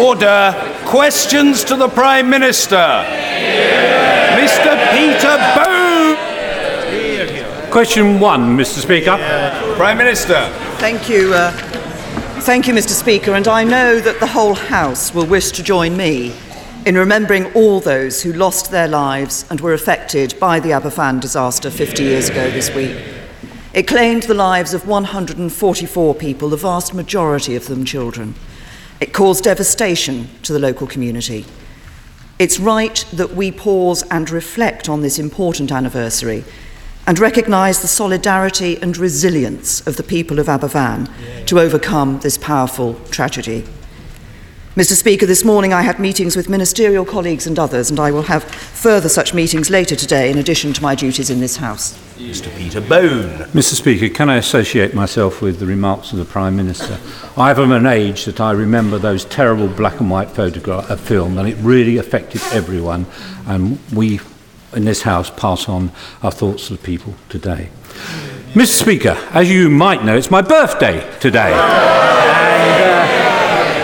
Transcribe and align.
Order. 0.00 0.54
Questions 0.86 1.62
to 1.64 1.76
the 1.76 1.88
Prime 1.88 2.30
Minister. 2.30 3.04
Mr. 4.34 4.70
Peter 4.92 5.36
Bone. 5.54 6.16
Question 7.70 8.18
one, 8.18 8.56
Mr. 8.56 8.80
Speaker. 8.80 9.18
Prime 9.76 9.98
Minister. 9.98 10.48
Thank 10.78 11.10
you. 11.10 11.34
Uh, 11.34 11.52
thank 12.40 12.66
you, 12.66 12.72
Mr. 12.72 12.92
Speaker. 12.92 13.34
And 13.34 13.46
I 13.46 13.62
know 13.62 14.00
that 14.00 14.18
the 14.20 14.26
whole 14.26 14.54
House 14.54 15.14
will 15.14 15.26
wish 15.26 15.50
to 15.52 15.62
join 15.62 15.94
me 15.98 16.34
in 16.86 16.96
remembering 16.96 17.52
all 17.52 17.78
those 17.80 18.22
who 18.22 18.32
lost 18.32 18.70
their 18.70 18.88
lives 18.88 19.44
and 19.50 19.60
were 19.60 19.74
affected 19.74 20.34
by 20.40 20.60
the 20.60 20.70
Aberfan 20.70 21.20
disaster 21.20 21.70
50 21.70 22.02
years 22.02 22.30
ago 22.30 22.50
this 22.50 22.74
week. 22.74 22.96
It 23.74 23.86
claimed 23.86 24.22
the 24.22 24.34
lives 24.34 24.72
of 24.72 24.86
144 24.88 26.14
people, 26.14 26.48
the 26.48 26.56
vast 26.56 26.94
majority 26.94 27.54
of 27.54 27.66
them 27.66 27.84
children. 27.84 28.34
It 29.00 29.14
caused 29.14 29.44
devastation 29.44 30.28
to 30.42 30.52
the 30.52 30.58
local 30.58 30.86
community. 30.86 31.46
It's 32.38 32.60
right 32.60 33.04
that 33.12 33.34
we 33.34 33.50
pause 33.50 34.02
and 34.10 34.30
reflect 34.30 34.88
on 34.88 35.00
this 35.00 35.18
important 35.18 35.72
anniversary 35.72 36.44
and 37.06 37.18
recognise 37.18 37.80
the 37.80 37.88
solidarity 37.88 38.80
and 38.80 38.96
resilience 38.96 39.86
of 39.86 39.96
the 39.96 40.02
people 40.02 40.38
of 40.38 40.46
Aberfan 40.46 41.08
to 41.46 41.58
overcome 41.58 42.20
this 42.20 42.38
powerful 42.38 42.94
tragedy. 43.10 43.64
Mr. 44.76 44.92
Speaker, 44.92 45.26
this 45.26 45.44
morning 45.44 45.72
I 45.72 45.82
had 45.82 45.98
meetings 45.98 46.36
with 46.36 46.48
ministerial 46.48 47.04
colleagues 47.04 47.44
and 47.48 47.58
others, 47.58 47.90
and 47.90 47.98
I 47.98 48.12
will 48.12 48.22
have 48.22 48.44
further 48.44 49.08
such 49.08 49.34
meetings 49.34 49.68
later 49.68 49.96
today 49.96 50.30
in 50.30 50.38
addition 50.38 50.72
to 50.74 50.80
my 50.80 50.94
duties 50.94 51.28
in 51.28 51.40
this 51.40 51.56
House. 51.56 51.98
Mr. 52.18 52.56
Peter 52.56 52.80
Bone. 52.80 53.30
Mr. 53.50 53.74
Speaker, 53.74 54.08
can 54.08 54.30
I 54.30 54.36
associate 54.36 54.94
myself 54.94 55.42
with 55.42 55.58
the 55.58 55.66
remarks 55.66 56.12
of 56.12 56.20
the 56.20 56.24
Prime 56.24 56.54
Minister? 56.54 57.00
I 57.36 57.50
am 57.50 57.72
an 57.72 57.84
age 57.84 58.26
that 58.26 58.40
I 58.40 58.52
remember 58.52 58.98
those 58.98 59.24
terrible 59.24 59.66
black 59.66 59.98
and 59.98 60.08
white 60.08 60.30
photograph 60.30 60.88
of 60.88 61.00
film, 61.00 61.36
and 61.36 61.48
it 61.48 61.56
really 61.56 61.96
affected 61.96 62.40
everyone. 62.52 63.06
And 63.46 63.80
we 63.92 64.20
in 64.76 64.84
this 64.84 65.02
House 65.02 65.30
pass 65.30 65.68
on 65.68 65.90
our 66.22 66.30
thoughts 66.30 66.68
to 66.68 66.74
the 66.74 66.82
people 66.82 67.16
today. 67.28 67.70
Mr. 68.54 68.82
Speaker, 68.82 69.18
as 69.32 69.50
you 69.50 69.68
might 69.68 70.04
know, 70.04 70.16
it's 70.16 70.30
my 70.30 70.42
birthday 70.42 71.12
today. 71.18 72.49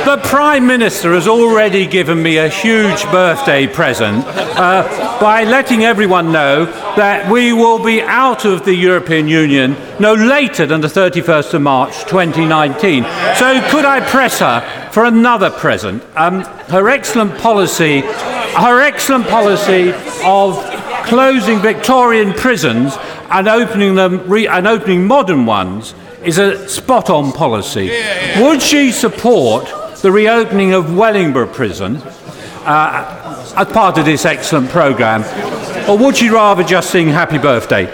The 0.07 0.19
Prime 0.19 0.69
Minister 0.69 1.15
has 1.15 1.27
already 1.27 1.85
given 1.85 2.23
me 2.23 2.37
a 2.37 2.49
huge 2.49 3.03
birthday 3.11 3.67
present 3.67 4.25
uh, 4.25 5.19
by 5.21 5.43
letting 5.43 5.83
everyone 5.83 6.31
know 6.31 6.67
that 6.95 7.29
we 7.29 7.53
will 7.53 7.83
be 7.83 8.01
out 8.03 8.45
of 8.45 8.65
the 8.65 8.73
European 8.73 9.27
Union 9.27 9.77
no 9.99 10.15
later 10.15 10.65
than 10.65 10.81
the 10.81 10.87
31st 10.87 11.55
of 11.55 11.63
March 11.63 12.05
2019. 12.05 13.03
So, 13.35 13.61
could 13.69 13.85
I 13.85 14.01
press 14.09 14.39
her 14.39 14.61
for 14.93 15.05
another 15.07 15.51
present? 15.51 16.05
Um, 16.15 16.43
her 16.69 16.89
excellent 16.89 17.37
policy, 17.39 18.03
her 18.03 18.81
excellent 18.83 19.27
policy 19.27 19.93
of 20.25 20.55
closing 21.07 21.59
Victorian 21.59 22.33
prisons 22.33 22.97
and 23.29 23.49
opening 23.49 23.97
them 23.97 24.23
re- 24.29 24.47
and 24.47 24.69
opening 24.69 25.09
modern 25.09 25.47
ones 25.47 25.97
is 26.25 26.39
a 26.39 26.69
spot 26.69 27.11
on 27.11 27.33
policy. 27.33 27.91
Would 28.39 28.63
she 28.63 28.93
support 28.93 29.69
the 30.07 30.13
reopening 30.13 30.73
of 30.73 30.97
Wellingborough 30.97 31.53
Prison 31.53 31.97
uh, 31.97 33.55
as 33.57 33.67
part 33.73 33.99
of 33.99 34.05
this 34.05 34.25
excellent 34.25 34.71
programme, 34.71 35.25
or 35.89 35.99
would 35.99 36.21
you 36.21 36.33
rather 36.33 36.63
just 36.63 36.91
sing 36.91 37.09
Happy 37.09 37.39
Birthday? 37.39 37.87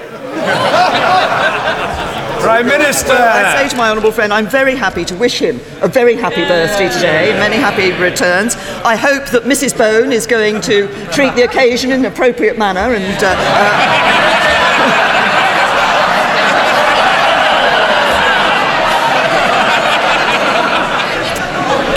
Prime 2.43 2.67
Minister. 2.67 3.15
I 3.15 3.63
say 3.63 3.69
to 3.71 3.77
my 3.79 3.89
honourable 3.89 4.13
friend, 4.13 4.31
I'm 4.31 4.47
very 4.47 4.77
happy 4.77 5.07
to 5.07 5.17
wish 5.17 5.39
him 5.39 5.59
a 5.81 5.89
very 5.89 6.15
happy 6.15 6.45
birthday 6.45 6.91
today, 6.91 7.33
many 7.39 7.57
happy 7.57 7.93
returns. 7.93 8.57
I 8.85 8.95
hope 8.95 9.31
that 9.31 9.45
Mrs. 9.45 9.79
Bone 9.79 10.13
is 10.13 10.27
going 10.27 10.61
to 10.63 10.89
treat 11.13 11.35
the 11.35 11.45
occasion 11.45 11.93
in 11.93 12.01
an 12.01 12.13
appropriate 12.13 12.59
manner 12.59 12.93
and. 12.95 13.25
Uh, 13.25 13.35
uh, 13.39 14.13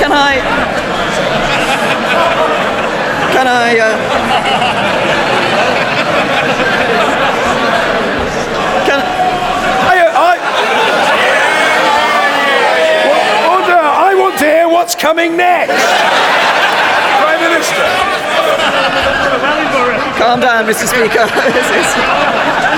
Can 0.06 0.12
I? 0.12 0.36
Can 3.46 3.54
I? 3.54 3.78
Uh, 3.78 3.94
can 8.88 9.02
I, 9.86 9.98
I, 10.18 10.34
order. 13.54 13.78
I 13.78 14.16
want 14.16 14.40
to 14.40 14.46
hear 14.46 14.68
what's 14.68 14.96
coming 14.96 15.38
next. 15.38 15.78
Prime 17.22 17.40
Minister. 17.40 17.86
Calm 20.18 20.40
down, 20.40 20.66
Mr. 20.66 20.88
Speaker. 20.88 22.72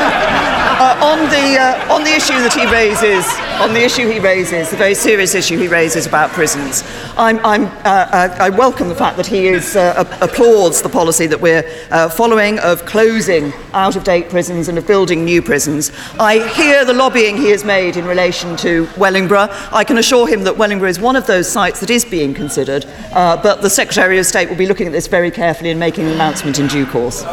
This 0.77 0.85
is- 0.85 0.87
Uh, 0.87 0.95
on 1.01 1.29
the 1.29 1.57
uh, 1.59 1.93
on 1.95 2.03
the 2.03 2.11
issue 2.11 2.39
that 2.43 2.53
he 2.53 2.65
raises, 2.67 3.25
on 3.59 3.73
the 3.73 3.83
issue 3.83 4.07
he 4.07 4.19
raises, 4.19 4.69
the 4.69 4.77
very 4.77 4.93
serious 4.93 5.33
issue 5.33 5.57
he 5.57 5.67
raises 5.67 6.05
about 6.05 6.29
prisons, 6.31 6.83
I'm, 7.17 7.39
I'm, 7.43 7.65
uh, 7.65 7.69
uh, 7.89 8.35
I 8.39 8.49
welcome 8.49 8.87
the 8.87 8.95
fact 8.95 9.17
that 9.17 9.25
he 9.25 9.47
is, 9.47 9.75
uh, 9.75 10.05
applauds 10.21 10.81
the 10.83 10.89
policy 10.89 11.25
that 11.27 11.41
we're 11.41 11.63
uh, 11.89 12.09
following 12.09 12.59
of 12.59 12.85
closing 12.85 13.51
out-of-date 13.73 14.29
prisons 14.29 14.67
and 14.69 14.77
of 14.77 14.85
building 14.85 15.25
new 15.25 15.41
prisons. 15.41 15.91
I 16.19 16.47
hear 16.49 16.85
the 16.85 16.93
lobbying 16.93 17.37
he 17.37 17.49
has 17.49 17.63
made 17.65 17.97
in 17.97 18.05
relation 18.05 18.55
to 18.57 18.87
Wellingborough. 18.97 19.49
I 19.71 19.83
can 19.83 19.97
assure 19.97 20.27
him 20.27 20.43
that 20.43 20.57
Wellingborough 20.57 20.91
is 20.91 20.99
one 20.99 21.15
of 21.15 21.25
those 21.25 21.47
sites 21.51 21.79
that 21.79 21.89
is 21.89 22.05
being 22.05 22.35
considered, 22.35 22.85
uh, 23.13 23.35
but 23.41 23.63
the 23.63 23.69
Secretary 23.69 24.19
of 24.19 24.27
State 24.27 24.47
will 24.47 24.57
be 24.57 24.67
looking 24.67 24.85
at 24.85 24.93
this 24.93 25.07
very 25.07 25.31
carefully 25.31 25.71
and 25.71 25.79
making 25.79 26.05
an 26.05 26.11
announcement 26.13 26.59
in 26.59 26.67
due 26.67 26.85
course. 26.85 27.23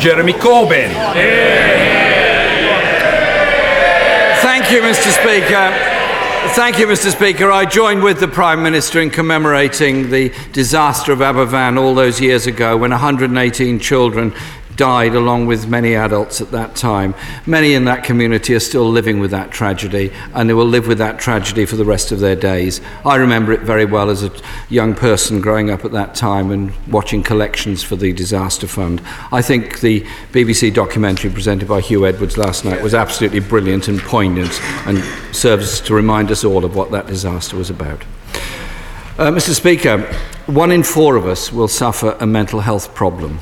Jeremy 0.00 0.32
Corbyn. 0.32 0.88
Thank 4.68 4.82
you, 4.82 4.90
Mr. 4.90 5.12
Speaker. 5.12 5.98
Thank 6.54 6.78
you, 6.78 6.86
Mr. 6.86 7.10
Speaker. 7.10 7.50
I 7.50 7.64
join 7.64 8.02
with 8.02 8.20
the 8.20 8.28
Prime 8.28 8.62
Minister 8.62 9.00
in 9.00 9.08
commemorating 9.08 10.10
the 10.10 10.30
disaster 10.52 11.10
of 11.10 11.20
Aberfan 11.20 11.78
all 11.78 11.94
those 11.94 12.20
years 12.20 12.46
ago 12.46 12.76
when 12.76 12.90
118 12.90 13.78
children 13.78 14.34
died 14.78 15.14
along 15.14 15.44
with 15.44 15.68
many 15.68 15.94
adults 15.94 16.40
at 16.40 16.52
that 16.52 16.74
time. 16.74 17.14
Many 17.44 17.74
in 17.74 17.84
that 17.84 18.04
community 18.04 18.54
are 18.54 18.60
still 18.60 18.88
living 18.88 19.18
with 19.18 19.32
that 19.32 19.50
tragedy 19.50 20.10
and 20.32 20.48
they 20.48 20.54
will 20.54 20.64
live 20.64 20.86
with 20.86 20.98
that 20.98 21.18
tragedy 21.18 21.66
for 21.66 21.76
the 21.76 21.84
rest 21.84 22.12
of 22.12 22.20
their 22.20 22.36
days. 22.36 22.80
I 23.04 23.16
remember 23.16 23.52
it 23.52 23.60
very 23.62 23.84
well 23.84 24.08
as 24.08 24.22
a 24.22 24.30
young 24.70 24.94
person 24.94 25.40
growing 25.40 25.68
up 25.68 25.84
at 25.84 25.92
that 25.92 26.14
time 26.14 26.50
and 26.52 26.72
watching 26.86 27.22
collections 27.22 27.82
for 27.82 27.96
the 27.96 28.12
disaster 28.12 28.68
fund. 28.68 29.02
I 29.32 29.42
think 29.42 29.80
the 29.80 30.00
BBC 30.32 30.72
documentary 30.72 31.30
presented 31.30 31.68
by 31.68 31.80
Huw 31.80 32.08
Edwards 32.08 32.38
last 32.38 32.64
night 32.64 32.80
was 32.80 32.94
absolutely 32.94 33.40
brilliant 33.40 33.88
and 33.88 33.98
poignant 33.98 34.60
and 34.86 35.02
serves 35.34 35.80
to 35.82 35.94
remind 35.94 36.30
us 36.30 36.44
all 36.44 36.64
of 36.64 36.76
what 36.76 36.92
that 36.92 37.08
disaster 37.08 37.56
was 37.56 37.68
about. 37.68 38.04
Uh, 39.18 39.32
Mr. 39.32 39.52
Speaker, 39.52 40.02
one 40.46 40.70
in 40.70 40.84
four 40.84 41.16
of 41.16 41.26
us 41.26 41.52
will 41.52 41.66
suffer 41.66 42.16
a 42.20 42.26
mental 42.26 42.60
health 42.60 42.94
problem. 42.94 43.40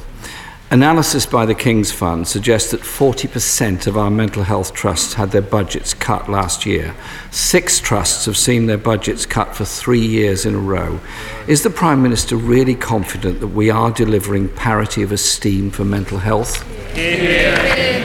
Analysis 0.69 1.27
by 1.27 1.47
the 1.47 1.55
King's 1.55 1.93
Fund 1.93 2.27
suggests 2.27 2.73
that 2.73 2.81
40% 2.81 3.87
of 3.87 3.97
our 3.97 4.11
mental 4.11 4.43
health 4.43 4.75
trusts 4.75 5.15
had 5.15 5.31
their 5.31 5.41
budgets 5.41 5.95
cut 5.95 6.29
last 6.29 6.67
year. 6.67 6.93
Six 7.31 7.79
trusts 7.79 8.25
have 8.25 8.37
seen 8.37 8.67
their 8.67 8.77
budgets 8.77 9.27
cut 9.27 9.55
for 9.55 9.65
three 9.65 10.05
years 10.05 10.45
in 10.45 10.57
a 10.57 10.59
row. 10.59 10.99
Is 11.47 11.63
the 11.63 11.71
Prime 11.71 12.03
Minister 12.03 12.35
really 12.35 12.75
confident 12.75 13.39
that 13.39 13.47
we 13.47 13.71
are 13.71 13.93
delivering 13.93 14.49
parity 14.49 15.05
of 15.05 15.13
esteem 15.13 15.71
for 15.71 15.85
mental 15.85 16.19
health? 16.19 16.65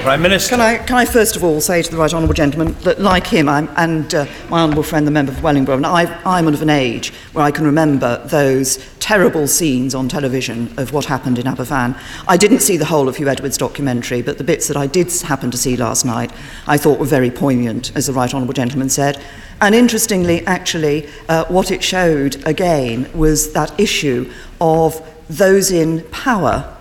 Prime 0.04 0.22
Minister. 0.22 0.52
Can 0.52 0.62
I, 0.62 0.78
can 0.78 0.98
I 0.98 1.06
first 1.06 1.36
of 1.36 1.44
all 1.44 1.62
say 1.62 1.82
to 1.82 1.90
the 1.90 1.98
right 1.98 2.14
honourable 2.14 2.36
gentleman 2.36 2.74
that, 2.82 3.02
like 3.02 3.26
him, 3.26 3.50
I'm, 3.50 3.70
and 3.76 4.14
uh, 4.14 4.28
my 4.50 4.62
honourable 4.62 4.84
friend, 4.84 5.08
the 5.08 5.12
member 5.12 5.32
for 5.32 5.42
Wellingborough, 5.42 5.78
and 5.78 5.86
I, 5.88 6.22
I'm 6.26 6.48
of 6.48 6.62
an 6.62 6.70
age 6.70 7.12
where 7.34 7.44
I 7.44 7.50
can 7.50 7.66
remember 7.66 8.24
those 8.28 8.78
terrible 9.12 9.46
scenes 9.46 9.94
on 9.94 10.08
television 10.08 10.74
of 10.78 10.94
what 10.94 11.04
happened 11.04 11.38
in 11.38 11.46
Aberfan. 11.46 12.00
I 12.30 12.38
didn't 12.38 12.62
see 12.62 12.78
the 12.78 12.86
whole 12.86 13.10
of 13.10 13.18
Huw 13.18 13.28
Edwards' 13.28 13.58
documentary, 13.58 14.22
but 14.22 14.38
the 14.38 14.44
bits 14.46 14.70
that 14.70 14.78
I 14.78 14.88
did 14.88 15.12
happen 15.24 15.52
to 15.52 15.58
see 15.58 15.76
last 15.76 16.06
night 16.06 16.32
I 16.66 16.78
thought 16.78 16.98
were 16.98 17.06
very 17.06 17.30
poignant, 17.30 17.92
as 17.94 18.08
the 18.08 18.14
right 18.14 18.34
honourable 18.34 18.54
gentleman 18.54 18.88
said. 18.88 19.22
And 19.60 19.76
interestingly, 19.76 20.48
actually, 20.48 21.10
uh, 21.28 21.44
what 21.50 21.72
it 21.72 21.84
showed 21.84 22.42
again 22.48 23.12
was 23.14 23.52
that 23.52 23.78
issue 23.78 24.32
of 24.62 25.06
those 25.28 25.72
in 25.72 26.04
power 26.12 26.74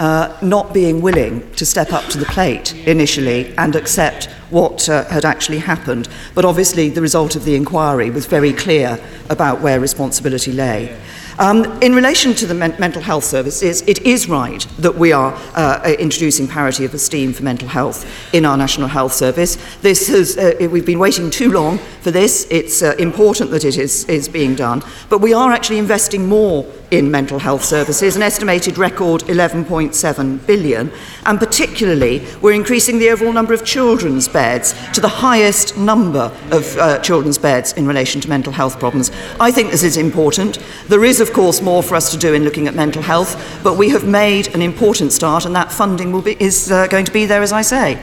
uh, 0.00 0.34
not 0.40 0.72
being 0.72 1.02
willing 1.02 1.52
to 1.52 1.66
step 1.66 1.92
up 1.92 2.04
to 2.12 2.16
the 2.16 2.24
plate 2.24 2.74
initially 2.86 3.54
and 3.58 3.76
accept 3.76 4.30
what 4.54 4.88
uh, 4.88 5.04
had 5.06 5.24
actually 5.24 5.58
happened. 5.58 6.08
But 6.34 6.44
obviously, 6.44 6.88
the 6.88 7.02
result 7.02 7.34
of 7.34 7.44
the 7.44 7.56
inquiry 7.56 8.10
was 8.10 8.26
very 8.26 8.52
clear 8.52 8.98
about 9.28 9.60
where 9.60 9.80
responsibility 9.80 10.52
lay. 10.52 10.96
Um, 11.36 11.64
in 11.82 11.96
relation 11.96 12.32
to 12.34 12.46
the 12.46 12.54
men- 12.54 12.76
mental 12.78 13.02
health 13.02 13.24
services, 13.24 13.82
it 13.82 14.02
is 14.02 14.28
right 14.28 14.64
that 14.78 14.94
we 14.94 15.10
are 15.10 15.34
uh, 15.56 15.94
introducing 15.98 16.46
parity 16.46 16.84
of 16.84 16.94
esteem 16.94 17.32
for 17.32 17.42
mental 17.42 17.66
health 17.66 18.06
in 18.32 18.44
our 18.44 18.56
National 18.56 18.86
Health 18.86 19.12
Service. 19.12 19.56
This 19.82 20.06
has, 20.06 20.38
uh, 20.38 20.68
we've 20.70 20.86
been 20.86 21.00
waiting 21.00 21.30
too 21.30 21.50
long 21.50 21.78
for 22.02 22.12
this. 22.12 22.46
It's 22.50 22.82
uh, 22.82 22.94
important 23.00 23.50
that 23.50 23.64
it 23.64 23.76
is, 23.76 24.04
is 24.04 24.28
being 24.28 24.54
done. 24.54 24.84
But 25.08 25.18
we 25.18 25.34
are 25.34 25.50
actually 25.50 25.78
investing 25.78 26.28
more 26.28 26.64
in 26.92 27.10
mental 27.10 27.40
health 27.40 27.64
services, 27.64 28.14
an 28.14 28.22
estimated 28.22 28.78
record 28.78 29.22
11.7 29.22 30.46
billion, 30.46 30.92
and 31.26 31.40
particularly 31.40 32.24
we're 32.40 32.52
increasing 32.52 33.00
the 33.00 33.10
overall 33.10 33.32
number 33.32 33.52
of 33.52 33.64
children's 33.64 34.28
beds 34.28 34.43
to 34.44 35.00
the 35.00 35.08
highest 35.08 35.76
number 35.76 36.30
of 36.50 36.76
uh, 36.76 36.98
children's 37.00 37.38
beds 37.38 37.72
in 37.72 37.86
relation 37.86 38.20
to 38.20 38.28
mental 38.28 38.52
health 38.52 38.78
problems. 38.78 39.10
I 39.40 39.50
think 39.50 39.70
this 39.70 39.82
is 39.82 39.96
important. 39.96 40.58
There 40.88 41.04
is, 41.04 41.20
of 41.20 41.32
course, 41.32 41.62
more 41.62 41.82
for 41.82 41.94
us 41.94 42.10
to 42.10 42.18
do 42.18 42.34
in 42.34 42.44
looking 42.44 42.68
at 42.68 42.74
mental 42.74 43.02
health, 43.02 43.60
but 43.62 43.78
we 43.78 43.88
have 43.90 44.04
made 44.06 44.54
an 44.54 44.62
important 44.62 45.12
start, 45.12 45.46
and 45.46 45.56
that 45.56 45.72
funding 45.72 46.12
will 46.12 46.22
be, 46.22 46.36
is 46.38 46.70
uh, 46.70 46.86
going 46.88 47.06
to 47.06 47.12
be 47.12 47.26
there, 47.26 47.42
as 47.42 47.52
I 47.52 47.62
say. 47.62 47.94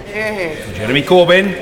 Jeremy 0.75 1.03
Corbyn. 1.03 1.53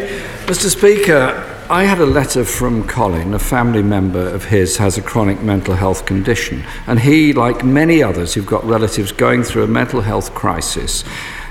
Mr. 0.45 0.69
Speaker, 0.69 1.45
I 1.69 1.83
had 1.83 1.99
a 1.99 2.05
letter 2.05 2.45
from 2.45 2.87
Colin, 2.87 3.35
a 3.35 3.39
family 3.39 3.83
member 3.83 4.27
of 4.27 4.45
his 4.45 4.77
has 4.77 4.97
a 4.97 5.03
chronic 5.03 5.41
mental 5.41 5.75
health 5.75 6.07
condition, 6.07 6.63
and 6.87 6.99
he, 6.99 7.31
like 7.31 7.63
many 7.63 8.01
others 8.01 8.33
who've 8.33 8.45
got 8.45 8.63
relatives 8.63 9.11
going 9.11 9.43
through 9.43 9.65
a 9.65 9.67
mental 9.67 10.01
health 10.01 10.33
crisis, 10.33 11.03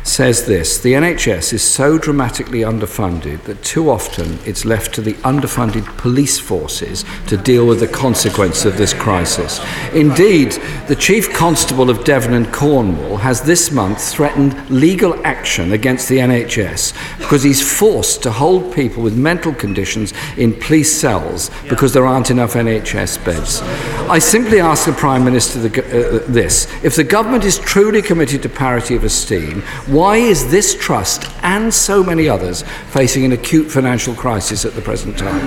says 0.08 0.46
this 0.46 0.78
The 0.78 0.94
NHS 0.94 1.52
is 1.52 1.62
so 1.62 1.98
dramatically 1.98 2.60
underfunded 2.60 3.42
that 3.44 3.62
too 3.62 3.90
often 3.90 4.38
it's 4.44 4.64
left 4.64 4.94
to 4.94 5.00
the 5.00 5.14
underfunded 5.14 5.84
police 5.98 6.38
forces 6.38 7.04
to 7.26 7.36
deal 7.36 7.66
with 7.66 7.80
the 7.80 7.88
consequence 7.88 8.64
of 8.64 8.76
this 8.76 8.94
crisis. 8.94 9.60
Indeed, 9.92 10.52
the 10.88 10.96
Chief 10.96 11.32
Constable 11.32 11.90
of 11.90 12.04
Devon 12.04 12.34
and 12.34 12.52
Cornwall 12.52 13.18
has 13.18 13.42
this 13.42 13.70
month 13.70 14.02
threatened 14.02 14.68
legal 14.70 15.14
action 15.26 15.72
against 15.72 16.08
the 16.08 16.18
NHS 16.18 17.18
because 17.18 17.42
he's 17.42 17.62
forced 17.62 18.22
to 18.22 18.30
hold 18.32 18.74
people 18.74 19.02
with 19.02 19.16
mental 19.16 19.52
conditions 19.54 20.14
in 20.36 20.54
police 20.54 20.98
cells 20.98 21.50
because 21.68 21.92
there 21.92 22.06
aren't 22.06 22.30
enough 22.30 22.54
NHS 22.54 23.24
beds. 23.24 23.60
I 24.08 24.18
simply 24.18 24.60
ask 24.60 24.86
the 24.86 24.92
Prime 24.92 25.24
Minister 25.24 25.68
the, 25.68 25.68
uh, 25.68 26.24
this 26.28 26.66
if 26.82 26.96
the 26.96 27.04
government 27.04 27.44
is 27.44 27.58
truly 27.58 28.00
committed 28.00 28.42
to 28.42 28.48
parity 28.48 28.96
of 28.96 29.04
esteem, 29.04 29.62
why 29.98 30.16
is 30.16 30.48
this 30.48 30.76
trust 30.76 31.28
and 31.42 31.74
so 31.74 32.04
many 32.04 32.28
others 32.28 32.62
facing 32.90 33.24
an 33.24 33.32
acute 33.32 33.68
financial 33.68 34.14
crisis 34.14 34.64
at 34.64 34.72
the 34.74 34.80
present 34.80 35.18
time? 35.18 35.40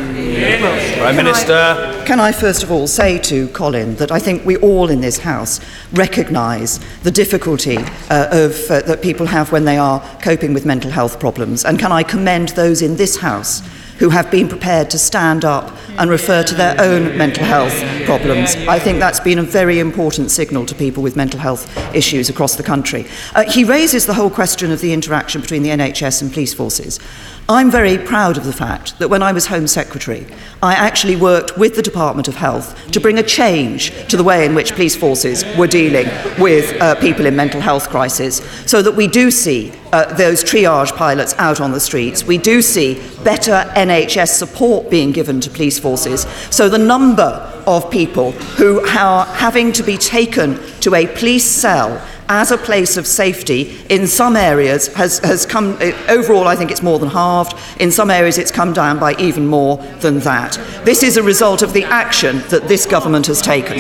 Prime 0.98 1.16
Minister. 1.16 2.04
Can 2.06 2.20
I 2.20 2.34
first 2.34 2.62
of 2.62 2.70
all 2.70 2.86
say 2.86 3.18
to 3.20 3.48
Colin 3.50 3.96
that 3.96 4.12
I 4.12 4.20
think 4.20 4.46
we 4.46 4.58
all 4.58 4.90
in 4.90 5.00
this 5.00 5.20
House 5.20 5.62
recognise 5.94 6.82
the 7.04 7.12
difficulty 7.12 7.78
uh, 7.78 8.28
of, 8.46 8.70
uh, 8.70 8.82
that 8.82 9.02
people 9.02 9.26
have 9.26 9.54
when 9.54 9.64
they 9.64 9.78
are 9.78 10.02
coping 10.22 10.54
with 10.54 10.66
mental 10.66 10.92
health 10.92 11.18
problems? 11.18 11.64
And 11.64 11.80
can 11.80 11.94
I 11.94 12.04
commend 12.04 12.50
those 12.50 12.82
in 12.82 12.98
this 12.98 13.16
House 13.16 13.62
who 14.02 14.10
have 14.10 14.32
been 14.32 14.48
prepared 14.50 14.90
to 14.90 14.98
stand 14.98 15.46
up 15.46 15.72
and 16.00 16.10
refer 16.10 16.42
to 16.42 16.56
their 16.56 16.76
own 16.82 17.16
mental 17.20 17.46
health 17.46 17.72
problems. 18.04 18.56
I 18.68 18.80
think 18.80 18.98
that's 18.98 19.20
been 19.20 19.38
a 19.38 19.44
very 19.44 19.78
important 19.78 20.32
signal 20.32 20.66
to 20.66 20.74
people 20.74 21.04
with 21.04 21.16
mental 21.16 21.40
health 21.40 21.70
issues 21.94 22.28
across 22.28 22.56
the 22.56 22.64
country. 22.64 23.06
Uh, 23.36 23.44
he 23.44 23.64
raises 23.64 24.08
the 24.08 24.16
whole 24.16 24.32
question 24.32 24.72
of 24.72 24.82
the 24.82 24.92
interaction 24.92 25.40
between 25.40 25.62
the 25.62 25.70
NHS 25.70 26.24
and 26.24 26.34
police 26.34 26.52
forces. 26.52 27.00
I'm 27.50 27.72
very 27.72 27.98
proud 27.98 28.38
of 28.38 28.46
the 28.46 28.54
fact 28.54 28.98
that 29.00 29.10
when 29.10 29.22
I 29.22 29.34
was 29.34 29.48
Home 29.48 29.68
Secretary, 29.68 30.26
I 30.64 30.74
actually 30.74 31.16
worked 31.16 31.58
with 31.58 31.76
the 31.76 31.82
Department 31.82 32.28
of 32.28 32.36
Health 32.36 32.92
to 32.92 33.00
bring 33.00 33.18
a 33.18 33.24
change 33.24 34.08
to 34.08 34.16
the 34.16 34.24
way 34.24 34.46
in 34.46 34.56
which 34.56 34.74
police 34.74 34.96
forces 34.96 35.44
were 35.58 35.68
dealing 35.68 36.08
with 36.40 36.80
uh, 36.80 36.96
people 36.96 37.26
in 37.26 37.36
mental 37.36 37.60
health 37.60 37.90
crisis, 37.90 38.38
so 38.70 38.82
that 38.82 38.96
we 38.96 39.08
do 39.08 39.32
see 39.32 39.74
uh, 39.92 40.14
those 40.14 40.44
triage 40.44 40.96
pilots 40.96 41.34
out 41.38 41.60
on 41.60 41.72
the 41.72 41.80
streets. 41.80 42.24
We 42.24 42.38
do 42.38 42.62
see 42.62 42.96
better 43.24 43.70
NHS 43.76 44.30
support 44.30 44.90
being 44.90 45.12
given 45.12 45.42
to 45.42 45.50
police 45.50 45.80
forces. 45.80 46.22
So 46.52 46.70
the 46.70 46.78
number 46.78 47.48
of 47.68 47.92
people 47.92 48.32
who 48.32 48.80
are 48.88 49.26
having 49.26 49.72
to 49.74 49.84
be 49.84 49.98
taken 49.98 50.60
to 50.82 50.96
a 50.96 51.08
police 51.08 51.46
cell 51.46 52.02
as 52.32 52.50
a 52.50 52.58
place 52.58 52.96
of 52.96 53.06
safety 53.06 53.78
in 53.90 54.08
some 54.08 54.38
areas 54.38 54.88
has, 54.94 55.20
has 55.20 55.46
come, 55.46 55.78
eh, 55.82 55.92
overall, 56.08 56.48
I 56.48 56.56
think 56.56 56.72
it's 56.72 56.82
more 56.82 56.98
than 56.98 57.10
halved. 57.10 57.54
In 57.82 57.92
some 57.92 58.10
areas, 58.10 58.38
it's 58.38 58.52
come 58.52 58.72
down 58.72 59.00
by 59.00 59.16
even 59.16 59.46
more 59.46 59.78
than 60.00 60.20
that. 60.20 60.58
This 60.86 61.04
is 61.04 61.18
a 61.18 61.24
result 61.24 61.62
of 61.62 61.74
the 61.74 61.84
action 61.84 62.40
that 62.50 62.70
this 62.70 62.86
government 62.86 63.28
has 63.28 63.42
taken. 63.42 63.78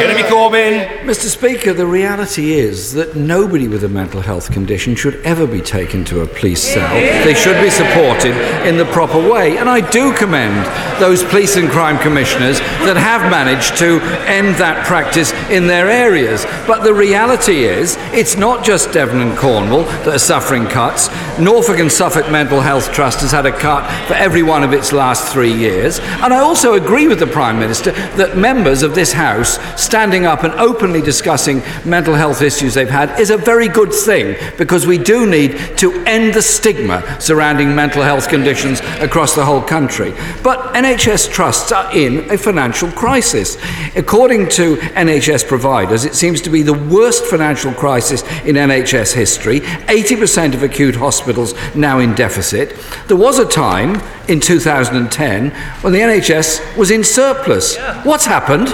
Jeremy 0.00 0.22
Corbyn. 0.22 1.00
Mr. 1.00 1.28
Speaker, 1.28 1.74
the 1.74 1.86
reality 1.86 2.54
is 2.54 2.94
that 2.94 3.16
nobody 3.16 3.68
with 3.68 3.84
a 3.84 3.88
mental 3.88 4.22
health 4.22 4.50
condition 4.50 4.94
should 4.94 5.16
ever 5.26 5.46
be 5.46 5.60
taken 5.60 6.04
to 6.06 6.22
a 6.22 6.26
police 6.26 6.62
cell. 6.62 6.94
They 7.24 7.34
should 7.34 7.60
be 7.60 7.68
supported 7.68 8.34
in 8.66 8.78
the 8.78 8.86
proper 8.86 9.18
way. 9.18 9.58
And 9.58 9.68
I 9.68 9.86
do 9.90 10.14
commend 10.14 10.66
those 11.00 11.22
police 11.24 11.56
and 11.56 11.68
crime 11.68 11.98
commissioners 11.98 12.60
that 12.60 12.96
have 12.96 13.30
managed 13.30 13.76
to 13.78 14.00
end 14.26 14.54
that 14.56 14.86
practice 14.86 15.32
in 15.50 15.66
their 15.66 15.90
areas. 15.90 16.46
But 16.66 16.82
the 16.82 16.94
reality 16.94 17.09
is, 17.14 17.96
it's 18.12 18.36
not 18.36 18.64
just 18.64 18.92
Devon 18.92 19.20
and 19.20 19.36
Cornwall 19.36 19.82
that 19.82 20.08
are 20.08 20.18
suffering 20.18 20.66
cuts. 20.66 21.08
Norfolk 21.38 21.78
and 21.78 21.90
Suffolk 21.90 22.30
Mental 22.30 22.60
Health 22.60 22.92
Trust 22.92 23.20
has 23.20 23.32
had 23.32 23.46
a 23.46 23.52
cut 23.52 23.84
for 24.06 24.14
every 24.14 24.42
one 24.42 24.62
of 24.62 24.72
its 24.72 24.92
last 24.92 25.32
three 25.32 25.52
years. 25.52 25.98
And 25.98 26.32
I 26.32 26.38
also 26.38 26.74
agree 26.74 27.08
with 27.08 27.18
the 27.18 27.26
Prime 27.26 27.58
Minister 27.58 27.92
that 28.16 28.36
members 28.36 28.82
of 28.82 28.94
this 28.94 29.12
House 29.12 29.58
standing 29.80 30.26
up 30.26 30.44
and 30.44 30.52
openly 30.54 31.02
discussing 31.02 31.62
mental 31.84 32.14
health 32.14 32.42
issues 32.42 32.74
they've 32.74 32.88
had 32.88 33.18
is 33.18 33.30
a 33.30 33.36
very 33.36 33.68
good 33.68 33.92
thing 33.92 34.36
because 34.56 34.86
we 34.86 34.98
do 34.98 35.26
need 35.26 35.58
to 35.78 35.92
end 36.04 36.34
the 36.34 36.42
stigma 36.42 37.20
surrounding 37.20 37.74
mental 37.74 38.02
health 38.02 38.28
conditions 38.28 38.80
across 39.00 39.34
the 39.34 39.44
whole 39.44 39.62
country. 39.62 40.12
But 40.42 40.74
NHS 40.74 41.30
trusts 41.32 41.72
are 41.72 41.94
in 41.96 42.30
a 42.30 42.38
financial 42.38 42.90
crisis. 42.92 43.56
According 43.96 44.48
to 44.50 44.76
NHS 44.76 45.48
providers, 45.48 46.04
it 46.04 46.14
seems 46.14 46.40
to 46.42 46.50
be 46.50 46.62
the 46.62 46.74
worst 46.74 46.99
financial 47.08 47.72
crisis 47.72 48.22
in 48.44 48.56
NHS 48.56 49.14
history. 49.14 49.60
80% 49.60 50.54
of 50.54 50.62
acute 50.62 50.96
hospitals 50.96 51.54
now 51.74 51.98
in 51.98 52.14
deficit. 52.14 52.76
There 53.08 53.16
was 53.16 53.38
a 53.38 53.46
time 53.48 54.02
in 54.28 54.40
2010 54.40 55.50
when 55.82 55.92
the 55.92 56.00
NHS 56.00 56.76
was 56.76 56.90
in 56.90 57.02
surplus. 57.02 57.76
What's 58.04 58.26
happened? 58.26 58.68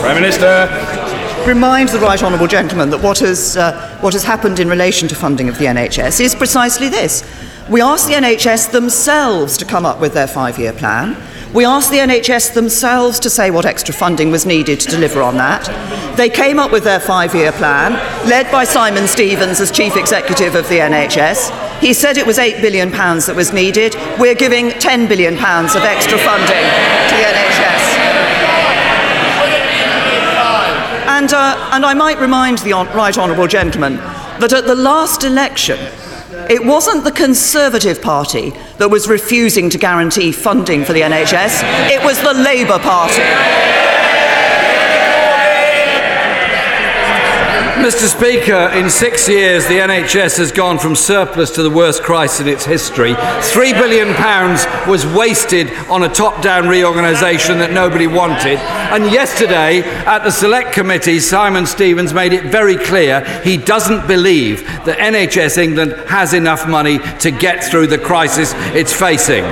Prime 0.00 0.14
Minister. 0.14 0.68
Remind 1.46 1.88
the 1.88 1.98
right 2.00 2.22
honourable 2.22 2.46
gentleman 2.46 2.90
that 2.90 3.02
what 3.02 3.20
has, 3.20 3.56
uh, 3.56 3.98
what 4.00 4.12
has 4.12 4.24
happened 4.24 4.60
in 4.60 4.68
relation 4.68 5.08
to 5.08 5.14
funding 5.14 5.48
of 5.48 5.56
the 5.58 5.64
NHS 5.64 6.20
is 6.20 6.34
precisely 6.34 6.88
this. 6.88 7.24
We 7.70 7.80
asked 7.80 8.06
the 8.06 8.14
NHS 8.14 8.72
themselves 8.72 9.56
to 9.58 9.64
come 9.64 9.86
up 9.86 10.00
with 10.00 10.12
their 10.12 10.26
five 10.26 10.58
year 10.58 10.72
plan. 10.72 11.16
We 11.54 11.64
asked 11.64 11.90
the 11.90 11.96
NHS 11.96 12.52
themselves 12.52 13.18
to 13.20 13.30
say 13.30 13.50
what 13.50 13.64
extra 13.64 13.94
funding 13.94 14.30
was 14.30 14.44
needed 14.44 14.80
to 14.80 14.90
deliver 14.90 15.22
on 15.22 15.38
that. 15.38 15.64
They 16.14 16.28
came 16.28 16.58
up 16.58 16.70
with 16.70 16.84
their 16.84 17.00
five 17.00 17.34
year 17.34 17.52
plan, 17.52 17.92
led 18.28 18.52
by 18.52 18.64
Simon 18.64 19.08
Stevens 19.08 19.58
as 19.58 19.70
Chief 19.70 19.96
Executive 19.96 20.54
of 20.54 20.68
the 20.68 20.78
NHS. 20.78 21.80
He 21.80 21.94
said 21.94 22.18
it 22.18 22.26
was 22.26 22.36
£8 22.36 22.60
billion 22.60 22.90
that 22.90 23.34
was 23.34 23.54
needed. 23.54 23.94
We're 24.18 24.34
giving 24.34 24.68
£10 24.68 25.08
billion 25.08 25.34
of 25.34 25.84
extra 25.88 26.18
funding 26.18 26.68
to 27.08 27.14
the 27.16 27.24
NHS. 27.24 27.98
And, 31.08 31.32
uh, 31.32 31.70
and 31.72 31.86
I 31.86 31.94
might 31.94 32.20
remind 32.20 32.58
the 32.58 32.72
right 32.72 33.16
honourable 33.16 33.46
gentleman 33.46 33.96
that 33.96 34.52
at 34.52 34.66
the 34.66 34.74
last 34.74 35.24
election, 35.24 35.78
it 36.50 36.64
wasn't 36.64 37.04
the 37.04 37.12
Conservative 37.12 38.00
Party 38.00 38.50
that 38.78 38.90
was 38.90 39.08
refusing 39.08 39.70
to 39.70 39.78
guarantee 39.78 40.32
funding 40.32 40.84
for 40.84 40.92
the 40.92 41.00
NHS, 41.00 41.62
it 41.90 42.02
was 42.04 42.20
the 42.22 42.34
Labour 42.34 42.78
Party. 42.78 43.97
Mr. 47.78 48.08
Speaker, 48.08 48.70
in 48.76 48.90
six 48.90 49.28
years, 49.28 49.64
the 49.68 49.78
NHS 49.78 50.38
has 50.38 50.50
gone 50.50 50.78
from 50.80 50.96
surplus 50.96 51.50
to 51.52 51.62
the 51.62 51.70
worst 51.70 52.02
crisis 52.02 52.40
in 52.40 52.48
its 52.48 52.64
history. 52.64 53.14
£3 53.14 53.72
billion 53.72 54.08
was 54.90 55.06
wasted 55.06 55.70
on 55.88 56.02
a 56.02 56.08
top 56.08 56.42
down 56.42 56.68
reorganisation 56.68 57.56
that 57.58 57.72
nobody 57.72 58.08
wanted. 58.08 58.58
And 58.92 59.12
yesterday, 59.12 59.82
at 59.82 60.24
the 60.24 60.30
Select 60.30 60.72
Committee, 60.72 61.20
Simon 61.20 61.66
Stevens 61.66 62.12
made 62.12 62.32
it 62.32 62.44
very 62.44 62.76
clear 62.76 63.24
he 63.44 63.56
doesn't 63.56 64.08
believe 64.08 64.64
that 64.84 64.98
NHS 64.98 65.56
England 65.56 65.92
has 66.08 66.34
enough 66.34 66.68
money 66.68 66.98
to 67.20 67.30
get 67.30 67.62
through 67.62 67.86
the 67.86 67.98
crisis 67.98 68.52
it's 68.74 68.92
facing. 68.92 69.44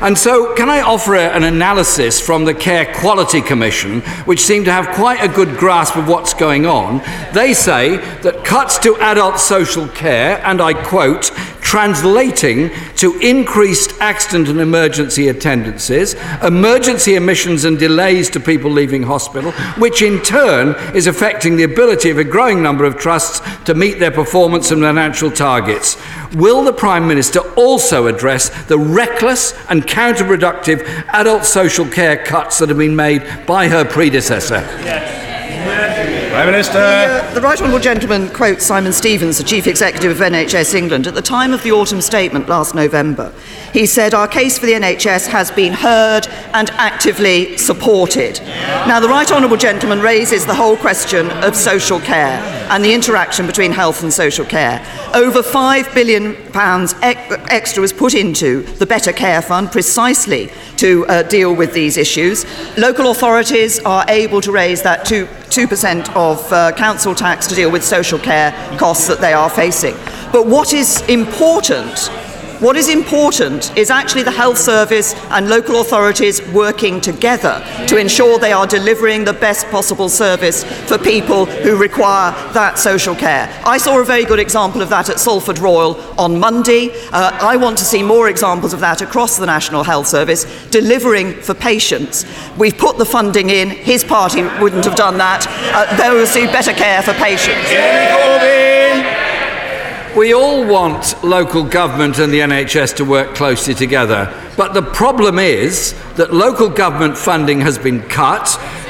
And 0.00 0.16
so, 0.16 0.54
can 0.54 0.70
I 0.70 0.80
offer 0.80 1.16
an 1.16 1.42
analysis 1.42 2.20
from 2.20 2.44
the 2.44 2.54
Care 2.54 2.94
Quality 2.94 3.40
Commission, 3.40 4.00
which 4.26 4.38
seem 4.38 4.64
to 4.64 4.72
have 4.72 4.94
quite 4.94 5.20
a 5.20 5.26
good 5.26 5.58
grasp 5.58 5.96
of 5.96 6.06
what's 6.06 6.34
going 6.34 6.66
on? 6.66 7.02
They 7.32 7.52
say 7.52 7.96
that 8.22 8.44
cuts 8.44 8.78
to 8.80 8.94
adult 8.98 9.40
social 9.40 9.88
care, 9.88 10.40
and 10.44 10.60
I 10.60 10.72
quote, 10.72 11.32
translating 11.68 12.70
to 12.96 13.14
increased 13.18 13.92
accident 14.00 14.48
and 14.48 14.58
emergency 14.58 15.28
attendances, 15.28 16.14
emergency 16.42 17.14
admissions 17.14 17.66
and 17.66 17.78
delays 17.78 18.30
to 18.30 18.40
people 18.40 18.70
leaving 18.70 19.02
hospital, 19.02 19.52
which 19.76 20.00
in 20.00 20.18
turn 20.22 20.74
is 20.96 21.06
affecting 21.06 21.58
the 21.58 21.64
ability 21.64 22.08
of 22.08 22.16
a 22.16 22.24
growing 22.24 22.62
number 22.62 22.86
of 22.86 22.96
trusts 22.96 23.42
to 23.64 23.74
meet 23.74 23.98
their 23.98 24.10
performance 24.10 24.70
and 24.70 24.80
financial 24.80 25.30
targets. 25.30 25.98
Will 26.32 26.64
the 26.64 26.72
Prime 26.72 27.06
Minister 27.06 27.40
also 27.52 28.06
address 28.06 28.48
the 28.64 28.78
reckless 28.78 29.52
and 29.68 29.86
counterproductive 29.86 30.80
adult 31.08 31.44
social 31.44 31.84
care 31.84 32.24
cuts 32.24 32.60
that 32.60 32.70
have 32.70 32.78
been 32.78 32.96
made 32.96 33.46
by 33.46 33.68
her 33.68 33.84
predecessor? 33.84 34.66
Prime 36.38 36.52
Minister. 36.52 36.74
The, 36.74 36.78
uh, 36.78 37.34
the 37.34 37.40
Right 37.40 37.60
Honourable 37.60 37.80
Gentleman 37.80 38.28
quotes 38.28 38.64
Simon 38.64 38.92
Stevens, 38.92 39.38
the 39.38 39.42
Chief 39.42 39.66
Executive 39.66 40.12
of 40.12 40.18
NHS 40.18 40.72
England, 40.72 41.08
at 41.08 41.16
the 41.16 41.20
time 41.20 41.52
of 41.52 41.64
the 41.64 41.72
autumn 41.72 42.00
statement 42.00 42.48
last 42.48 42.76
November. 42.76 43.34
He 43.72 43.86
said, 43.86 44.14
Our 44.14 44.28
case 44.28 44.56
for 44.56 44.66
the 44.66 44.74
NHS 44.74 45.26
has 45.26 45.50
been 45.50 45.72
heard 45.72 46.28
and 46.52 46.70
actively 46.70 47.56
supported. 47.56 48.40
Now, 48.86 49.00
the 49.00 49.08
Right 49.08 49.28
Honourable 49.28 49.56
Gentleman 49.56 50.00
raises 50.00 50.46
the 50.46 50.54
whole 50.54 50.76
question 50.76 51.28
of 51.42 51.56
social 51.56 51.98
care 51.98 52.38
and 52.70 52.84
the 52.84 52.94
interaction 52.94 53.46
between 53.46 53.72
health 53.72 54.04
and 54.04 54.12
social 54.12 54.44
care. 54.44 54.78
Over 55.14 55.42
£5 55.42 55.92
billion 55.92 56.36
extra 57.50 57.80
was 57.80 57.92
put 57.92 58.14
into 58.14 58.62
the 58.62 58.86
Better 58.86 59.12
Care 59.12 59.42
Fund 59.42 59.72
precisely 59.72 60.50
to 60.76 61.04
uh, 61.06 61.22
deal 61.24 61.54
with 61.54 61.72
these 61.72 61.96
issues. 61.96 62.46
Local 62.76 63.10
authorities 63.10 63.80
are 63.80 64.04
able 64.08 64.40
to 64.42 64.52
raise 64.52 64.82
that 64.82 65.04
2, 65.04 65.26
2% 65.26 66.14
of 66.32 66.52
uh, 66.52 66.72
council 66.72 67.14
tax 67.14 67.46
to 67.46 67.54
deal 67.54 67.70
with 67.70 67.82
social 67.84 68.18
care 68.18 68.52
costs 68.78 69.06
that 69.08 69.20
they 69.20 69.32
are 69.32 69.48
facing. 69.48 69.94
But 70.32 70.46
what 70.46 70.72
is 70.72 71.00
important 71.08 72.10
what 72.60 72.76
is 72.76 72.88
important 72.88 73.76
is 73.76 73.88
actually 73.90 74.24
the 74.24 74.32
health 74.32 74.58
service 74.58 75.14
and 75.30 75.48
local 75.48 75.80
authorities 75.80 76.42
working 76.48 77.00
together 77.00 77.64
to 77.86 77.96
ensure 77.96 78.38
they 78.38 78.52
are 78.52 78.66
delivering 78.66 79.24
the 79.24 79.32
best 79.32 79.66
possible 79.68 80.08
service 80.08 80.64
for 80.88 80.98
people 80.98 81.46
who 81.46 81.76
require 81.76 82.32
that 82.52 82.76
social 82.78 83.14
care. 83.14 83.48
I 83.64 83.78
saw 83.78 84.00
a 84.00 84.04
very 84.04 84.24
good 84.24 84.40
example 84.40 84.82
of 84.82 84.88
that 84.88 85.08
at 85.08 85.20
Salford 85.20 85.58
Royal 85.58 86.00
on 86.18 86.40
Monday. 86.40 86.90
Uh, 87.12 87.30
I 87.40 87.56
want 87.56 87.78
to 87.78 87.84
see 87.84 88.02
more 88.02 88.28
examples 88.28 88.72
of 88.72 88.80
that 88.80 89.02
across 89.02 89.36
the 89.36 89.46
National 89.46 89.84
Health 89.84 90.08
Service, 90.08 90.44
delivering 90.70 91.34
for 91.34 91.54
patients. 91.54 92.24
We've 92.56 92.76
put 92.76 92.98
the 92.98 93.04
funding 93.06 93.50
in, 93.50 93.70
his 93.70 94.02
party 94.02 94.42
wouldn't 94.60 94.84
have 94.84 94.96
done 94.96 95.18
that. 95.18 95.46
Uh, 95.72 95.96
they 95.96 96.10
will 96.10 96.26
see 96.26 96.46
better 96.46 96.72
care 96.72 97.02
for 97.02 97.12
patients. 97.14 98.77
We 100.18 100.34
all 100.34 100.66
want 100.66 101.22
local 101.22 101.62
government 101.62 102.18
and 102.18 102.32
the 102.32 102.40
NHS 102.40 102.96
to 102.96 103.04
work 103.04 103.36
closely 103.36 103.72
together, 103.72 104.26
but 104.56 104.74
the 104.74 104.82
problem 104.82 105.38
is 105.38 105.94
that 106.16 106.34
local 106.34 106.68
government 106.68 107.16
funding 107.16 107.60
has 107.60 107.78
been 107.78 108.02
cut 108.02 108.48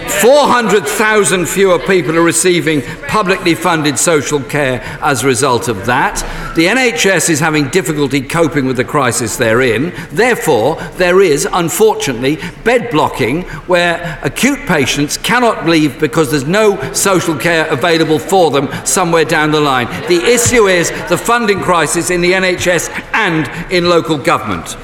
400,000 0.09 1.47
fewer 1.47 1.79
people 1.79 2.17
are 2.17 2.23
receiving 2.23 2.83
publicly 3.09 3.55
funded 3.55 3.99
social 3.99 4.41
care 4.41 4.81
as 5.01 5.23
a 5.23 5.27
result 5.27 5.69
of 5.69 5.87
that. 5.87 6.17
The 6.57 6.67
NHS 6.67 7.31
is 7.31 7.41
having 7.41 7.69
difficulty 7.69 8.21
coping 8.21 8.67
with 8.67 8.77
the 8.77 8.85
crisis 8.85 9.37
they're 9.37 9.61
in. 9.61 9.93
Therefore, 10.11 10.77
there 10.97 11.21
is, 11.21 11.47
unfortunately, 11.53 12.39
bed 12.65 12.91
blocking 12.91 13.43
where 13.67 14.19
acute 14.23 14.61
patients 14.67 15.17
cannot 15.17 15.67
leave 15.67 16.01
because 16.01 16.31
there's 16.31 16.47
no 16.47 16.93
social 16.93 17.37
care 17.37 17.67
available 17.73 18.19
for 18.19 18.51
them 18.51 18.69
somewhere 18.85 19.25
down 19.25 19.51
the 19.51 19.61
line. 19.61 19.87
The 20.09 20.25
issue 20.25 20.67
is 20.67 20.91
the 21.09 21.19
funding 21.19 21.61
crisis 21.61 22.11
in 22.11 22.21
the 22.21 22.33
NHS 22.33 22.89
and 23.13 23.73
in 23.73 23.89
local 23.89 24.19
government. 24.19 24.77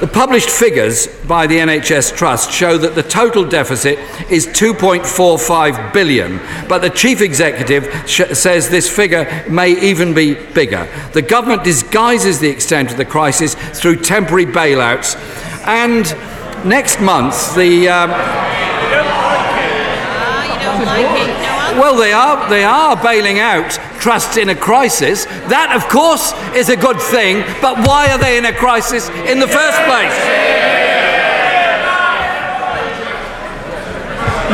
The 0.00 0.08
published 0.08 0.50
figures 0.50 1.06
by 1.06 1.46
the 1.46 1.56
NHS 1.58 2.16
Trust 2.16 2.50
show 2.50 2.76
that 2.76 2.96
the 2.96 3.02
total 3.02 3.44
deficit 3.44 3.98
is 4.30 4.46
2.45 4.48 5.92
billion, 5.92 6.38
but 6.68 6.80
the 6.80 6.90
chief 6.90 7.20
executive 7.20 7.86
sh- 8.06 8.34
says 8.36 8.68
this 8.68 8.94
figure 8.94 9.44
may 9.48 9.80
even 9.80 10.12
be 10.12 10.34
bigger. 10.34 10.88
The 11.12 11.22
government 11.22 11.62
disguises 11.62 12.40
the 12.40 12.48
extent 12.48 12.90
of 12.90 12.96
the 12.96 13.04
crisis 13.04 13.54
through 13.54 14.02
temporary 14.02 14.46
bailouts, 14.46 15.16
and 15.64 16.04
next 16.68 17.00
month 17.00 17.54
the. 17.54 17.88
Um, 17.88 18.10
well, 21.78 21.96
they 21.96 22.12
are, 22.12 22.48
they 22.48 22.64
are 22.64 22.96
bailing 22.96 23.38
out 23.38 23.70
trusts 24.00 24.36
in 24.36 24.48
a 24.48 24.54
crisis. 24.54 25.24
That, 25.48 25.72
of 25.74 25.88
course, 25.88 26.32
is 26.54 26.68
a 26.68 26.76
good 26.76 27.00
thing, 27.00 27.42
but 27.60 27.78
why 27.86 28.10
are 28.10 28.18
they 28.18 28.38
in 28.38 28.44
a 28.44 28.52
crisis 28.52 29.08
in 29.28 29.40
the 29.40 29.48
first 29.48 29.78
place? 29.88 30.14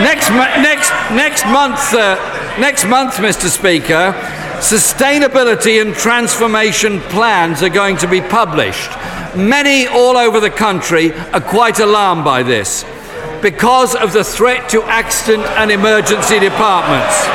Next, 0.01 0.31
next, 0.31 0.91
next 1.13 1.45
month, 1.47 1.93
uh, 1.93 2.17
next 2.59 2.87
month, 2.87 3.15
Mr. 3.15 3.49
Speaker, 3.49 4.15
sustainability 4.61 5.83
and 5.83 5.95
transformation 5.95 7.01
plans 7.11 7.63
are 7.63 7.69
going 7.69 7.97
to 7.99 8.09
be 8.09 8.21
published. 8.21 8.91
Many 9.37 9.87
all 9.87 10.17
over 10.17 10.41
the 10.41 10.51
country 10.51 11.13
are 11.13 11.41
quite 11.41 11.81
alarmed 11.81 12.25
by 12.25 12.43
this 12.43 12.85
because 13.43 13.95
of 13.95 14.13
the 14.13 14.25
threat 14.25 14.69
to 14.71 14.83
accident 14.85 15.45
and 15.59 15.71
emergency 15.71 16.39
departments. 16.39 17.27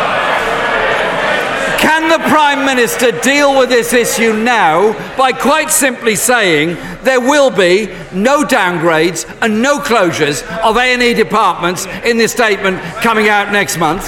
Can 1.81 2.09
the 2.09 2.19
Prime 2.29 2.65
Minister 2.65 3.11
deal 3.21 3.57
with 3.57 3.69
this 3.69 3.93
issue 3.93 4.33
now 4.33 4.93
by 5.17 5.31
quite 5.31 5.69
simply 5.69 6.15
saying 6.15 6.77
there 7.03 7.21
will 7.21 7.51
be 7.51 7.87
no 8.13 8.43
downgrades 8.43 9.25
and 9.41 9.61
no 9.61 9.79
closures 9.79 10.41
of 10.61 10.77
A&E 10.77 11.13
departments 11.13 11.85
in 12.03 12.17
the 12.17 12.27
statement 12.27 12.81
coming 13.01 13.29
out 13.29 13.51
next 13.51 13.77
month? 13.77 14.03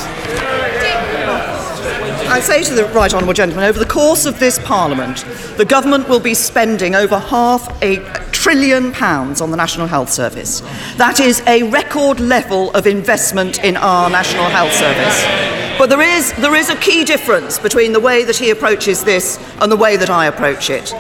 I 2.38 2.40
say 2.40 2.64
to 2.66 2.76
the 2.76 2.86
right 2.90 3.12
honourable 3.12 3.34
gentleman, 3.34 3.66
over 3.66 3.80
the 3.80 3.86
course 3.88 4.28
of 4.28 4.40
this 4.40 4.60
Parliament, 4.60 5.26
the 5.58 5.66
government 5.66 6.08
will 6.08 6.20
be 6.20 6.36
spending 6.36 6.94
over 6.94 7.18
half 7.18 7.82
a 7.82 7.98
trillion 8.32 8.92
pounds 8.92 9.42
on 9.42 9.50
the 9.50 9.58
National 9.58 9.88
Health 9.88 10.12
Service. 10.12 10.62
That 10.98 11.20
is 11.20 11.42
a 11.48 11.64
record 11.64 12.20
level 12.20 12.70
of 12.76 12.86
investment 12.86 13.64
in 13.64 13.76
our 13.76 14.08
National 14.12 14.44
Health 14.50 14.72
Service. 14.72 15.80
But 15.80 15.90
there 15.90 16.02
is, 16.02 16.32
there 16.34 16.54
is 16.54 16.70
a 16.70 16.76
key 16.76 17.04
difference 17.06 17.58
between 17.58 17.92
the 17.92 18.00
way 18.00 18.24
that 18.24 18.36
he 18.36 18.52
approaches 18.52 19.04
this 19.04 19.40
and 19.60 19.72
the 19.72 19.76
way 19.76 19.98
that 19.98 20.12
I 20.12 20.28
approach 20.28 20.70
it. 20.70 20.94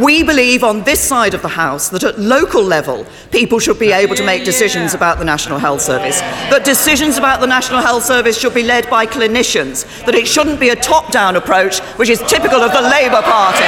We 0.00 0.24
believe 0.24 0.64
on 0.64 0.82
this 0.82 1.00
side 1.00 1.34
of 1.34 1.42
the 1.42 1.48
House 1.48 1.88
that 1.90 2.02
at 2.02 2.18
local 2.18 2.62
level, 2.62 3.06
people 3.30 3.60
should 3.60 3.78
be 3.78 3.92
able 3.92 4.16
to 4.16 4.24
make 4.24 4.44
decisions 4.44 4.92
about 4.92 5.18
the 5.18 5.24
National 5.24 5.58
Health 5.58 5.82
Service, 5.82 6.20
that 6.50 6.64
decisions 6.64 7.16
about 7.16 7.40
the 7.40 7.46
National 7.46 7.80
Health 7.80 8.02
Service 8.02 8.36
should 8.36 8.54
be 8.54 8.64
led 8.64 8.90
by 8.90 9.06
clinicians, 9.06 9.84
that 10.04 10.16
it 10.16 10.26
shouldn't 10.26 10.58
be 10.58 10.70
a 10.70 10.76
top 10.76 11.12
down 11.12 11.36
approach, 11.36 11.78
which 11.96 12.08
is 12.08 12.18
typical 12.26 12.60
of 12.60 12.72
the 12.72 12.82
Labour 12.82 13.22
Party. 13.22 13.62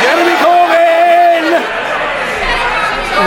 Jeremy 0.00 0.36
Corbyn! 0.40 1.60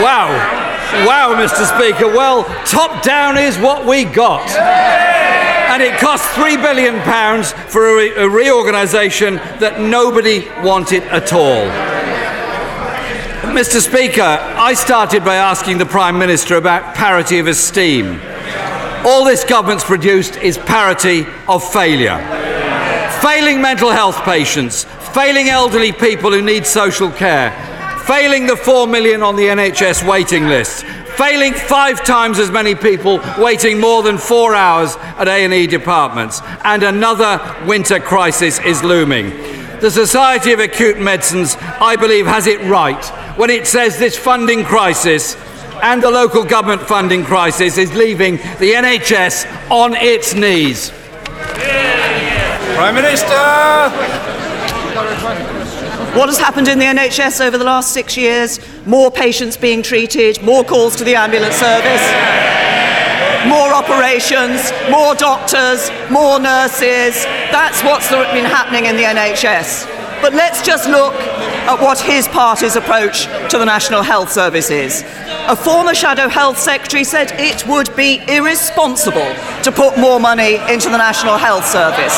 Wow. 0.02 0.64
Wow, 1.06 1.34
Mr. 1.36 1.66
Speaker. 1.66 2.08
Well, 2.08 2.44
top 2.64 3.02
down 3.02 3.36
is 3.36 3.58
what 3.58 3.86
we 3.86 4.04
got 4.04 5.25
and 5.76 5.82
it 5.82 6.00
cost 6.00 6.24
£3 6.30 6.62
billion 6.62 6.94
for 7.68 7.86
a, 7.86 7.94
re- 7.94 8.14
a 8.14 8.26
reorganisation 8.26 9.34
that 9.60 9.78
nobody 9.78 10.48
wanted 10.64 11.02
at 11.02 11.34
all. 11.34 11.66
Mr. 13.52 13.82
Speaker, 13.82 14.22
I 14.22 14.72
started 14.72 15.22
by 15.22 15.34
asking 15.34 15.76
the 15.76 15.84
Prime 15.84 16.18
Minister 16.18 16.56
about 16.56 16.94
parity 16.94 17.40
of 17.40 17.46
esteem. 17.46 18.18
All 19.04 19.22
this 19.26 19.44
government's 19.44 19.84
produced 19.84 20.36
is 20.36 20.56
parity 20.56 21.26
of 21.46 21.62
failure. 21.62 22.16
Failing 23.20 23.60
mental 23.60 23.90
health 23.90 24.16
patients, 24.22 24.84
failing 25.12 25.50
elderly 25.50 25.92
people 25.92 26.30
who 26.30 26.40
need 26.40 26.64
social 26.64 27.10
care, 27.10 27.50
failing 28.06 28.46
the 28.46 28.56
4 28.56 28.86
million 28.86 29.22
on 29.22 29.36
the 29.36 29.48
NHS 29.48 30.08
waiting 30.08 30.46
list, 30.48 30.86
failing 31.16 31.54
five 31.54 32.04
times 32.04 32.38
as 32.38 32.50
many 32.50 32.74
people 32.74 33.20
waiting 33.38 33.80
more 33.80 34.02
than 34.02 34.18
four 34.18 34.54
hours 34.54 34.96
at 35.16 35.28
A&E 35.28 35.66
departments, 35.66 36.40
and 36.64 36.82
another 36.82 37.40
winter 37.66 37.98
crisis 37.98 38.60
is 38.60 38.82
looming. 38.82 39.30
The 39.80 39.90
Society 39.90 40.52
of 40.52 40.60
Acute 40.60 40.98
Medicines, 40.98 41.56
I 41.60 41.96
believe, 41.96 42.26
has 42.26 42.46
it 42.46 42.60
right 42.62 43.04
when 43.36 43.50
it 43.50 43.66
says 43.66 43.98
this 43.98 44.16
funding 44.16 44.64
crisis 44.64 45.36
and 45.82 46.02
the 46.02 46.10
local 46.10 46.44
government 46.44 46.80
funding 46.82 47.24
crisis 47.24 47.76
is 47.76 47.94
leaving 47.94 48.36
the 48.36 48.72
NHS 48.72 49.70
on 49.70 49.94
its 49.94 50.34
knees. 50.34 50.90
Prime 52.74 52.94
Minister! 52.94 53.26
What 56.16 56.30
has 56.30 56.38
happened 56.38 56.68
in 56.68 56.78
the 56.78 56.86
NHS 56.86 57.44
over 57.44 57.58
the 57.58 57.64
last 57.64 57.92
six 57.92 58.16
years? 58.16 58.58
More 58.86 59.10
patients 59.10 59.56
being 59.56 59.82
treated, 59.82 60.40
more 60.42 60.62
calls 60.62 60.94
to 60.96 61.02
the 61.04 61.16
ambulance 61.16 61.56
service, 61.56 62.06
more 63.48 63.74
operations, 63.74 64.70
more 64.88 65.16
doctors, 65.16 65.90
more 66.08 66.38
nurses. 66.38 67.24
That's 67.50 67.82
what's 67.82 68.08
been 68.10 68.44
happening 68.44 68.86
in 68.86 68.96
the 68.96 69.02
NHS. 69.02 69.90
But 70.22 70.34
let's 70.34 70.62
just 70.62 70.88
look 70.88 71.14
at 71.14 71.80
what 71.80 71.98
his 71.98 72.28
party's 72.28 72.76
approach 72.76 73.24
to 73.50 73.58
the 73.58 73.64
National 73.64 74.02
Health 74.02 74.30
Service 74.30 74.70
is. 74.70 75.02
A 75.48 75.56
former 75.56 75.92
Shadow 75.92 76.28
Health 76.28 76.56
Secretary 76.56 77.02
said 77.02 77.32
it 77.40 77.66
would 77.66 77.94
be 77.96 78.22
irresponsible 78.28 79.34
to 79.64 79.72
put 79.72 79.98
more 79.98 80.20
money 80.20 80.56
into 80.72 80.90
the 80.90 80.98
National 80.98 81.36
Health 81.36 81.66
Service. 81.66 82.16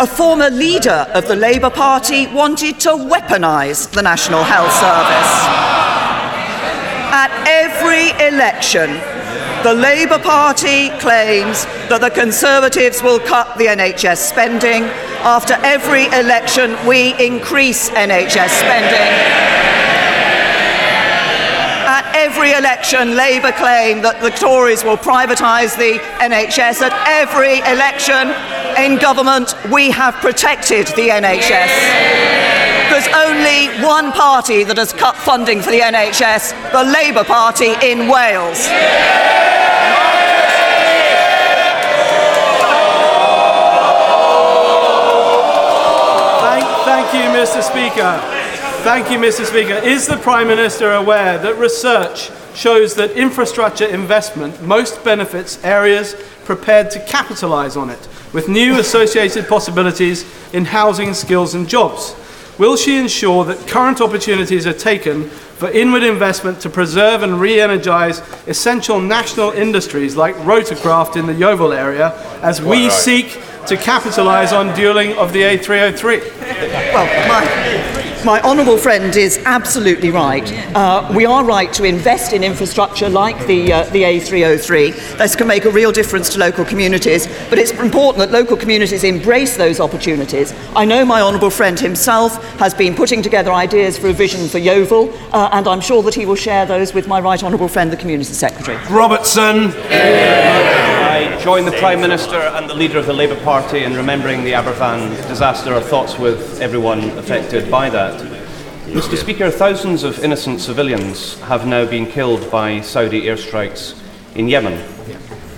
A 0.00 0.06
former 0.06 0.48
leader 0.48 1.08
of 1.12 1.26
the 1.26 1.34
Labour 1.34 1.70
Party 1.70 2.28
wanted 2.28 2.78
to 2.80 2.90
weaponise 2.90 3.90
the 3.90 4.00
National 4.00 4.44
Health 4.44 4.70
Service. 4.70 5.34
At 7.10 7.32
every 7.48 8.10
election, 8.24 8.90
the 9.64 9.74
Labour 9.74 10.20
Party 10.20 10.90
claims 11.00 11.64
that 11.90 12.00
the 12.00 12.10
Conservatives 12.10 13.02
will 13.02 13.18
cut 13.18 13.58
the 13.58 13.66
NHS 13.66 14.18
spending. 14.18 14.84
After 15.26 15.54
every 15.64 16.06
election, 16.06 16.76
we 16.86 17.18
increase 17.18 17.90
NHS 17.90 18.50
spending. 18.54 19.10
At 21.90 22.06
every 22.14 22.52
election, 22.52 23.16
Labour 23.16 23.50
claim 23.50 24.02
that 24.02 24.20
the 24.22 24.30
Tories 24.30 24.84
will 24.84 24.96
privatise 24.96 25.76
the 25.76 25.98
NHS. 26.22 26.82
At 26.82 26.94
every 27.08 27.58
election 27.66 28.30
in 28.84 28.98
government, 28.98 29.54
we 29.72 29.90
have 29.90 30.14
protected 30.16 30.86
the 30.88 31.08
NHS. 31.08 31.70
There's 32.90 33.08
only 33.14 33.68
one 33.84 34.12
party 34.12 34.64
that 34.64 34.76
has 34.76 34.92
cut 34.92 35.16
funding 35.16 35.60
for 35.60 35.70
the 35.70 35.80
NHS, 35.80 36.72
the 36.72 36.84
Labour 36.84 37.24
Party 37.24 37.74
in 37.82 38.08
Wales. 38.08 38.66
Thank, 46.40 46.64
thank 46.84 47.12
you, 47.14 47.28
Mr. 47.30 47.62
Speaker. 47.62 48.20
Thank 48.82 49.10
you, 49.10 49.18
Mr. 49.18 49.44
Speaker. 49.44 49.74
Is 49.74 50.06
the 50.06 50.16
Prime 50.16 50.46
Minister 50.46 50.92
aware 50.92 51.38
that 51.38 51.56
research 51.56 52.30
shows 52.58 52.94
that 52.96 53.12
infrastructure 53.12 53.86
investment 53.86 54.60
most 54.62 55.04
benefits 55.04 55.62
areas 55.64 56.14
prepared 56.44 56.90
to 56.90 56.98
capitalise 57.06 57.76
on 57.76 57.88
it, 57.88 58.08
with 58.32 58.48
new 58.48 58.78
associated 58.80 59.46
possibilities 59.46 60.24
in 60.52 60.64
housing, 60.64 61.14
skills, 61.14 61.54
and 61.54 61.68
jobs? 61.68 62.16
Will 62.58 62.76
she 62.76 62.98
ensure 62.98 63.44
that 63.44 63.68
current 63.68 64.00
opportunities 64.00 64.66
are 64.66 64.72
taken 64.72 65.28
for 65.28 65.70
inward 65.70 66.02
investment 66.02 66.60
to 66.60 66.68
preserve 66.68 67.22
and 67.22 67.40
re 67.40 67.60
energise 67.60 68.20
essential 68.48 69.00
national 69.00 69.52
industries 69.52 70.16
like 70.16 70.34
rotorcraft 70.36 71.16
in 71.16 71.26
the 71.26 71.34
Yeovil 71.34 71.72
area 71.72 72.12
as 72.42 72.60
we 72.60 72.88
right. 72.88 72.92
seek 72.92 73.40
to 73.66 73.76
capitalise 73.76 74.52
on 74.52 74.68
dualling 74.70 75.16
of 75.16 75.32
the 75.32 75.42
A303? 75.42 76.20
Well, 76.92 77.28
my, 77.28 77.44
my 78.28 78.42
honourable 78.42 78.76
friend 78.76 79.16
is 79.16 79.40
absolutely 79.46 80.10
right. 80.10 80.52
Uh, 80.76 81.10
we 81.16 81.24
are 81.24 81.46
right 81.46 81.72
to 81.72 81.84
invest 81.84 82.34
in 82.34 82.44
infrastructure 82.44 83.08
like 83.08 83.38
the, 83.46 83.72
uh, 83.72 83.84
the 83.84 84.02
A303. 84.02 85.16
This 85.16 85.34
can 85.34 85.46
make 85.46 85.64
a 85.64 85.70
real 85.70 85.90
difference 85.90 86.28
to 86.34 86.38
local 86.38 86.62
communities, 86.66 87.26
but 87.48 87.58
it's 87.58 87.70
important 87.70 88.18
that 88.18 88.30
local 88.30 88.54
communities 88.54 89.02
embrace 89.02 89.56
those 89.56 89.80
opportunities. 89.80 90.52
I 90.76 90.84
know 90.84 91.06
my 91.06 91.22
honourable 91.22 91.48
friend 91.48 91.80
himself 91.80 92.36
has 92.58 92.74
been 92.74 92.94
putting 92.94 93.22
together 93.22 93.50
ideas 93.50 93.96
for 93.96 94.08
a 94.08 94.12
vision 94.12 94.46
for 94.46 94.58
Yeovil, 94.58 95.10
uh, 95.32 95.48
and 95.52 95.66
I'm 95.66 95.80
sure 95.80 96.02
that 96.02 96.14
he 96.14 96.26
will 96.26 96.36
share 96.36 96.66
those 96.66 96.92
with 96.92 97.08
my 97.08 97.20
right 97.20 97.42
honourable 97.42 97.68
friend, 97.68 97.90
the 97.90 97.96
Community 97.96 98.34
Secretary. 98.34 98.76
Robertson. 98.90 99.72
I 99.72 100.97
join 101.48 101.64
the 101.64 101.72
Prime 101.72 101.98
Minister 101.98 102.36
and 102.36 102.68
the 102.68 102.74
leader 102.74 102.98
of 102.98 103.06
the 103.06 103.12
Labour 103.14 103.42
Party 103.42 103.82
in 103.82 103.96
remembering 103.96 104.44
the 104.44 104.52
Aberfan 104.52 105.16
disaster. 105.28 105.72
Our 105.72 105.80
thoughts 105.80 106.18
with 106.18 106.60
everyone 106.60 107.00
affected 107.16 107.70
by 107.70 107.88
that. 107.88 108.20
Mr. 108.88 109.16
Speaker, 109.16 109.50
thousands 109.50 110.02
of 110.02 110.22
innocent 110.22 110.60
civilians 110.60 111.40
have 111.40 111.66
now 111.66 111.86
been 111.86 112.04
killed 112.04 112.50
by 112.50 112.82
Saudi 112.82 113.22
airstrikes 113.22 113.98
in 114.34 114.46
Yemen. 114.46 114.86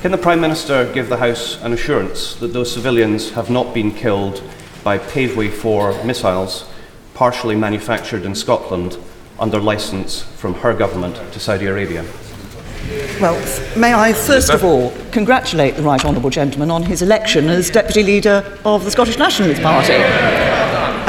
Can 0.01 0.13
the 0.13 0.17
Prime 0.17 0.41
Minister 0.41 0.89
give 0.93 1.09
the 1.09 1.17
House 1.17 1.61
an 1.61 1.73
assurance 1.73 2.37
that 2.37 2.53
those 2.53 2.73
civilians 2.73 3.33
have 3.33 3.51
not 3.51 3.75
been 3.75 3.91
killed 3.91 4.45
by 4.85 4.97
Paveway 4.97 5.51
4 5.51 6.05
missiles 6.05 6.71
partially 7.15 7.57
manufactured 7.57 8.25
in 8.25 8.37
Scotland 8.37 8.97
under 9.41 9.59
licence 9.59 10.23
from 10.23 10.55
her 10.55 10.73
government 10.73 11.17
to 11.33 11.41
Saudi 11.41 11.67
Arabia? 11.67 12.05
Well, 13.21 13.37
may 13.77 13.93
I 13.95 14.13
first 14.13 14.51
of 14.51 14.65
all 14.65 14.93
congratulate 15.13 15.77
the 15.77 15.83
Right 15.83 16.05
Honourable 16.05 16.31
Gentleman 16.31 16.71
on 16.71 16.83
his 16.83 17.03
election 17.03 17.49
as 17.49 17.71
Deputy 17.71 18.03
Leader 18.03 18.59
of 18.65 18.85
the 18.85 18.91
Scottish 18.91 19.19
Nationalist 19.19 19.63
Party. 19.63 20.50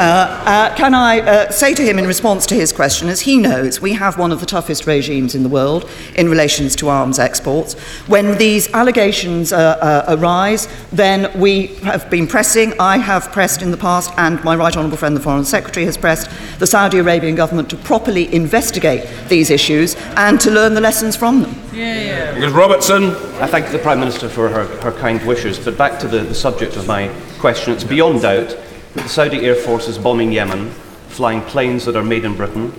Uh, 0.02 0.04
uh, 0.04 0.74
can 0.74 0.94
I 0.94 1.20
uh, 1.20 1.52
say 1.52 1.74
to 1.74 1.82
him 1.84 1.96
in 1.96 2.08
response 2.08 2.44
to 2.46 2.56
his 2.56 2.72
question, 2.72 3.08
as 3.08 3.20
he 3.20 3.36
knows, 3.36 3.80
we 3.80 3.92
have 3.92 4.18
one 4.18 4.32
of 4.32 4.40
the 4.40 4.46
toughest 4.46 4.84
regimes 4.84 5.36
in 5.36 5.44
the 5.44 5.48
world 5.48 5.88
in 6.16 6.28
relations 6.28 6.74
to 6.76 6.88
arms 6.88 7.20
exports. 7.20 7.74
When 8.08 8.36
these 8.36 8.68
allegations 8.74 9.52
uh, 9.52 9.56
uh, 9.56 10.16
arise, 10.16 10.66
then 10.90 11.30
we 11.40 11.68
have 11.84 12.10
been 12.10 12.26
pressing, 12.26 12.74
I 12.80 12.98
have 12.98 13.30
pressed 13.30 13.62
in 13.62 13.70
the 13.70 13.76
past, 13.76 14.10
and 14.16 14.42
my 14.42 14.56
Right 14.56 14.76
Honourable 14.76 14.96
friend, 14.96 15.16
the 15.16 15.20
Foreign 15.20 15.44
Secretary, 15.44 15.86
has 15.86 15.96
pressed 15.96 16.28
the 16.58 16.66
Saudi 16.66 16.98
Arabian 16.98 17.36
government 17.36 17.70
to 17.70 17.76
properly 17.76 18.34
investigate 18.34 19.08
these 19.28 19.50
issues 19.50 19.94
and 20.16 20.40
to 20.40 20.50
learn 20.50 20.74
the 20.74 20.80
lessons 20.80 21.14
from 21.14 21.42
them. 21.42 21.54
Yeah, 21.72 22.32
yeah. 22.32 22.40
Ms. 22.40 22.52
Robertson. 22.52 23.10
I 23.40 23.46
thank 23.46 23.70
the 23.70 23.78
Prime 23.78 24.00
Minister 24.00 24.28
for 24.28 24.48
her, 24.48 24.64
her 24.80 24.90
kind 24.98 25.24
wishes, 25.24 25.60
but 25.60 25.78
back 25.78 26.00
to 26.00 26.08
the, 26.08 26.18
the 26.24 26.34
subject 26.34 26.74
of 26.74 26.88
my 26.88 27.06
question. 27.38 27.72
It's 27.72 27.84
beyond 27.84 28.22
doubt 28.22 28.58
the 28.94 29.08
Saudi 29.08 29.46
Air 29.46 29.54
Force 29.54 29.88
is 29.88 29.96
bombing 29.96 30.32
Yemen, 30.32 30.70
flying 31.08 31.40
planes 31.42 31.84
that 31.86 31.96
are 31.96 32.04
made 32.04 32.24
in 32.24 32.36
Britain, 32.36 32.72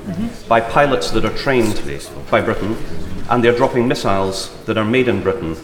by 0.47 0.61
pilots 0.61 1.11
that 1.11 1.25
are 1.25 1.35
trained 1.35 1.81
by 2.29 2.41
Britain, 2.41 2.77
and 3.29 3.43
they're 3.43 3.55
dropping 3.55 3.87
missiles 3.87 4.55
that 4.65 4.77
are 4.77 4.85
made 4.85 5.07
in 5.07 5.23
Britain. 5.23 5.55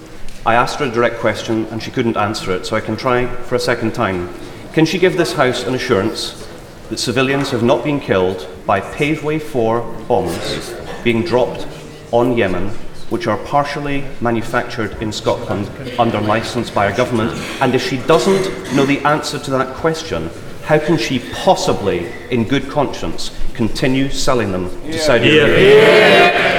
I 0.45 0.55
asked 0.55 0.79
her 0.79 0.85
a 0.85 0.91
direct 0.91 1.17
question 1.17 1.65
and 1.65 1.83
she 1.83 1.91
couldn't 1.91 2.17
answer 2.17 2.51
it, 2.51 2.65
so 2.65 2.75
I 2.75 2.81
can 2.81 2.95
try 2.95 3.27
for 3.43 3.55
a 3.55 3.59
second 3.59 3.93
time. 3.93 4.33
Can 4.73 4.85
she 4.85 4.97
give 4.97 5.17
this 5.17 5.33
House 5.33 5.63
an 5.63 5.75
assurance 5.75 6.47
that 6.89 6.97
civilians 6.97 7.51
have 7.51 7.63
not 7.63 7.83
been 7.83 7.99
killed 7.99 8.47
by 8.65 8.81
Paveway 8.81 9.39
4 9.39 9.81
bombs 10.07 10.73
being 11.03 11.23
dropped 11.23 11.67
on 12.11 12.35
Yemen, 12.35 12.71
which 13.09 13.27
are 13.27 13.37
partially 13.45 14.05
manufactured 14.21 15.01
in 15.01 15.11
Scotland 15.11 15.69
under 15.99 16.19
licence 16.21 16.69
by 16.69 16.89
our 16.89 16.95
government? 16.95 17.31
And 17.61 17.73
if 17.75 17.87
she 17.87 17.97
doesn't 17.97 18.75
know 18.75 18.85
the 18.85 18.99
answer 18.99 19.39
to 19.39 19.51
that 19.51 19.75
question, 19.75 20.29
how 20.63 20.77
can 20.77 20.97
she 20.97 21.19
possibly, 21.33 22.11
in 22.29 22.47
good 22.47 22.69
conscience, 22.69 23.31
continue 23.53 24.09
selling 24.09 24.51
them 24.51 24.69
to 24.91 24.99
Saudi 24.99 25.39
Arabia? 25.39 25.79
Prime 25.79 26.39
First 26.43 26.58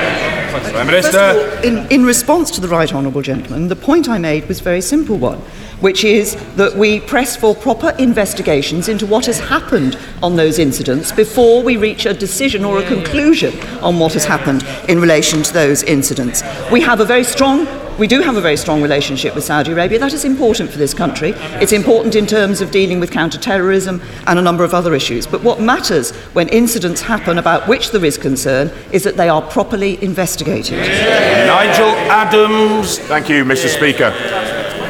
of 0.66 0.86
Minister. 0.86 1.18
all, 1.18 1.64
in, 1.64 1.86
in 1.90 2.04
response 2.04 2.50
to 2.52 2.60
the 2.60 2.68
right 2.68 2.92
honourable 2.92 3.22
gentleman, 3.22 3.68
the 3.68 3.76
point 3.76 4.08
I 4.08 4.18
made 4.18 4.46
was 4.48 4.60
a 4.60 4.64
very 4.64 4.80
simple 4.80 5.16
one, 5.16 5.38
which 5.80 6.04
is 6.04 6.36
that 6.56 6.76
we 6.76 7.00
press 7.00 7.36
for 7.36 7.54
proper 7.54 7.90
investigations 7.98 8.88
into 8.88 9.06
what 9.06 9.26
has 9.26 9.38
happened 9.38 9.98
on 10.22 10.36
those 10.36 10.58
incidents 10.58 11.12
before 11.12 11.62
we 11.62 11.76
reach 11.76 12.06
a 12.06 12.14
decision 12.14 12.64
or 12.64 12.78
a 12.78 12.86
conclusion 12.86 13.58
on 13.80 13.98
what 13.98 14.12
has 14.14 14.24
happened 14.24 14.66
in 14.88 15.00
relation 15.00 15.42
to 15.42 15.52
those 15.52 15.82
incidents. 15.82 16.42
We 16.70 16.80
have 16.82 17.00
a 17.00 17.04
very 17.04 17.24
strong 17.24 17.66
we 18.00 18.06
do 18.06 18.22
have 18.22 18.38
a 18.38 18.40
very 18.40 18.56
strong 18.56 18.80
relationship 18.80 19.34
with 19.34 19.44
Saudi 19.44 19.72
Arabia. 19.72 19.98
That 19.98 20.14
is 20.14 20.24
important 20.24 20.70
for 20.70 20.78
this 20.78 20.94
country. 20.94 21.34
It's 21.60 21.72
important 21.72 22.16
in 22.16 22.26
terms 22.26 22.62
of 22.62 22.70
dealing 22.70 22.98
with 22.98 23.10
counter-terrorism 23.10 24.00
and 24.26 24.38
a 24.38 24.42
number 24.42 24.64
of 24.64 24.72
other 24.72 24.94
issues. 24.94 25.26
But 25.26 25.42
what 25.42 25.60
matters 25.60 26.12
when 26.32 26.48
incidents 26.48 27.02
happen 27.02 27.36
about 27.36 27.68
which 27.68 27.90
there 27.90 28.02
is 28.02 28.16
concern 28.16 28.72
is 28.90 29.04
that 29.04 29.18
they 29.18 29.28
are 29.28 29.42
properly 29.42 30.02
investigated. 30.02 30.78
Nigel 30.78 31.90
Adams. 32.08 32.98
Thank 33.00 33.28
you, 33.28 33.44
Mr. 33.44 33.68
Speaker. 33.68 34.14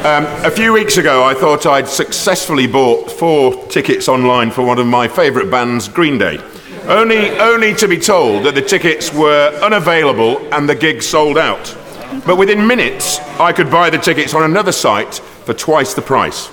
Um, 0.07 0.25
a 0.45 0.49
few 0.49 0.71
weeks 0.71 0.95
ago, 0.95 1.21
I 1.21 1.33
thought 1.33 1.65
I'd 1.65 1.89
successfully 1.89 2.65
bought 2.65 3.11
four 3.11 3.67
tickets 3.67 4.07
online 4.07 4.51
for 4.51 4.65
one 4.65 4.79
of 4.79 4.87
my 4.87 5.09
favourite 5.09 5.51
bands, 5.51 5.89
Green 5.89 6.17
Day. 6.17 6.39
Only, 6.85 7.29
only 7.39 7.75
to 7.75 7.89
be 7.89 7.97
told 7.97 8.45
that 8.45 8.55
the 8.55 8.61
tickets 8.61 9.13
were 9.13 9.49
unavailable 9.61 10.37
and 10.53 10.67
the 10.67 10.75
gig 10.75 11.03
sold 11.03 11.37
out. 11.37 11.77
But 12.25 12.37
within 12.37 12.67
minutes, 12.67 13.19
I 13.39 13.53
could 13.53 13.71
buy 13.71 13.89
the 13.89 13.97
tickets 13.97 14.33
on 14.33 14.43
another 14.43 14.71
site 14.71 15.15
for 15.15 15.53
twice 15.53 15.93
the 15.93 16.01
price. 16.01 16.49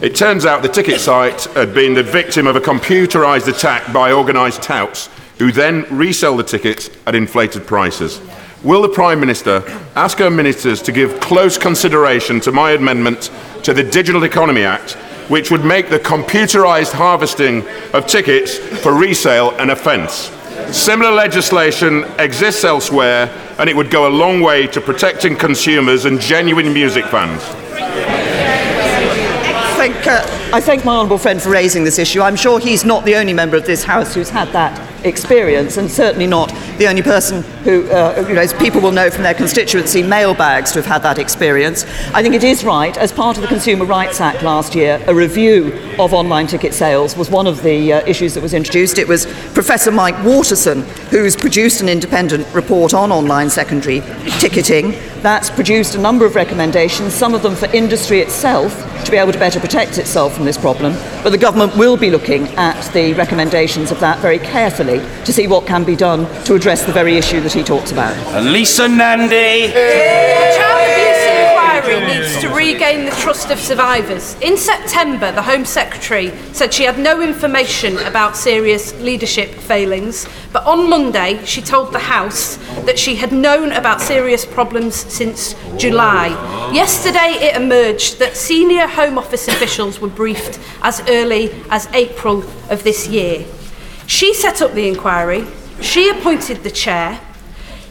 It 0.00 0.14
turns 0.14 0.46
out 0.46 0.62
the 0.62 0.68
ticket 0.68 1.00
site 1.00 1.44
had 1.54 1.74
been 1.74 1.94
the 1.94 2.02
victim 2.02 2.46
of 2.46 2.56
a 2.56 2.60
computerised 2.60 3.48
attack 3.48 3.92
by 3.92 4.12
organised 4.12 4.62
touts 4.62 5.08
who 5.38 5.50
then 5.50 5.86
resell 5.90 6.36
the 6.36 6.44
tickets 6.44 6.90
at 7.06 7.14
inflated 7.14 7.66
prices. 7.66 8.20
Will 8.62 8.82
the 8.82 8.88
Prime 8.88 9.18
Minister 9.18 9.62
ask 9.96 10.18
her 10.18 10.30
ministers 10.30 10.82
to 10.82 10.92
give 10.92 11.18
close 11.20 11.56
consideration 11.56 12.40
to 12.40 12.52
my 12.52 12.72
amendment 12.72 13.30
to 13.62 13.72
the 13.72 13.84
Digital 13.84 14.24
Economy 14.24 14.62
Act, 14.62 14.92
which 15.28 15.50
would 15.50 15.64
make 15.64 15.90
the 15.90 15.98
computerised 15.98 16.92
harvesting 16.92 17.64
of 17.92 18.06
tickets 18.06 18.58
for 18.58 18.92
resale 18.94 19.50
an 19.58 19.70
offence? 19.70 20.30
Similar 20.72 21.12
legislation 21.12 22.04
exists 22.18 22.62
elsewhere, 22.62 23.28
and 23.58 23.70
it 23.70 23.76
would 23.76 23.90
go 23.90 24.06
a 24.06 24.12
long 24.12 24.42
way 24.42 24.66
to 24.68 24.80
protecting 24.80 25.34
consumers 25.34 26.04
and 26.04 26.20
genuine 26.20 26.72
music 26.74 27.06
fans. 27.06 27.42
Thank, 29.78 30.06
uh, 30.08 30.24
I 30.52 30.60
thank 30.60 30.84
my 30.84 30.96
honourable 30.96 31.18
friend 31.18 31.40
for 31.40 31.50
raising 31.50 31.84
this 31.84 32.00
issue. 32.00 32.20
I'm 32.20 32.34
sure 32.34 32.58
he's 32.58 32.84
not 32.84 33.04
the 33.04 33.14
only 33.14 33.32
member 33.32 33.56
of 33.56 33.64
this 33.64 33.84
House 33.84 34.12
who's 34.12 34.28
had 34.28 34.48
that 34.48 34.76
experience, 35.06 35.76
and 35.76 35.88
certainly 35.88 36.26
not 36.26 36.48
the 36.78 36.88
only 36.88 37.00
person 37.00 37.42
who, 37.62 37.88
uh, 37.90 38.24
you 38.28 38.34
know, 38.34 38.40
as 38.40 38.52
people 38.54 38.80
will 38.80 38.90
know 38.90 39.08
from 39.08 39.22
their 39.22 39.34
constituency 39.34 40.02
mailbags 40.02 40.72
to 40.72 40.80
have 40.80 40.86
had 40.86 41.02
that 41.04 41.18
experience. 41.18 41.84
I 42.12 42.24
think 42.24 42.34
it 42.34 42.42
is 42.42 42.64
right, 42.64 42.96
as 42.98 43.12
part 43.12 43.36
of 43.36 43.42
the 43.42 43.46
Consumer 43.46 43.84
Rights 43.84 44.20
Act 44.20 44.42
last 44.42 44.74
year, 44.74 45.00
a 45.06 45.14
review 45.14 45.72
of 46.00 46.12
online 46.12 46.48
ticket 46.48 46.74
sales 46.74 47.16
was 47.16 47.30
one 47.30 47.46
of 47.46 47.62
the 47.62 47.92
uh, 47.92 48.06
issues 48.06 48.34
that 48.34 48.42
was 48.42 48.54
introduced. 48.54 48.98
It 48.98 49.06
was 49.06 49.26
Professor 49.54 49.92
Mike 49.92 50.20
Waterson 50.24 50.82
who's 51.10 51.36
produced 51.36 51.80
an 51.80 51.88
independent 51.88 52.52
report 52.52 52.94
on 52.94 53.12
online 53.12 53.48
secondary 53.48 54.00
ticketing. 54.40 54.90
That's 55.22 55.50
produced 55.50 55.94
a 55.94 55.98
number 55.98 56.26
of 56.26 56.34
recommendations, 56.34 57.14
some 57.14 57.32
of 57.32 57.42
them 57.42 57.54
for 57.54 57.66
industry 57.66 58.20
itself 58.20 58.97
to 59.08 59.12
be 59.12 59.16
able 59.16 59.32
to 59.32 59.38
better 59.38 59.58
protect 59.58 59.96
itself 59.96 60.34
from 60.34 60.44
this 60.44 60.58
problem. 60.58 60.92
But 61.22 61.30
the 61.30 61.38
government 61.38 61.74
will 61.76 61.96
be 61.96 62.10
looking 62.10 62.46
at 62.56 62.92
the 62.92 63.14
recommendations 63.14 63.90
of 63.90 64.00
that 64.00 64.18
very 64.18 64.38
carefully 64.38 64.98
to 65.24 65.32
see 65.32 65.46
what 65.46 65.66
can 65.66 65.82
be 65.82 65.96
done 65.96 66.26
to 66.44 66.54
address 66.54 66.84
the 66.84 66.92
very 66.92 67.16
issue 67.16 67.40
that 67.40 67.52
he 67.52 67.62
talks 67.62 67.90
about. 67.90 68.14
Lisa 68.44 68.86
Nandy. 68.86 69.72
Child 69.72 71.07
regain 72.58 73.04
the 73.04 73.12
trust 73.12 73.52
of 73.52 73.60
survivors. 73.60 74.34
In 74.40 74.56
September, 74.56 75.30
the 75.30 75.42
Home 75.42 75.64
Secretary 75.64 76.32
said 76.52 76.74
she 76.74 76.82
had 76.82 76.98
no 76.98 77.22
information 77.22 77.96
about 77.98 78.36
serious 78.36 78.92
leadership 78.98 79.50
failings, 79.50 80.26
but 80.52 80.66
on 80.66 80.90
Monday 80.90 81.40
she 81.44 81.62
told 81.62 81.92
the 81.92 82.00
House 82.00 82.56
that 82.84 82.98
she 82.98 83.14
had 83.14 83.30
known 83.30 83.70
about 83.70 84.00
serious 84.00 84.44
problems 84.44 84.96
since 84.96 85.54
July. 85.76 86.28
Yesterday 86.74 87.38
it 87.46 87.54
emerged 87.54 88.18
that 88.18 88.36
senior 88.36 88.88
Home 88.88 89.18
Office 89.18 89.46
officials 89.46 90.00
were 90.00 90.08
briefed 90.08 90.58
as 90.82 91.00
early 91.08 91.52
as 91.70 91.86
April 91.94 92.42
of 92.70 92.82
this 92.82 93.06
year. 93.06 93.46
She 94.08 94.34
set 94.34 94.60
up 94.62 94.72
the 94.72 94.88
inquiry, 94.88 95.46
she 95.80 96.08
appointed 96.08 96.64
the 96.64 96.72
chair, 96.72 97.20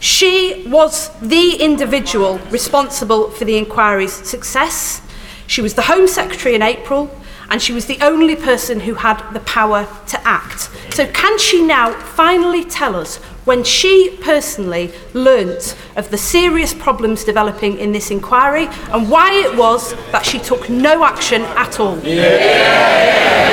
she 0.00 0.64
was 0.66 1.10
the 1.20 1.56
individual 1.56 2.38
responsible 2.50 3.30
for 3.30 3.44
the 3.44 3.56
inquiry's 3.56 4.12
success. 4.12 5.02
She 5.46 5.60
was 5.60 5.74
the 5.74 5.82
Home 5.82 6.06
Secretary 6.06 6.54
in 6.54 6.62
April, 6.62 7.10
and 7.50 7.60
she 7.62 7.72
was 7.72 7.86
the 7.86 7.98
only 8.00 8.36
person 8.36 8.80
who 8.80 8.94
had 8.94 9.22
the 9.32 9.40
power 9.40 9.88
to 10.08 10.28
act. 10.28 10.70
So, 10.94 11.06
can 11.06 11.38
she 11.38 11.62
now 11.62 11.92
finally 11.92 12.64
tell 12.64 12.94
us 12.94 13.16
when 13.46 13.64
she 13.64 14.18
personally 14.20 14.92
learnt 15.14 15.74
of 15.96 16.10
the 16.10 16.18
serious 16.18 16.74
problems 16.74 17.24
developing 17.24 17.78
in 17.78 17.92
this 17.92 18.10
inquiry 18.10 18.68
and 18.92 19.10
why 19.10 19.32
it 19.32 19.56
was 19.56 19.94
that 20.12 20.26
she 20.26 20.38
took 20.38 20.68
no 20.68 21.02
action 21.04 21.42
at 21.42 21.80
all? 21.80 21.98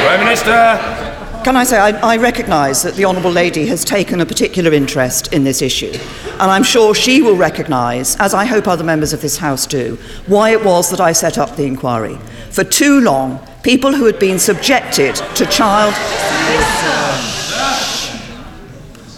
Prime 0.05 0.19
Minister. 0.19 1.14
Can 1.45 1.55
I 1.55 1.63
say, 1.63 1.77
I, 1.77 1.91
I 2.13 2.17
recognise 2.17 2.81
that 2.81 2.95
the 2.95 3.05
Honourable 3.05 3.29
Lady 3.29 3.67
has 3.67 3.85
taken 3.85 4.19
a 4.19 4.25
particular 4.25 4.73
interest 4.73 5.31
in 5.31 5.43
this 5.43 5.61
issue, 5.61 5.91
and 5.93 6.41
I'm 6.41 6.63
sure 6.63 6.95
she 6.95 7.21
will 7.21 7.35
recognise, 7.35 8.15
as 8.15 8.33
I 8.33 8.45
hope 8.45 8.67
other 8.67 8.83
members 8.83 9.13
of 9.13 9.21
this 9.21 9.37
House 9.37 9.67
do, 9.67 9.99
why 10.25 10.53
it 10.53 10.65
was 10.65 10.89
that 10.89 10.99
I 10.99 11.11
set 11.11 11.37
up 11.37 11.55
the 11.55 11.65
inquiry. 11.65 12.17
For 12.49 12.63
too 12.63 12.99
long, 12.99 13.37
people 13.61 13.93
who 13.93 14.05
had 14.05 14.17
been 14.17 14.39
subjected 14.39 15.17
to 15.35 15.45
child. 15.45 15.93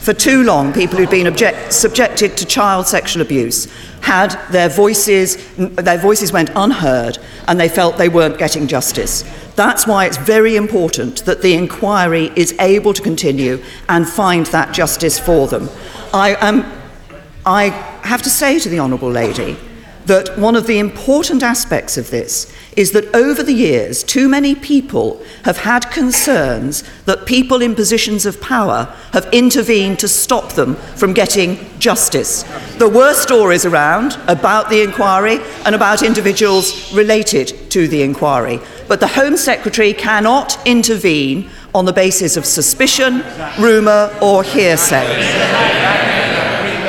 For 0.02 0.14
too 0.14 0.44
long, 0.44 0.74
people 0.74 0.98
who'd 0.98 1.10
been 1.10 1.28
object, 1.28 1.72
subjected 1.72 2.36
to 2.36 2.46
child 2.46 2.88
sexual 2.88 3.22
abuse 3.22 3.70
had 4.02 4.38
their 4.52 4.68
voices, 4.68 5.38
their 5.58 5.98
voices 5.98 6.34
went 6.34 6.50
unheard 6.56 7.20
and 7.48 7.58
they 7.58 7.70
felt 7.70 7.98
they 7.98 8.10
weren't 8.10 8.38
getting 8.38 8.68
justice. 8.68 9.24
That's 9.58 9.88
why 9.88 10.06
it's 10.06 10.18
very 10.18 10.56
important 10.56 11.26
that 11.26 11.42
the 11.42 11.56
inquiry 11.56 12.32
is 12.36 12.54
able 12.60 12.94
to 12.94 13.02
continue 13.02 13.60
and 13.90 14.08
find 14.08 14.46
that 14.48 14.72
justice 14.72 15.18
for 15.18 15.48
them. 15.48 15.68
I, 16.14 16.36
um, 16.36 16.64
I 17.44 17.70
have 18.04 18.22
to 18.22 18.30
say 18.30 18.60
to 18.60 18.70
the 18.70 18.80
Honourable 18.80 19.10
Lady 19.10 19.58
that 20.08 20.38
one 20.38 20.56
of 20.56 20.68
the 20.68 20.80
important 20.80 21.44
aspects 21.44 21.98
of 21.98 22.10
this 22.10 22.52
is 22.78 22.92
that 22.94 23.14
over 23.14 23.44
the 23.44 23.54
years, 23.54 24.04
too 24.04 24.30
many 24.30 24.56
people 24.56 25.22
have 25.44 25.58
had 25.58 25.92
concerns 25.92 26.84
that 27.06 27.26
people 27.26 27.62
in 27.62 27.76
positions 27.76 28.26
of 28.26 28.40
power 28.40 28.86
have 29.12 29.28
intervened 29.34 30.00
to 30.00 30.08
stop 30.08 30.54
them 30.54 30.76
from 30.96 31.14
getting 31.14 31.58
justice. 31.80 32.44
There 32.78 32.90
were 32.90 33.14
stories 33.14 33.66
around 33.66 34.18
about 34.28 34.70
the 34.70 34.82
inquiry 34.82 35.40
and 35.66 35.76
about 35.76 36.04
individuals 36.04 36.94
related 36.94 37.70
to 37.72 37.88
the 37.88 38.02
inquiry, 38.02 38.60
but 38.88 39.02
the 39.02 39.08
Home 39.08 39.36
Secretary 39.36 39.94
cannot 39.94 40.58
intervene 40.66 41.50
on 41.76 41.86
the 41.86 41.94
basis 41.94 42.38
of 42.38 42.46
suspicion, 42.46 43.24
rumour, 43.60 44.16
or 44.22 44.44
hearsay. 44.44 45.97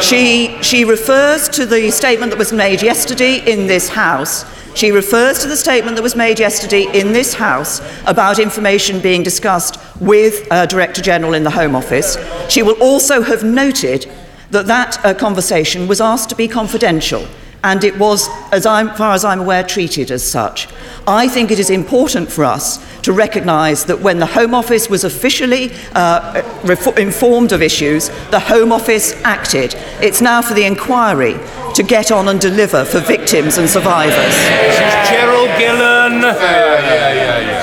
She, 0.00 0.56
she 0.62 0.84
refers 0.84 1.48
to 1.50 1.66
the 1.66 1.90
statement 1.90 2.30
that 2.30 2.38
was 2.38 2.52
made 2.52 2.82
yesterday 2.82 3.42
in 3.50 3.66
this 3.66 3.88
House. 3.88 4.44
She 4.76 4.92
refers 4.92 5.40
to 5.40 5.48
the 5.48 5.56
statement 5.56 5.96
that 5.96 6.02
was 6.02 6.14
made 6.14 6.38
yesterday 6.38 6.86
in 6.94 7.12
this 7.12 7.34
House 7.34 7.80
about 8.06 8.38
information 8.38 9.00
being 9.00 9.24
discussed 9.24 9.76
with 10.00 10.46
uh, 10.52 10.66
Director 10.66 11.02
General 11.02 11.34
in 11.34 11.42
the 11.42 11.50
Home 11.50 11.74
Office. 11.74 12.16
She 12.48 12.62
will 12.62 12.80
also 12.80 13.22
have 13.22 13.42
noted 13.42 14.08
that 14.50 14.66
that 14.66 15.04
uh, 15.04 15.14
conversation 15.14 15.88
was 15.88 16.00
asked 16.00 16.28
to 16.30 16.36
be 16.36 16.46
confidential 16.46 17.26
and 17.64 17.82
it 17.84 17.98
was, 17.98 18.28
as 18.52 18.66
I'm, 18.66 18.90
far 18.94 19.14
as 19.14 19.24
I'm 19.24 19.40
aware, 19.40 19.62
treated 19.62 20.10
as 20.10 20.22
such. 20.22 20.68
I 21.06 21.28
think 21.28 21.50
it 21.50 21.58
is 21.58 21.70
important 21.70 22.30
for 22.30 22.44
us 22.44 22.78
to 23.02 23.12
recognise 23.12 23.86
that 23.86 24.00
when 24.00 24.18
the 24.18 24.26
Home 24.26 24.54
Office 24.54 24.88
was 24.90 25.04
officially 25.04 25.72
uh, 25.94 26.42
informed 26.96 27.52
of 27.52 27.62
issues, 27.62 28.08
the 28.30 28.40
Home 28.40 28.72
Office 28.72 29.14
acted. 29.24 29.74
It's 30.00 30.20
now 30.20 30.42
for 30.42 30.54
the 30.54 30.64
inquiry 30.64 31.36
to 31.74 31.82
get 31.82 32.10
on 32.10 32.28
and 32.28 32.40
deliver 32.40 32.84
for 32.84 33.00
victims 33.00 33.58
and 33.58 33.68
survivors. 33.68 34.34
This 34.34 34.74
is 34.74 35.08
Cheryl 35.08 35.46
Gillan. 35.56 36.22
Yeah, 36.22 36.34
yeah, 36.34 37.14
yeah, 37.14 37.57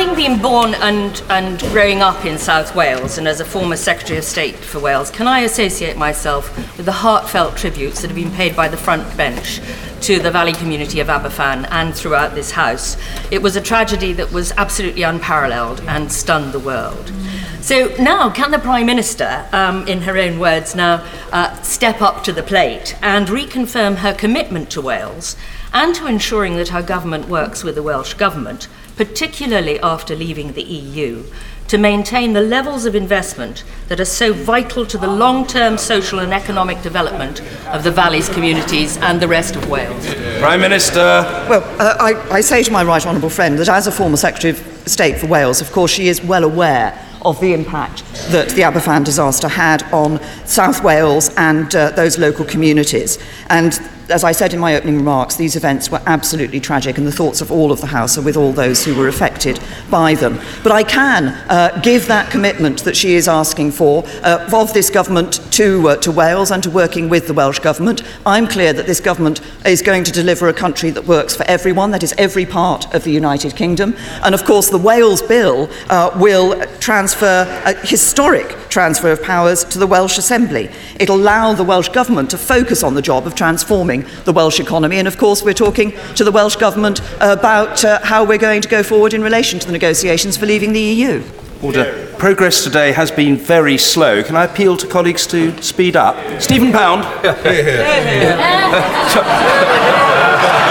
Having 0.00 0.16
been 0.16 0.40
born 0.40 0.72
and, 0.76 1.22
and 1.28 1.60
growing 1.60 2.00
up 2.00 2.24
in 2.24 2.38
South 2.38 2.74
Wales 2.74 3.18
and 3.18 3.28
as 3.28 3.40
a 3.40 3.44
former 3.44 3.76
Secretary 3.76 4.18
of 4.18 4.24
State 4.24 4.56
for 4.56 4.80
Wales, 4.80 5.10
can 5.10 5.28
I 5.28 5.40
associate 5.40 5.94
myself 5.94 6.56
with 6.78 6.86
the 6.86 6.92
heartfelt 6.92 7.58
tributes 7.58 8.00
that 8.00 8.06
have 8.08 8.16
been 8.16 8.30
paid 8.30 8.56
by 8.56 8.66
the 8.66 8.78
front 8.78 9.14
bench 9.18 9.60
to 10.00 10.18
the 10.18 10.30
valley 10.30 10.54
community 10.54 11.00
of 11.00 11.08
Aberfan 11.08 11.68
and 11.70 11.94
throughout 11.94 12.34
this 12.34 12.50
House? 12.50 12.96
It 13.30 13.42
was 13.42 13.56
a 13.56 13.60
tragedy 13.60 14.14
that 14.14 14.32
was 14.32 14.52
absolutely 14.52 15.02
unparalleled 15.02 15.82
and 15.82 16.10
stunned 16.10 16.54
the 16.54 16.60
world. 16.60 17.12
So 17.60 17.94
now, 18.00 18.30
can 18.30 18.52
the 18.52 18.58
Prime 18.58 18.86
Minister, 18.86 19.46
um, 19.52 19.86
in 19.86 20.00
her 20.00 20.16
own 20.16 20.38
words 20.38 20.74
now, 20.74 21.06
uh, 21.30 21.60
step 21.60 22.00
up 22.00 22.24
to 22.24 22.32
the 22.32 22.42
plate 22.42 22.96
and 23.02 23.28
reconfirm 23.28 23.96
her 23.96 24.14
commitment 24.14 24.70
to 24.70 24.80
Wales 24.80 25.36
and 25.74 25.94
to 25.96 26.06
ensuring 26.06 26.56
that 26.56 26.68
her 26.68 26.82
government 26.82 27.28
works 27.28 27.62
with 27.62 27.74
the 27.74 27.82
Welsh 27.82 28.14
Government 28.14 28.66
particularly 29.00 29.80
after 29.80 30.14
leaving 30.14 30.52
the 30.52 30.62
EU, 30.62 31.24
to 31.68 31.78
maintain 31.78 32.34
the 32.34 32.42
levels 32.42 32.84
of 32.84 32.94
investment 32.94 33.64
that 33.88 33.98
are 33.98 34.04
so 34.04 34.30
vital 34.34 34.84
to 34.84 34.98
the 34.98 35.06
long 35.06 35.46
term 35.46 35.78
social 35.78 36.18
and 36.18 36.34
economic 36.34 36.82
development 36.82 37.40
of 37.68 37.82
the 37.82 37.90
Valley's 37.90 38.28
communities 38.28 38.98
and 38.98 39.18
the 39.18 39.26
rest 39.26 39.56
of 39.56 39.70
Wales? 39.70 40.06
Prime 40.38 40.60
Minister. 40.60 41.00
Well, 41.48 41.62
uh, 41.80 41.96
I, 41.98 42.12
I 42.30 42.40
say 42.42 42.62
to 42.62 42.70
my 42.70 42.84
right 42.84 43.06
honourable 43.06 43.30
friend 43.30 43.58
that 43.58 43.70
as 43.70 43.86
a 43.86 43.90
former 43.90 44.18
Secretary 44.18 44.50
of 44.50 44.58
State 44.86 45.18
for 45.18 45.28
Wales, 45.28 45.62
of 45.62 45.72
course, 45.72 45.90
she 45.90 46.08
is 46.08 46.22
well 46.22 46.44
aware 46.44 46.92
of 47.22 47.40
the 47.40 47.54
impact 47.54 48.04
that 48.32 48.50
the 48.50 48.62
Aberfan 48.62 49.02
disaster 49.02 49.48
had 49.48 49.82
on 49.94 50.20
South 50.44 50.84
Wales 50.84 51.30
and 51.38 51.74
uh, 51.74 51.88
those 51.92 52.18
local 52.18 52.44
communities. 52.44 53.18
And 53.48 53.80
as 54.10 54.24
I 54.24 54.32
said 54.32 54.52
in 54.52 54.60
my 54.60 54.76
opening 54.76 54.96
remarks, 54.96 55.36
these 55.36 55.56
events 55.56 55.90
were 55.90 56.02
absolutely 56.06 56.60
tragic, 56.60 56.98
and 56.98 57.06
the 57.06 57.12
thoughts 57.12 57.40
of 57.40 57.50
all 57.50 57.72
of 57.72 57.80
the 57.80 57.86
House 57.86 58.18
are 58.18 58.22
with 58.22 58.36
all 58.36 58.52
those 58.52 58.84
who 58.84 58.94
were 58.94 59.08
affected 59.08 59.60
by 59.90 60.14
them. 60.14 60.38
But 60.62 60.72
I 60.72 60.82
can 60.82 61.28
uh, 61.28 61.80
give 61.82 62.06
that 62.08 62.30
commitment 62.30 62.84
that 62.84 62.96
she 62.96 63.14
is 63.14 63.28
asking 63.28 63.72
for 63.72 64.04
uh, 64.22 64.48
of 64.52 64.74
this 64.74 64.90
government 64.90 65.40
to, 65.52 65.88
uh, 65.88 65.96
to 65.96 66.12
Wales 66.12 66.50
and 66.50 66.62
to 66.62 66.70
working 66.70 67.08
with 67.08 67.26
the 67.26 67.34
Welsh 67.34 67.60
Government. 67.60 68.02
I'm 68.26 68.46
clear 68.46 68.72
that 68.72 68.86
this 68.86 69.00
government 69.00 69.40
is 69.64 69.82
going 69.82 70.04
to 70.04 70.12
deliver 70.12 70.48
a 70.48 70.52
country 70.52 70.90
that 70.90 71.06
works 71.06 71.34
for 71.34 71.44
everyone, 71.44 71.90
that 71.92 72.02
is, 72.02 72.14
every 72.18 72.46
part 72.46 72.94
of 72.94 73.04
the 73.04 73.10
United 73.10 73.56
Kingdom. 73.56 73.94
And 74.22 74.34
of 74.34 74.44
course, 74.44 74.68
the 74.68 74.78
Wales 74.78 75.22
Bill 75.22 75.68
uh, 75.88 76.10
will 76.16 76.60
transfer 76.78 77.46
a 77.64 77.74
historic 77.86 78.56
transfer 78.68 79.10
of 79.10 79.22
powers 79.22 79.64
to 79.64 79.78
the 79.78 79.86
Welsh 79.86 80.18
Assembly. 80.18 80.70
It'll 80.98 81.16
allow 81.16 81.54
the 81.54 81.64
Welsh 81.64 81.88
Government 81.88 82.30
to 82.30 82.38
focus 82.38 82.82
on 82.82 82.94
the 82.94 83.02
job 83.02 83.26
of 83.26 83.34
transforming 83.34 83.99
the 84.24 84.32
Welsh 84.32 84.60
economy. 84.60 84.98
And 84.98 85.08
of 85.08 85.18
course, 85.18 85.42
we're 85.42 85.54
talking 85.54 85.92
to 86.16 86.24
the 86.24 86.32
Welsh 86.32 86.56
Government 86.56 87.00
about 87.20 87.84
uh, 87.84 88.00
how 88.02 88.24
we're 88.24 88.38
going 88.38 88.62
to 88.62 88.68
go 88.68 88.82
forward 88.82 89.14
in 89.14 89.22
relation 89.22 89.58
to 89.58 89.66
the 89.66 89.72
negotiations 89.72 90.36
for 90.36 90.46
leaving 90.46 90.72
the 90.72 90.80
EU. 90.80 91.22
Order. 91.62 92.08
Progress 92.18 92.64
today 92.64 92.92
has 92.92 93.10
been 93.10 93.36
very 93.36 93.76
slow. 93.76 94.22
Can 94.22 94.36
I 94.36 94.44
appeal 94.44 94.76
to 94.78 94.86
colleagues 94.86 95.26
to 95.28 95.60
speed 95.62 95.96
up? 95.96 96.16
Stephen 96.40 96.72
Pound. 96.72 97.04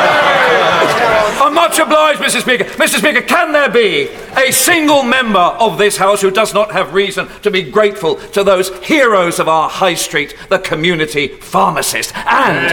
I'm 1.50 1.56
much 1.56 1.80
obliged, 1.80 2.20
Mr. 2.20 2.42
Speaker. 2.42 2.66
Mr. 2.66 3.00
Speaker, 3.00 3.22
can 3.24 3.54
there 3.54 3.72
be 3.72 4.08
a 4.38 4.52
single 4.52 5.02
member 5.02 5.40
of 5.40 5.80
this 5.80 5.98
House 5.98 6.22
who 6.22 6.30
does 6.30 6.54
not 6.54 6.72
have 6.74 6.94
reason 6.94 7.28
to 7.42 7.50
be 7.50 7.64
grateful 7.64 8.18
to 8.34 8.44
those 8.44 8.70
heroes 8.86 9.40
of 9.40 9.48
our 9.48 9.68
high 9.68 9.96
street, 9.96 10.36
the 10.50 10.60
community 10.60 11.28
pharmacist? 11.28 12.16
And 12.16 12.70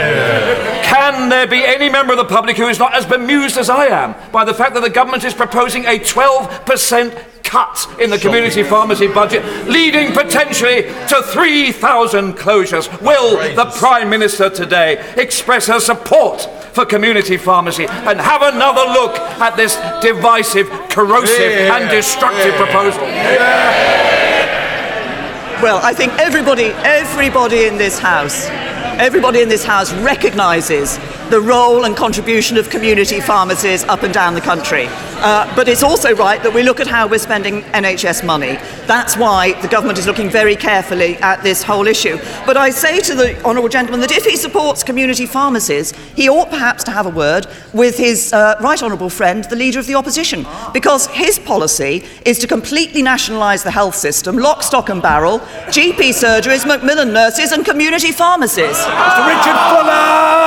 can 0.85 1.31
there 1.31 1.47
be 1.47 1.65
any 1.65 1.89
member 1.89 2.13
of 2.13 2.19
the 2.19 2.27
public 2.27 2.59
who 2.59 2.69
is 2.69 2.79
not 2.79 2.95
as 2.95 3.07
bemused 3.07 3.57
as 3.57 3.71
I 3.71 3.87
am 3.87 4.15
by 4.31 4.45
the 4.45 4.53
fact 4.53 4.75
that 4.75 4.83
the 4.83 4.91
government 4.91 5.25
is 5.25 5.33
proposing 5.33 5.87
a 5.87 5.99
12% 5.99 7.36
cut 7.47 7.87
in 8.01 8.11
the 8.11 8.19
community 8.19 8.63
pharmacy 8.63 9.07
budget, 9.07 9.43
leading 9.67 10.13
potentially 10.13 10.83
to 10.83 11.23
3,000 11.23 12.35
closures. 12.35 12.91
Will 13.01 13.39
the 13.55 13.71
Prime 13.79 14.11
Minister 14.11 14.51
today 14.51 15.03
express 15.17 15.67
her 15.69 15.81
support 15.81 16.43
for 16.75 16.85
community 16.85 17.39
pharmacy 17.39 17.87
and 17.87 18.21
have 18.21 18.43
another 18.43 18.83
look 18.93 19.17
at 19.41 19.57
this 19.57 19.77
divisive, 20.03 20.69
corrosive, 20.91 21.53
and 21.73 21.89
destructive 21.91 22.55
proposal? 22.55 23.03
Well, 25.63 25.81
I 25.83 25.95
think 25.95 26.13
everybody, 26.19 26.67
everybody 26.85 27.65
in 27.65 27.79
this 27.79 27.99
House, 27.99 28.47
everybody 29.01 29.41
in 29.41 29.49
this 29.49 29.65
House 29.65 29.91
recognises 29.95 30.99
the 31.31 31.41
role 31.41 31.85
and 31.85 31.97
contribution 31.97 32.57
of 32.57 32.71
community 32.71 33.21
pharmacies 33.21 33.83
up 33.85 34.03
and 34.03 34.15
down 34.15 34.35
the 34.35 34.41
country. 34.41 34.87
Uh, 35.19 35.53
but 35.57 35.69
it's 35.69 35.83
also 35.83 36.15
right 36.15 36.43
that 36.43 36.55
we 36.55 36.63
look 36.63 36.79
at 36.79 36.87
how 36.87 37.09
we're 37.09 37.19
spending 37.19 37.63
NHS 37.63 38.25
money. 38.25 38.59
That's 38.87 39.17
why 39.17 39.61
the 39.61 39.69
government 39.69 39.99
is 39.99 40.07
looking 40.07 40.31
very 40.31 40.55
carefully 40.55 41.17
at 41.17 41.43
this 41.43 41.63
whole 41.63 41.89
issue. 41.89 42.19
But 42.47 42.57
I 42.57 42.71
say 42.71 43.01
to 43.01 43.15
the 43.15 43.43
honourable 43.45 43.69
gentleman 43.69 44.01
that 44.01 44.13
if 44.13 44.25
he 44.25 44.37
supports 44.37 44.85
community 44.85 45.27
pharmacies, 45.27 45.93
he 46.15 46.29
ought 46.29 46.51
perhaps 46.51 46.85
to 46.85 46.93
have 46.93 47.07
a 47.07 47.11
word 47.11 47.47
with 47.73 47.97
his 47.97 48.33
uh, 48.33 48.55
right 48.61 48.81
honourable 48.81 49.11
friend, 49.11 49.45
the 49.45 49.57
leader 49.57 49.81
of 49.81 49.87
the 49.87 49.95
opposition, 49.97 50.47
because 50.73 51.09
his 51.09 51.39
policy 51.41 52.05
is 52.25 52.39
to 52.39 52.47
completely 52.47 53.03
nationalise 53.03 53.65
the 53.65 53.71
health 53.71 53.97
system, 53.97 54.37
lock, 54.39 54.63
stock, 54.63 54.91
and 54.91 55.03
barrel, 55.03 55.41
GP 55.71 56.11
surgeries, 56.11 56.67
Macmillan 56.67 57.13
nurses, 57.13 57.53
and 57.53 57.65
community 57.65 58.13
pharmacies. 58.13 58.77
Mr. 58.77 59.27
Richard 59.27 59.59
Fuller! 59.71 60.46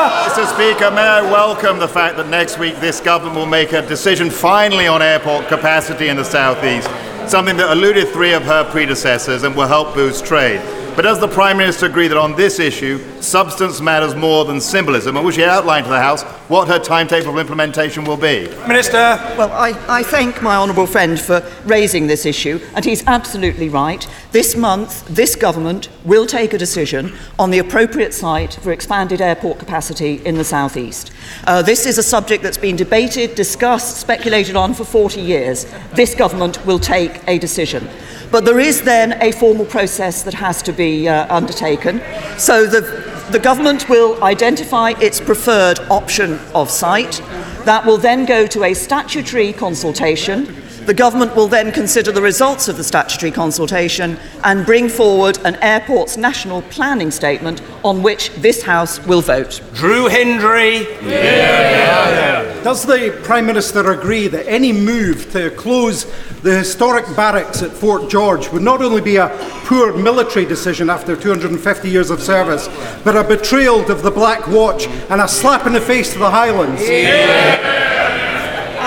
Speaker, 0.60 0.92
may 0.92 1.00
I 1.00 1.22
welcome 1.22 1.80
the 1.80 1.88
fact 1.88 2.18
that 2.18 2.28
next 2.28 2.60
week 2.60 2.76
this 2.82 3.00
government 3.00 3.38
will 3.38 3.46
make 3.46 3.72
a 3.72 3.82
decision 3.82 4.30
finally 4.30 4.88
on 4.88 5.02
airport 5.02 5.48
capacity 5.48 6.10
in 6.10 6.18
the 6.18 6.26
southeast, 6.26 6.90
something 7.32 7.56
that 7.56 7.72
eluded 7.72 8.10
three 8.10 8.34
of 8.34 8.44
her 8.44 8.70
predecessors 8.70 9.44
and 9.44 9.56
will 9.56 9.70
help 9.70 9.94
boost 9.96 10.26
trade. 10.26 10.60
But 10.98 11.04
does 11.04 11.18
the 11.18 11.30
Prime 11.30 11.56
Minister 11.56 11.86
agree 11.86 12.10
that 12.10 12.18
on 12.18 12.36
this 12.36 12.60
issue, 12.60 13.00
substance 13.22 13.80
matters 13.80 14.16
more 14.16 14.44
than 14.44 14.60
symbolism? 14.60 15.16
And 15.16 15.24
will 15.24 15.32
she 15.32 15.46
outlined 15.46 15.86
to 15.86 15.92
the 15.92 16.02
House 16.02 16.26
what 16.50 16.68
her 16.68 16.80
timetable 16.80 17.30
of 17.30 17.38
implementation 17.38 18.04
will 18.04 18.18
be? 18.18 18.48
Minister. 18.68 18.98
Well, 19.38 19.52
I, 19.52 19.70
I 19.88 20.04
thank 20.04 20.42
my 20.42 20.56
honourable 20.56 20.88
friend 20.88 21.20
for 21.20 21.48
raising 21.64 22.08
this 22.08 22.26
issue, 22.26 22.60
and 22.76 22.84
he's 22.84 23.06
absolutely 23.06 23.70
right. 23.70 24.08
This 24.32 24.56
month, 24.56 25.08
this 25.08 25.36
government 25.36 25.90
will 26.04 26.26
take 26.26 26.54
a 26.54 26.58
decision 26.58 27.14
on 27.38 27.52
the 27.52 27.60
appropriate 27.60 28.16
site 28.16 28.56
for 28.56 28.72
expanded 28.72 29.22
airport 29.22 29.60
capacity 29.60 30.26
in 30.26 30.36
the 30.36 30.44
southeast. 30.44 31.12
Uh, 31.46 31.62
this 31.62 31.86
is 31.86 32.00
a 32.00 32.04
subject 32.04 32.42
that's 32.42 32.58
been 32.58 32.76
debated, 32.76 33.36
discussed, 33.36 33.98
speculated 33.98 34.56
on 34.56 34.74
for 34.74 34.86
40 34.86 35.22
years. 35.22 35.66
This 35.94 36.16
government 36.16 36.66
will 36.66 36.80
take 36.80 37.22
a 37.28 37.38
decision. 37.38 37.88
But 38.32 38.46
there 38.46 38.60
is 38.60 38.82
then 38.82 39.22
a 39.22 39.32
formal 39.34 39.66
process 39.66 40.24
that 40.24 40.34
has 40.34 40.64
to 40.64 40.74
be 40.74 41.08
uh, 41.08 41.34
undertaken. 41.36 42.02
So 42.38 42.66
the, 42.66 43.19
the 43.32 43.40
government 43.40 43.88
will 43.88 44.24
identify 44.24 44.92
its 45.00 45.22
preferred 45.22 45.80
option 45.92 46.40
of 46.56 46.72
site. 46.72 47.22
That 47.66 47.86
will 47.86 47.98
then 47.98 48.26
go 48.26 48.48
to 48.48 48.64
a 48.64 48.74
statutory 48.74 49.54
consultation. 49.54 50.48
The 50.90 50.96
government 50.96 51.36
will 51.36 51.48
then 51.48 51.72
consider 51.72 52.12
the 52.12 52.24
results 52.24 52.68
of 52.68 52.76
the 52.76 52.84
statutory 52.84 53.32
consultation 53.32 54.18
and 54.44 54.66
bring 54.66 54.90
forward 54.90 55.38
an 55.46 55.56
airport's 55.58 56.18
national 56.18 56.64
planning 56.64 57.12
statement 57.12 57.62
on 57.84 58.02
which 58.02 58.32
this 58.38 58.64
House 58.64 59.00
will 59.06 59.22
vote. 59.22 59.62
Drew 59.76 60.08
Hendry. 60.08 60.86
Does 62.64 62.88
the 62.88 63.16
Prime 63.22 63.46
Minister 63.46 63.92
agree 63.92 64.28
that 64.30 64.48
any 64.48 64.74
move 64.74 65.32
to 65.34 65.52
close 65.52 66.06
the 66.42 66.58
historic 66.58 67.06
barracks 67.16 67.62
at 67.62 67.70
Fort 67.70 68.10
George 68.10 68.50
would 68.50 68.64
not 68.64 68.82
only 68.82 69.02
be 69.02 69.18
a 69.18 69.30
poor 69.66 69.96
military 69.96 70.46
decision 70.46 70.90
after 70.90 71.16
250 71.16 71.88
years 71.88 72.10
of 72.10 72.20
service, 72.20 72.68
but 73.04 73.16
a 73.16 73.24
betrayal 73.24 73.92
of 73.92 74.02
the 74.02 74.10
Black 74.10 74.48
Watch 74.48 74.88
and 74.88 75.22
a 75.22 75.28
slap 75.28 75.68
in 75.68 75.74
the 75.74 75.82
face 75.82 76.14
to 76.14 76.18
the 76.18 76.32
Highlands? 76.32 76.82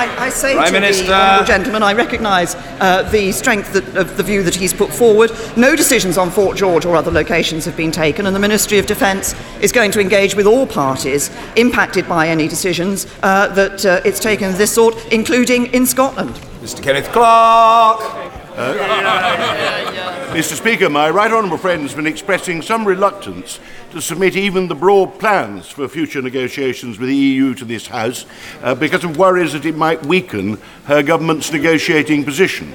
I, 0.03 0.27
I 0.27 0.29
say 0.31 0.55
Prime 0.55 0.67
to 0.67 0.73
Minister. 0.73 1.07
the 1.07 1.15
honourable 1.15 1.47
gentleman, 1.47 1.83
I 1.85 1.93
recognise 1.93 2.57
uh, 2.57 3.09
the 3.13 3.31
strength 3.31 3.73
that, 3.73 3.97
of 3.97 4.17
the 4.17 4.23
view 4.25 4.43
that 4.43 4.55
he's 4.55 4.73
put 4.73 4.93
forward. 4.93 5.31
No 5.57 5.77
decisions 5.77 6.19
on 6.19 6.31
Fort 6.31 6.57
George 6.57 6.85
or 6.85 6.97
other 6.97 7.13
locations 7.13 7.65
have 7.67 7.77
been 7.77 7.93
taken, 7.93 8.27
and 8.27 8.35
the 8.35 8.41
Ministry 8.41 8.79
of 8.79 8.87
Defence 8.87 9.35
is 9.61 9.71
going 9.71 9.93
to 9.93 10.01
engage 10.01 10.35
with 10.35 10.47
all 10.47 10.67
parties 10.67 11.31
impacted 11.55 12.09
by 12.09 12.29
any 12.29 12.49
decisions 12.49 13.07
uh, 13.23 13.47
that 13.55 13.87
uh, 13.87 14.01
it's 14.05 14.19
taken 14.19 14.51
of 14.51 14.59
this 14.59 14.73
sort, 14.73 14.97
including 15.13 15.67
in 15.67 15.87
Scotland. 15.87 16.35
Mr. 16.61 16.83
Kenneth 16.83 17.09
Clarke. 17.13 18.01
Mr. 20.33 20.55
Speaker, 20.55 20.89
my 20.89 21.11
right 21.11 21.31
honourable 21.31 21.59
friend 21.59 21.83
has 21.83 21.95
been 21.95 22.07
expressing 22.07 22.63
some 22.63 22.87
reluctance 22.87 23.61
to 23.91 24.01
submit 24.01 24.35
even 24.35 24.67
the 24.67 24.75
broad 24.75 25.19
plans 25.19 25.69
for 25.69 25.87
future 25.87 26.23
negotiations 26.23 26.99
with 26.99 27.11
the 27.11 27.15
EU 27.15 27.53
to 27.53 27.67
this 27.67 27.87
House 27.87 28.25
uh, 28.63 28.75
because 28.75 29.05
of 29.05 29.19
worries 29.19 29.53
that 29.53 29.67
it 29.67 29.77
might 29.77 30.07
weaken 30.07 30.59
her 30.87 31.03
government's 31.03 31.53
negotiating 31.53 32.25
position. 32.25 32.75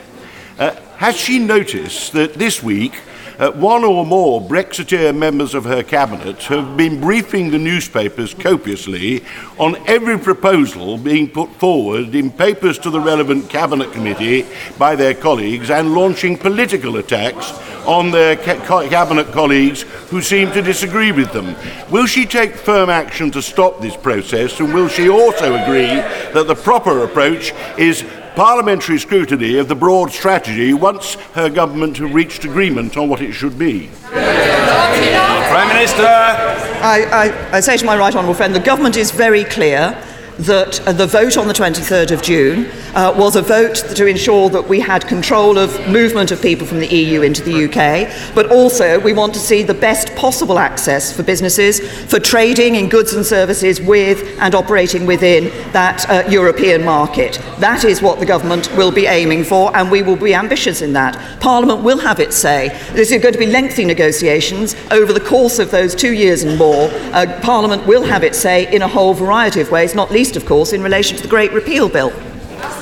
Uh, 0.60 0.76
has 0.98 1.18
she 1.18 1.40
noticed 1.40 2.14
that 2.14 2.36
this 2.36 2.62
week 2.62 3.02
uh, 3.40 3.52
one 3.52 3.84
or 3.84 4.06
more 4.06 4.42
Brexiteer 4.42 5.16
members 5.16 5.54
of 5.54 5.64
her 5.66 5.84
cabinet 5.84 6.42
have 6.44 6.76
been 6.76 7.00
briefing 7.00 7.52
the 7.52 7.60
newspapers 7.60 8.34
copiously 8.34 9.24
on 9.60 9.76
every 9.88 10.18
proposal 10.18 10.98
being 10.98 11.30
put 11.30 11.50
forward 11.56 12.16
in 12.16 12.32
papers 12.32 12.80
to 12.80 12.90
the 12.90 13.00
relevant 13.00 13.50
cabinet 13.50 13.92
committee 13.92 14.46
by 14.78 14.96
their 14.96 15.14
colleagues 15.14 15.70
and 15.70 15.94
launching 15.94 16.38
political 16.38 16.98
attacks 16.98 17.52
on 17.86 18.12
their 18.12 18.36
ca- 18.36 18.88
cabinet 18.90 19.32
colleagues 19.32 19.84
who 20.10 20.22
seem 20.22 20.52
to 20.52 20.62
disagree 20.62 21.12
with 21.12 21.32
them. 21.32 21.56
Will 21.90 22.06
she 22.06 22.26
take 22.26 22.56
firm 22.56 22.90
action 22.90 23.32
to 23.32 23.42
stop 23.42 23.80
this 23.82 23.96
process 23.96 24.60
and 24.60 24.74
will 24.74 24.90
she 24.90 25.10
also 25.10 25.56
agree 25.56 25.86
that 26.34 26.48
the 26.48 26.56
proper 26.56 27.04
approach 27.04 27.54
is 27.78 28.04
parliamentary 28.38 29.00
scrutiny 29.00 29.58
of 29.58 29.68
the 29.68 29.74
broad 29.74 30.12
strategy 30.12 30.72
once 30.72 31.16
her 31.34 31.50
government 31.50 31.98
have 31.98 32.14
reached 32.14 32.46
agreement 32.46 32.96
on 32.96 33.10
what 33.10 33.20
it 33.20 33.34
should 33.34 33.58
be. 33.58 33.90
Prime 34.12 35.68
Minister. 35.70 36.04
I, 36.04 37.08
I, 37.12 37.58
I 37.58 37.60
say 37.62 37.78
to 37.78 37.86
my 37.86 37.98
right 37.98 38.16
honourable 38.16 38.36
friend, 38.36 38.54
the 38.54 38.60
government 38.60 38.96
is 38.96 39.10
very 39.10 39.44
clear 39.44 40.00
that 40.40 40.80
uh, 40.88 40.92
the 40.92 41.08
vote 41.08 41.38
on 41.38 41.48
the 41.48 41.54
23rd 41.54 42.12
of 42.12 42.22
June 42.22 42.70
uh, 42.94 43.14
was 43.18 43.36
a 43.36 43.42
vote 43.42 43.76
to 43.96 44.06
ensure 44.06 44.50
that 44.50 44.68
we 44.68 44.80
had 44.80 45.08
control 45.08 45.58
of 45.58 45.72
movement 45.88 46.32
of 46.32 46.42
people 46.42 46.66
from 46.66 46.80
the 46.80 46.88
EU 46.88 47.22
into 47.22 47.42
the 47.42 47.66
UK, 47.66 48.36
but 48.36 48.52
also 48.52 49.00
we 49.00 49.14
want 49.14 49.34
to 49.34 49.40
see 49.40 49.64
the 49.64 49.74
best 49.74 50.16
possible 50.16 50.60
access 50.60 51.12
for 51.16 51.24
businesses 51.24 51.80
for 52.06 52.20
trading 52.20 52.76
in 52.76 52.88
goods 52.88 53.14
and 53.14 53.26
services 53.26 53.82
with 53.82 54.38
and 54.40 54.54
operating 54.54 55.06
within 55.06 55.46
that 55.74 56.08
uh, 56.10 56.28
European 56.30 56.84
market. 56.84 57.42
That 57.60 57.84
is 57.84 58.02
what 58.02 58.20
the 58.20 58.26
government 58.26 58.70
will 58.76 58.92
be 58.92 59.08
aiming 59.08 59.44
for, 59.44 59.76
and 59.76 59.90
we 59.90 60.04
will 60.04 60.16
be 60.16 60.36
ambitious 60.36 60.82
in 60.82 60.94
that. 60.94 61.40
Parliament 61.40 61.84
will 61.84 62.00
have 62.00 62.20
its 62.20 62.36
say. 62.36 62.70
This 62.94 63.12
is 63.12 63.22
going 63.22 63.34
to 63.34 63.40
be 63.40 63.48
lengthy 63.48 63.86
negotiations 63.86 64.76
over 64.92 65.14
the 65.14 65.20
course 65.20 65.58
of 65.58 65.72
those 65.72 65.96
two 65.96 66.14
years 66.14 66.44
and 66.44 66.58
more. 66.58 66.90
Uh, 67.14 67.40
Parliament 67.42 67.86
will 67.88 68.04
have 68.04 68.24
its 68.24 68.38
say 68.38 68.72
in 68.74 68.82
a 68.84 68.88
whole 68.88 69.14
variety 69.14 69.62
of 69.62 69.72
ways, 69.72 69.96
not 69.96 70.12
least, 70.12 70.27
of 70.36 70.46
course, 70.46 70.74
in 70.74 70.82
relation 70.84 71.16
to 71.18 71.24
the 71.24 71.30
Great 71.30 71.52
Repeal 71.52 71.90
Bill. 71.90 72.12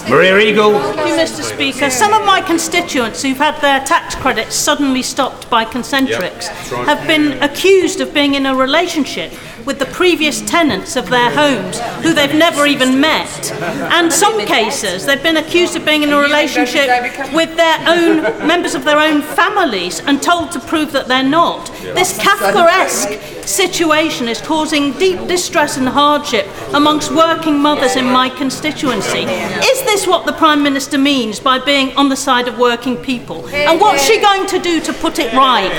Maria 0.10 0.38
Eagle. 0.38 0.80
Thank 0.80 1.10
you, 1.10 1.16
Mr. 1.16 1.44
Speaker. 1.44 1.90
Some 1.90 2.14
of 2.14 2.26
my 2.26 2.42
constituents 2.42 3.22
who've 3.22 3.38
had 3.38 3.60
their 3.62 3.84
tax 3.86 4.16
credits 4.16 4.56
suddenly 4.56 5.02
stopped 5.02 5.50
by 5.50 5.66
Concentrix 5.66 6.48
have 6.86 7.06
been 7.08 7.42
accused 7.44 8.02
of 8.02 8.14
being 8.14 8.36
in 8.36 8.46
a 8.46 8.56
relationship 8.56 9.34
with 9.66 9.80
the 9.80 9.86
previous 9.88 10.42
tenants 10.42 10.96
of 10.96 11.10
their 11.10 11.30
homes 11.32 11.80
who 12.04 12.14
they've 12.14 12.36
never 12.36 12.66
even 12.66 13.00
met. 13.00 13.52
And 13.92 14.12
some 14.12 14.46
cases, 14.46 15.06
they've 15.06 15.22
been 15.22 15.38
accused 15.38 15.76
of 15.76 15.86
being 15.86 16.04
in 16.04 16.12
a 16.12 16.18
relationship 16.18 16.88
with 17.34 17.56
their 17.56 17.78
own 17.88 18.48
members 18.48 18.76
of 18.76 18.84
their 18.84 19.00
own 19.00 19.22
families 19.22 20.00
and 20.02 20.22
told 20.22 20.52
to 20.52 20.60
prove 20.60 20.92
that 20.92 21.08
they're 21.08 21.24
not. 21.24 21.66
This 21.82 22.18
Kafkaesque 22.18 23.46
situation 23.46 24.28
is 24.28 24.42
causing 24.42 24.92
deep 24.94 25.28
distress 25.28 25.78
and 25.78 25.88
hardship 25.88 26.48
amongst 26.74 27.12
working 27.12 27.60
mothers 27.60 27.96
in 27.96 28.06
my 28.06 28.30
constituency. 28.30 29.24
Is 29.24 29.82
this 29.84 30.08
what 30.08 30.26
the 30.26 30.34
Prime 30.34 30.64
Minister 30.64 30.98
means 30.98 31.40
by 31.40 31.60
being 31.60 31.96
on 31.96 32.10
the 32.10 32.16
side 32.16 32.48
of 32.48 32.58
working 32.58 32.98
people? 32.98 33.48
And 33.50 33.80
what's 33.80 34.04
she 34.06 34.20
going 34.20 34.48
to 34.48 34.60
do 34.60 34.80
to 34.82 34.94
put 34.94 35.20
it 35.20 35.34
right? 35.34 35.72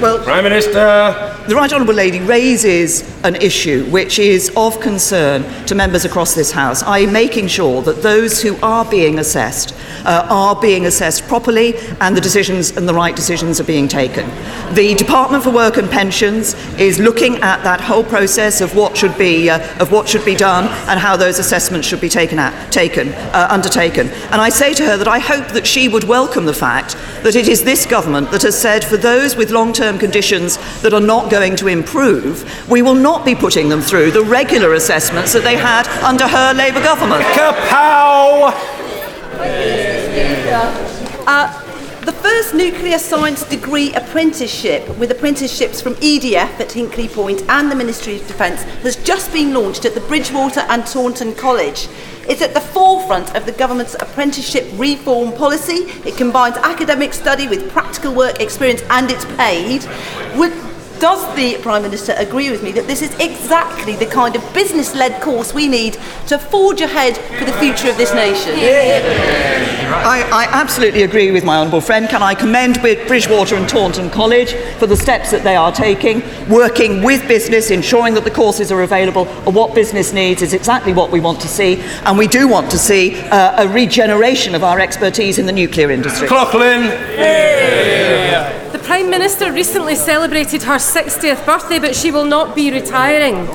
Well, 0.00 0.22
Prime 0.22 0.44
Minister. 0.44 1.36
The 1.48 1.54
Right 1.54 1.72
Honourable 1.72 1.94
Lady 1.94 2.20
raises 2.20 3.02
an 3.24 3.36
issue 3.36 3.86
which 3.86 4.18
is 4.18 4.52
of 4.56 4.78
concern 4.80 5.42
to 5.66 5.74
members 5.74 6.04
across 6.04 6.34
this 6.34 6.50
House, 6.50 6.82
i.e., 6.82 7.06
making 7.06 7.46
sure 7.48 7.80
that 7.82 8.02
those 8.02 8.42
who 8.42 8.56
are 8.62 8.84
being 8.84 9.20
assessed 9.20 9.74
uh, 10.04 10.26
are 10.28 10.60
being 10.60 10.86
assessed 10.86 11.26
properly 11.28 11.76
and 12.00 12.16
the 12.16 12.20
decisions 12.20 12.76
and 12.76 12.88
the 12.88 12.92
right 12.92 13.16
decisions 13.16 13.58
are 13.60 13.64
being 13.64 13.88
taken. 13.88 14.28
The 14.74 14.94
Department 14.96 15.44
for 15.44 15.50
Work 15.50 15.76
and 15.76 15.88
Pensions 15.88 16.54
is 16.80 16.98
looking 16.98 17.36
at 17.36 17.62
that 17.62 17.80
whole 17.80 18.04
process 18.04 18.60
of 18.60 18.74
what 18.74 18.96
should 18.96 19.16
be 19.16 19.48
uh, 19.48 19.60
of 19.80 19.92
what 19.92 20.08
should 20.08 20.24
be 20.24 20.34
done 20.34 20.64
and 20.88 20.98
how 20.98 21.16
those 21.16 21.38
assessments 21.38 21.86
should 21.86 22.00
be 22.00 22.08
taken 22.08 22.38
at, 22.38 22.72
taken 22.72 23.08
uh, 23.08 23.46
undertaken. 23.50 24.08
And 24.08 24.40
I 24.40 24.48
say 24.48 24.74
to 24.74 24.84
her 24.84 24.96
that 24.96 25.08
I 25.08 25.20
hope 25.20 25.48
that 25.48 25.66
she 25.66 25.88
would 25.88 26.04
welcome 26.04 26.44
the 26.44 26.54
fact 26.54 26.96
that 27.22 27.36
it 27.36 27.46
is 27.46 27.62
this 27.62 27.86
government 27.86 28.32
that 28.32 28.42
has 28.42 28.60
said 28.60 28.84
for 28.84 28.96
those 28.96 29.36
with 29.36 29.50
long-term 29.50 29.85
conditions 29.98 30.58
that 30.82 30.92
are 30.92 31.00
not 31.00 31.30
going 31.30 31.56
to 31.56 31.68
improve, 31.68 32.44
we 32.68 32.82
will 32.82 32.94
not 32.94 33.24
be 33.24 33.34
putting 33.34 33.68
them 33.68 33.80
through 33.80 34.10
the 34.10 34.22
regular 34.22 34.74
assessments 34.74 35.32
that 35.32 35.42
they 35.44 35.56
had 35.56 35.86
under 36.02 36.26
her 36.28 36.52
Labour 36.52 36.82
government. 36.82 37.22
Kapow! 37.34 38.52
Uh, 41.28 41.65
the 42.06 42.12
first 42.12 42.54
nuclear 42.54 43.00
science 43.00 43.42
degree 43.42 43.92
apprenticeship 43.94 44.88
with 44.96 45.10
apprenticeships 45.10 45.80
from 45.80 45.96
EDF 45.96 46.60
at 46.60 46.68
Hinkley 46.68 47.12
Point 47.12 47.42
and 47.48 47.68
the 47.68 47.74
Ministry 47.74 48.20
of 48.20 48.28
Defence 48.28 48.62
has 48.84 48.94
just 48.94 49.32
been 49.32 49.52
launched 49.52 49.84
at 49.84 49.94
the 49.94 50.00
Bridgewater 50.02 50.60
and 50.68 50.86
Taunton 50.86 51.34
College. 51.34 51.88
It's 52.28 52.42
at 52.42 52.54
the 52.54 52.60
forefront 52.60 53.34
of 53.34 53.44
the 53.44 53.50
government's 53.50 53.94
apprenticeship 53.94 54.68
reform 54.74 55.32
policy. 55.32 55.90
It 56.08 56.16
combines 56.16 56.56
academic 56.58 57.12
study 57.12 57.48
with 57.48 57.72
practical 57.72 58.14
work 58.14 58.38
experience 58.38 58.82
and 58.88 59.10
it's 59.10 59.24
paid. 59.36 59.82
Does 61.00 61.36
the 61.36 61.58
Prime 61.62 61.82
Minister 61.82 62.14
agree 62.16 62.50
with 62.50 62.62
me 62.62 62.72
that 62.72 62.86
this 62.86 63.02
is 63.02 63.14
exactly 63.20 63.96
the 63.96 64.06
kind 64.06 64.34
of 64.34 64.54
business 64.54 64.94
led 64.94 65.20
course 65.20 65.52
we 65.52 65.68
need 65.68 65.98
to 66.28 66.38
forge 66.38 66.80
ahead 66.80 67.16
for 67.38 67.44
the 67.44 67.52
future 67.58 67.90
of 67.90 67.96
this 67.96 68.14
nation? 68.14 68.52
I, 69.88 70.28
I 70.32 70.48
absolutely 70.50 71.02
agree 71.02 71.30
with 71.30 71.44
my 71.44 71.56
honourable 71.58 71.80
friend. 71.80 72.08
Can 72.08 72.22
I 72.22 72.34
commend 72.34 72.80
Bridgewater 72.80 73.56
and 73.56 73.68
Taunton 73.68 74.10
College 74.10 74.54
for 74.78 74.86
the 74.86 74.96
steps 74.96 75.30
that 75.30 75.44
they 75.44 75.54
are 75.54 75.70
taking, 75.70 76.22
working 76.48 77.02
with 77.02 77.26
business, 77.28 77.70
ensuring 77.70 78.14
that 78.14 78.24
the 78.24 78.30
courses 78.30 78.72
are 78.72 78.82
available 78.82 79.26
and 79.46 79.54
what 79.54 79.74
business 79.74 80.12
needs 80.12 80.42
is 80.42 80.54
exactly 80.54 80.92
what 80.92 81.10
we 81.10 81.20
want 81.20 81.40
to 81.40 81.48
see. 81.48 81.80
And 82.04 82.16
we 82.16 82.26
do 82.26 82.48
want 82.48 82.70
to 82.70 82.78
see 82.78 83.20
uh, 83.20 83.64
a 83.64 83.68
regeneration 83.68 84.54
of 84.54 84.64
our 84.64 84.80
expertise 84.80 85.38
in 85.38 85.46
the 85.46 85.52
nuclear 85.52 85.90
industry. 85.90 86.26
McLaughlin. 86.26 86.82
The 88.72 88.82
Prime 88.82 89.08
Minister 89.10 89.52
recently 89.52 89.94
celebrated 89.94 90.62
her 90.64 90.78
60th 90.86 91.44
birthday, 91.44 91.78
but 91.78 91.94
she 91.94 92.10
will 92.10 92.24
not 92.24 92.54
be 92.54 92.70
retiring. 92.70 93.46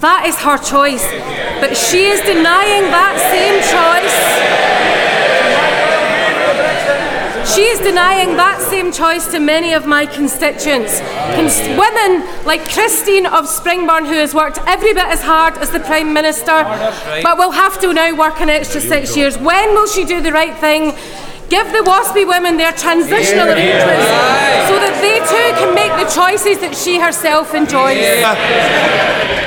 That 0.00 0.26
is 0.26 0.36
her 0.40 0.58
choice. 0.58 1.06
But 1.60 1.76
she 1.76 2.06
is 2.06 2.20
denying 2.20 2.90
that 2.92 3.16
same 3.32 3.62
choice. 3.72 4.76
She 7.54 7.62
is 7.62 7.78
denying 7.78 8.36
that 8.36 8.60
same 8.60 8.92
choice 8.92 9.28
to 9.28 9.38
many 9.38 9.72
of 9.72 9.86
my 9.86 10.04
constituents. 10.04 11.00
Cons- 11.34 11.60
women 11.78 12.26
like 12.44 12.68
Christine 12.68 13.24
of 13.24 13.46
Springburn, 13.46 14.06
who 14.06 14.14
has 14.14 14.34
worked 14.34 14.58
every 14.66 14.92
bit 14.92 15.06
as 15.06 15.22
hard 15.22 15.56
as 15.58 15.70
the 15.70 15.80
Prime 15.80 16.12
Minister, 16.12 16.64
oh, 16.66 17.20
but 17.22 17.38
will 17.38 17.52
have 17.52 17.80
to 17.80 17.92
now 17.92 18.14
work 18.14 18.40
an 18.40 18.50
extra 18.50 18.80
six 18.80 19.16
years. 19.16 19.38
When 19.38 19.70
will 19.70 19.86
she 19.86 20.04
do 20.04 20.20
the 20.20 20.32
right 20.32 20.56
thing? 20.58 20.96
Give 21.48 21.66
the 21.70 21.78
WASPI 21.78 22.26
women 22.26 22.56
their 22.56 22.72
transitional 22.72 23.46
arrangements 23.46 24.06
so 24.66 24.74
that 24.82 24.98
they 25.00 25.20
too 25.30 25.48
can 25.60 25.74
make 25.74 25.92
the 25.94 26.10
choices 26.10 26.58
that 26.58 26.74
she 26.74 26.98
herself 26.98 27.54
enjoys. 27.54 28.02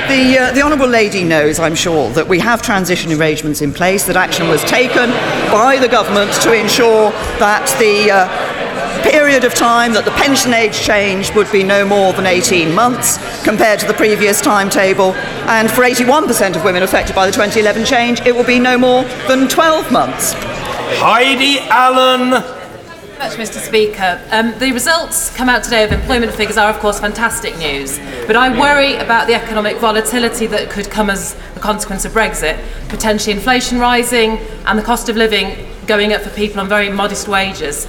The, 0.08 0.38
uh, 0.38 0.52
the 0.52 0.62
Honourable 0.62 0.88
Lady 0.88 1.24
knows, 1.24 1.60
I'm 1.60 1.74
sure, 1.74 2.08
that 2.10 2.26
we 2.26 2.38
have 2.38 2.62
transition 2.62 3.12
arrangements 3.12 3.60
in 3.60 3.72
place, 3.72 4.06
that 4.06 4.16
action 4.16 4.48
was 4.48 4.64
taken 4.64 5.10
by 5.52 5.76
the 5.78 5.88
government 5.88 6.32
to 6.42 6.58
ensure 6.58 7.10
that 7.38 7.68
the 7.78 8.10
uh, 8.10 9.10
period 9.10 9.44
of 9.44 9.54
time 9.54 9.92
that 9.92 10.04
the 10.06 10.10
pension 10.12 10.54
age 10.54 10.80
change 10.80 11.34
would 11.34 11.50
be 11.52 11.62
no 11.62 11.84
more 11.86 12.14
than 12.14 12.26
18 12.26 12.74
months 12.74 13.18
compared 13.44 13.78
to 13.78 13.86
the 13.86 13.94
previous 13.94 14.40
timetable. 14.40 15.12
And 15.52 15.70
for 15.70 15.82
81% 15.82 16.56
of 16.56 16.64
women 16.64 16.82
affected 16.82 17.14
by 17.14 17.26
the 17.26 17.32
2011 17.32 17.84
change, 17.84 18.20
it 18.22 18.34
will 18.34 18.44
be 18.44 18.58
no 18.58 18.78
more 18.78 19.04
than 19.28 19.48
12 19.48 19.92
months. 19.92 20.34
Heidi 20.98 21.60
Allen. 21.60 22.30
Much, 22.30 23.32
Mr. 23.36 23.58
Speaker. 23.58 24.20
Um, 24.30 24.58
the 24.58 24.72
results 24.72 25.34
come 25.36 25.48
out 25.48 25.62
today 25.62 25.84
of 25.84 25.92
employment 25.92 26.32
figures 26.32 26.56
are, 26.56 26.70
of 26.70 26.78
course, 26.78 26.98
fantastic 26.98 27.56
news. 27.58 27.98
But 28.26 28.34
I 28.34 28.58
worry 28.58 28.96
about 28.96 29.26
the 29.26 29.34
economic 29.34 29.76
volatility 29.76 30.46
that 30.48 30.68
could 30.70 30.90
come 30.90 31.08
as 31.08 31.36
a 31.54 31.60
consequence 31.60 32.04
of 32.04 32.12
Brexit, 32.12 32.58
potentially 32.88 33.34
inflation 33.36 33.78
rising 33.78 34.38
and 34.66 34.78
the 34.78 34.82
cost 34.82 35.08
of 35.08 35.16
living 35.16 35.66
going 35.86 36.12
up 36.12 36.22
for 36.22 36.30
people 36.30 36.60
on 36.60 36.68
very 36.68 36.90
modest 36.90 37.28
wages. 37.28 37.86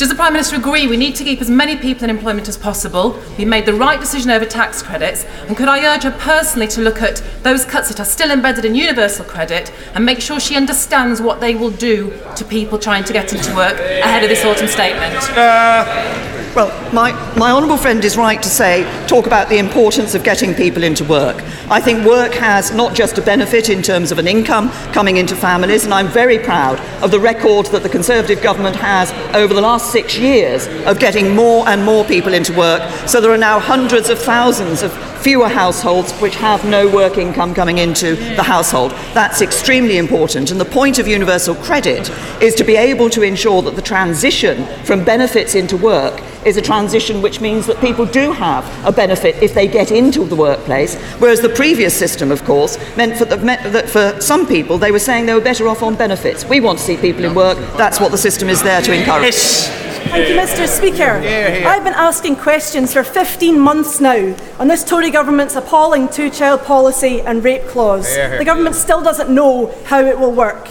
Does 0.00 0.08
the 0.08 0.14
Prime 0.14 0.32
Minister 0.32 0.56
agree 0.56 0.86
we 0.86 0.96
need 0.96 1.14
to 1.16 1.24
keep 1.24 1.42
as 1.42 1.50
many 1.50 1.76
people 1.76 2.04
in 2.04 2.08
employment 2.08 2.48
as 2.48 2.56
possible? 2.56 3.20
We 3.36 3.44
made 3.44 3.66
the 3.66 3.74
right 3.74 4.00
decision 4.00 4.30
over 4.30 4.46
tax 4.46 4.82
credits. 4.82 5.26
And 5.46 5.54
could 5.54 5.68
I 5.68 5.94
urge 5.94 6.04
her 6.04 6.10
personally 6.10 6.68
to 6.68 6.80
look 6.80 7.02
at 7.02 7.22
those 7.42 7.66
cuts 7.66 7.90
that 7.90 8.00
are 8.00 8.06
still 8.06 8.30
embedded 8.30 8.64
in 8.64 8.74
universal 8.74 9.26
credit 9.26 9.70
and 9.94 10.06
make 10.06 10.22
sure 10.22 10.40
she 10.40 10.56
understands 10.56 11.20
what 11.20 11.42
they 11.42 11.54
will 11.54 11.68
do 11.70 12.18
to 12.34 12.46
people 12.46 12.78
trying 12.78 13.04
to 13.04 13.12
get 13.12 13.34
into 13.34 13.54
work 13.54 13.74
ahead 13.74 14.22
of 14.22 14.30
this 14.30 14.42
autumn 14.42 14.68
statement? 14.68 15.16
Uh, 15.36 16.39
Well, 16.52 16.92
my, 16.92 17.12
my 17.36 17.52
honourable 17.52 17.76
friend 17.76 18.04
is 18.04 18.16
right 18.16 18.42
to 18.42 18.48
say, 18.48 18.82
talk 19.06 19.26
about 19.26 19.48
the 19.48 19.58
importance 19.58 20.16
of 20.16 20.24
getting 20.24 20.52
people 20.52 20.82
into 20.82 21.04
work. 21.04 21.36
I 21.70 21.80
think 21.80 22.04
work 22.04 22.32
has 22.34 22.72
not 22.72 22.92
just 22.92 23.18
a 23.18 23.22
benefit 23.22 23.68
in 23.68 23.82
terms 23.82 24.10
of 24.10 24.18
an 24.18 24.26
income 24.26 24.70
coming 24.92 25.18
into 25.18 25.36
families, 25.36 25.84
and 25.84 25.94
I'm 25.94 26.08
very 26.08 26.40
proud 26.40 26.80
of 27.04 27.12
the 27.12 27.20
record 27.20 27.66
that 27.66 27.84
the 27.84 27.88
Conservative 27.88 28.42
government 28.42 28.74
has 28.74 29.12
over 29.32 29.54
the 29.54 29.60
last 29.60 29.92
six 29.92 30.18
years 30.18 30.66
of 30.86 30.98
getting 30.98 31.36
more 31.36 31.68
and 31.68 31.84
more 31.84 32.04
people 32.04 32.34
into 32.34 32.52
work. 32.52 32.82
So 33.08 33.20
there 33.20 33.30
are 33.30 33.38
now 33.38 33.60
hundreds 33.60 34.08
of 34.08 34.18
thousands 34.18 34.82
of 34.82 34.92
fewer 35.20 35.48
households 35.48 36.12
which 36.20 36.34
have 36.36 36.64
no 36.64 36.88
work 36.88 37.18
income 37.18 37.54
coming 37.54 37.78
into 37.78 38.16
the 38.36 38.42
household. 38.42 38.92
That's 39.14 39.42
extremely 39.42 39.98
important. 39.98 40.50
And 40.50 40.60
the 40.60 40.64
point 40.64 40.98
of 40.98 41.06
universal 41.06 41.54
credit 41.54 42.10
is 42.42 42.54
to 42.56 42.64
be 42.64 42.76
able 42.76 43.10
to 43.10 43.22
ensure 43.22 43.62
that 43.62 43.76
the 43.76 43.82
transition 43.82 44.64
from 44.84 45.04
benefits 45.04 45.54
into 45.54 45.76
work 45.76 46.22
is 46.44 46.56
a 46.56 46.62
transition 46.62 47.20
which 47.20 47.40
means 47.40 47.66
that 47.66 47.78
people 47.80 48.06
do 48.06 48.32
have 48.32 48.64
a 48.86 48.92
benefit 48.92 49.36
if 49.42 49.52
they 49.54 49.66
get 49.66 49.90
into 49.90 50.24
the 50.24 50.36
workplace, 50.36 50.96
whereas 51.18 51.40
the 51.40 51.48
previous 51.48 51.96
system, 51.96 52.30
of 52.30 52.42
course, 52.44 52.78
meant, 52.96 53.16
for 53.16 53.26
the, 53.26 53.36
that 53.36 53.88
for 53.88 54.18
some 54.20 54.46
people 54.46 54.78
they 54.78 54.90
were 54.90 54.98
saying 54.98 55.26
they 55.26 55.34
were 55.34 55.40
better 55.40 55.68
off 55.68 55.82
on 55.82 55.94
benefits. 55.94 56.44
We 56.44 56.60
want 56.60 56.78
to 56.78 56.84
see 56.84 56.96
people 56.96 57.24
in 57.24 57.34
work. 57.34 57.58
That's 57.76 58.00
what 58.00 58.10
the 58.10 58.18
system 58.18 58.48
is 58.48 58.62
there 58.62 58.80
to 58.80 58.92
encourage. 58.92 59.89
Thank 60.08 60.28
you, 60.28 60.34
Mr. 60.36 60.66
Speaker. 60.66 61.20
I've 61.66 61.84
been 61.84 61.92
asking 61.94 62.36
questions 62.36 62.92
for 62.92 63.02
15 63.04 63.58
months 63.58 64.00
now 64.00 64.34
on 64.58 64.68
this 64.68 64.82
Tory 64.84 65.10
government's 65.10 65.54
appalling 65.56 66.08
two 66.08 66.30
child 66.30 66.62
policy 66.62 67.20
and 67.20 67.44
rape 67.44 67.66
clause. 67.68 68.06
The 68.38 68.44
government 68.44 68.74
still 68.76 69.02
doesn't 69.02 69.30
know 69.30 69.66
how 69.84 70.00
it 70.00 70.18
will 70.18 70.32
work. 70.32 70.68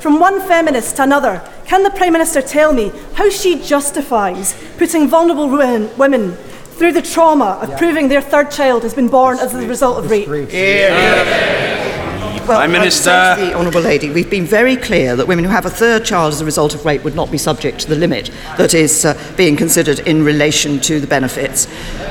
From 0.00 0.18
one 0.20 0.40
feminist 0.40 0.96
to 0.96 1.04
another, 1.04 1.48
can 1.66 1.84
the 1.84 1.90
Prime 1.90 2.12
Minister 2.12 2.42
tell 2.42 2.72
me 2.72 2.92
how 3.14 3.30
she 3.30 3.62
justifies 3.62 4.54
putting 4.76 5.08
vulnerable 5.08 5.48
women, 5.48 5.88
women 5.96 6.32
through 6.76 6.92
the 6.92 7.02
trauma 7.02 7.58
of 7.62 7.78
proving 7.78 8.08
their 8.08 8.20
third 8.22 8.50
child 8.50 8.82
has 8.82 8.94
been 8.94 9.08
born 9.08 9.38
as 9.38 9.54
a 9.54 9.66
result 9.66 9.98
of 10.04 10.10
rape? 10.10 10.28
Well, 12.48 12.58
Prime 12.58 12.70
I'd 12.70 12.78
Minister. 12.78 13.04
say 13.04 13.36
to 13.36 13.46
the 13.46 13.54
Honourable 13.54 13.82
Lady, 13.82 14.10
we've 14.10 14.28
been 14.28 14.46
very 14.46 14.74
clear 14.76 15.14
that 15.14 15.28
women 15.28 15.44
who 15.44 15.50
have 15.52 15.64
a 15.64 15.70
third 15.70 16.04
child 16.04 16.32
as 16.32 16.40
a 16.40 16.44
result 16.44 16.74
of 16.74 16.84
rape 16.84 17.04
would 17.04 17.14
not 17.14 17.30
be 17.30 17.38
subject 17.38 17.78
to 17.80 17.88
the 17.88 17.94
limit 17.94 18.32
that 18.58 18.74
is 18.74 19.04
uh, 19.04 19.34
being 19.36 19.54
considered 19.54 20.00
in 20.00 20.24
relation 20.24 20.80
to 20.80 20.98
the 20.98 21.06
benefits. 21.06 21.68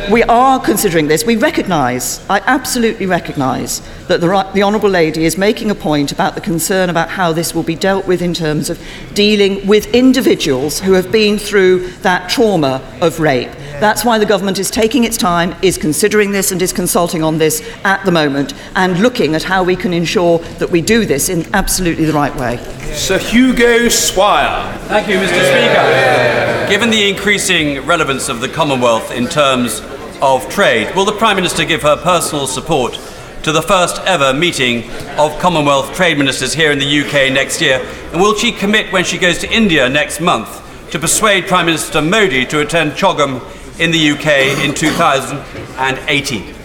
We 0.10 0.24
are 0.24 0.58
considering 0.58 1.08
this. 1.08 1.26
We 1.26 1.36
recognise, 1.36 2.26
I 2.30 2.40
absolutely 2.46 3.08
recognise, 3.08 3.82
that 4.08 4.22
the, 4.22 4.50
the 4.54 4.64
Honourable 4.64 4.90
Lady 4.90 5.26
is 5.26 5.38
making 5.38 5.70
a 5.70 5.76
point 5.76 6.14
about 6.14 6.36
the 6.36 6.42
concern 6.42 6.90
about 6.90 7.10
how 7.10 7.34
this 7.34 7.54
will 7.54 7.64
be 7.64 7.76
dealt 7.76 8.08
with 8.08 8.22
in 8.22 8.34
terms 8.34 8.70
of 8.70 8.82
dealing 9.14 9.68
with 9.68 9.94
individuals 9.94 10.80
who 10.80 10.94
have 10.94 11.12
been 11.12 11.38
through 11.40 11.90
that 12.04 12.30
trauma 12.30 12.82
of 13.02 13.20
rape. 13.20 13.52
That's 13.82 14.06
why 14.06 14.20
the 14.20 14.28
government 14.28 14.60
is 14.60 14.70
taking 14.70 15.06
its 15.06 15.18
time, 15.18 15.56
is 15.64 15.76
considering 15.76 16.32
this, 16.32 16.52
and 16.52 16.62
is 16.62 16.72
consulting 16.72 17.24
on 17.24 17.40
this 17.40 17.68
at 17.84 18.06
the 18.06 18.12
moment, 18.12 18.54
and 18.76 19.00
looking 19.00 19.34
at 19.34 19.42
how 19.42 19.64
we 19.64 19.76
can 19.76 19.92
ensure 19.92 20.38
that 20.60 20.70
we 20.70 20.82
do 20.82 21.04
this 21.04 21.30
in 21.30 21.48
absolutely 21.56 22.06
the 22.06 22.14
right 22.14 22.36
way. 22.36 22.58
Sir 22.94 23.18
Hugo 23.18 23.90
Swire. 23.90 24.78
Thank 24.82 25.08
you, 25.08 25.16
Mr. 25.16 25.30
Speaker. 25.50 26.70
Given 26.70 26.92
the 26.92 27.10
increasing 27.10 27.84
relevance 27.88 28.30
of 28.30 28.40
the 28.40 28.48
Commonwealth 28.48 29.12
in 29.12 29.26
terms 29.26 29.82
of 30.22 30.48
trade, 30.48 30.96
will 30.96 31.06
the 31.06 31.14
Prime 31.14 31.36
Minister 31.36 31.66
give 31.66 31.82
her 31.82 31.98
personal 31.98 32.46
support 32.46 33.00
to 33.42 33.52
the 33.52 33.64
first 33.64 34.00
ever 34.06 34.32
meeting 34.32 34.92
of 35.18 35.36
Commonwealth 35.40 35.96
trade 35.96 36.20
ministers 36.20 36.54
here 36.54 36.72
in 36.72 36.78
the 36.78 37.02
UK 37.02 37.34
next 37.34 37.60
year? 37.60 37.84
And 38.12 38.22
will 38.22 38.36
she 38.36 38.52
commit 38.52 38.94
when 38.94 39.06
she 39.06 39.18
goes 39.18 39.40
to 39.40 39.52
India 39.52 39.90
next 39.90 40.22
month 40.22 40.60
to 40.92 41.00
persuade 41.00 41.48
Prime 41.48 41.66
Minister 41.66 42.00
Modi 42.00 42.46
to 42.46 42.60
attend 42.60 42.92
CHOGM 42.92 43.42
in 43.82 43.90
the 43.90 44.12
UK 44.12 44.64
in 44.64 44.76
2018? 44.76 46.61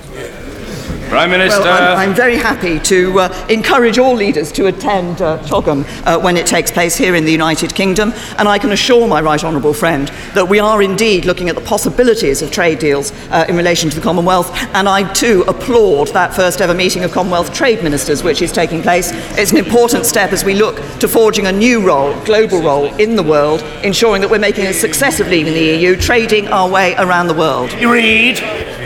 Prime 1.08 1.30
Minister. 1.30 1.60
Well, 1.60 1.96
I'm, 1.96 2.10
I'm 2.10 2.14
very 2.14 2.36
happy 2.36 2.80
to 2.80 3.20
uh, 3.20 3.46
encourage 3.48 3.98
all 3.98 4.14
leaders 4.14 4.50
to 4.52 4.66
attend 4.66 5.22
uh, 5.22 5.38
CHOGM 5.44 5.84
uh, 6.04 6.18
when 6.18 6.36
it 6.36 6.46
takes 6.46 6.70
place 6.70 6.96
here 6.96 7.14
in 7.14 7.24
the 7.24 7.30
United 7.30 7.74
Kingdom, 7.74 8.12
and 8.38 8.48
I 8.48 8.58
can 8.58 8.72
assure 8.72 9.06
my 9.06 9.20
right 9.20 9.42
honourable 9.42 9.72
friend 9.72 10.08
that 10.34 10.48
we 10.48 10.58
are 10.58 10.82
indeed 10.82 11.24
looking 11.24 11.48
at 11.48 11.54
the 11.54 11.60
possibilities 11.60 12.42
of 12.42 12.50
trade 12.50 12.80
deals 12.80 13.12
uh, 13.30 13.46
in 13.48 13.56
relation 13.56 13.88
to 13.88 13.96
the 13.96 14.02
Commonwealth, 14.02 14.50
and 14.74 14.88
I 14.88 15.10
too 15.12 15.44
applaud 15.46 16.08
that 16.08 16.34
first 16.34 16.60
ever 16.60 16.74
meeting 16.74 17.04
of 17.04 17.12
Commonwealth 17.12 17.54
trade 17.54 17.84
ministers 17.84 18.24
which 18.24 18.42
is 18.42 18.50
taking 18.50 18.82
place. 18.82 19.12
It's 19.38 19.52
an 19.52 19.58
important 19.58 20.06
step 20.06 20.32
as 20.32 20.44
we 20.44 20.54
look 20.54 20.76
to 20.98 21.06
forging 21.06 21.46
a 21.46 21.52
new 21.52 21.86
role, 21.86 22.18
global 22.24 22.60
role 22.62 22.86
in 22.96 23.14
the 23.14 23.22
world, 23.22 23.62
ensuring 23.84 24.22
that 24.22 24.30
we're 24.30 24.38
making 24.38 24.66
a 24.66 24.72
success 24.72 25.20
of 25.20 25.28
leaving 25.28 25.54
the 25.54 25.76
EU, 25.76 25.94
trading 25.94 26.48
our 26.48 26.68
way 26.68 26.96
around 26.96 27.28
the 27.28 27.34
world. 27.34 27.72
Reed. 27.74 28.38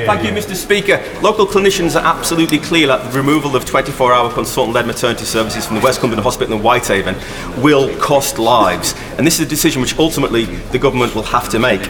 Thank 0.06 0.24
you, 0.24 0.30
Mr. 0.30 0.54
Speaker. 0.54 1.02
Local 1.20 1.46
clinicians 1.46 1.94
are 1.94 2.09
absolutely 2.10 2.58
clear 2.58 2.88
that 2.88 3.12
the 3.12 3.18
removal 3.18 3.54
of 3.54 3.64
24 3.64 4.12
hour 4.12 4.32
consultant 4.32 4.74
led 4.74 4.86
maternity 4.86 5.24
services 5.24 5.64
from 5.64 5.76
the 5.76 5.82
West 5.82 6.00
Cumberland 6.00 6.24
Hospital 6.24 6.56
in 6.56 6.62
Whitehaven 6.62 7.14
will 7.62 7.96
cost 7.98 8.38
lives. 8.38 8.94
And 9.16 9.26
this 9.26 9.38
is 9.38 9.46
a 9.46 9.48
decision 9.48 9.80
which 9.80 9.96
ultimately 9.96 10.44
the 10.44 10.78
government 10.78 11.14
will 11.14 11.22
have 11.22 11.48
to 11.50 11.60
make. 11.60 11.80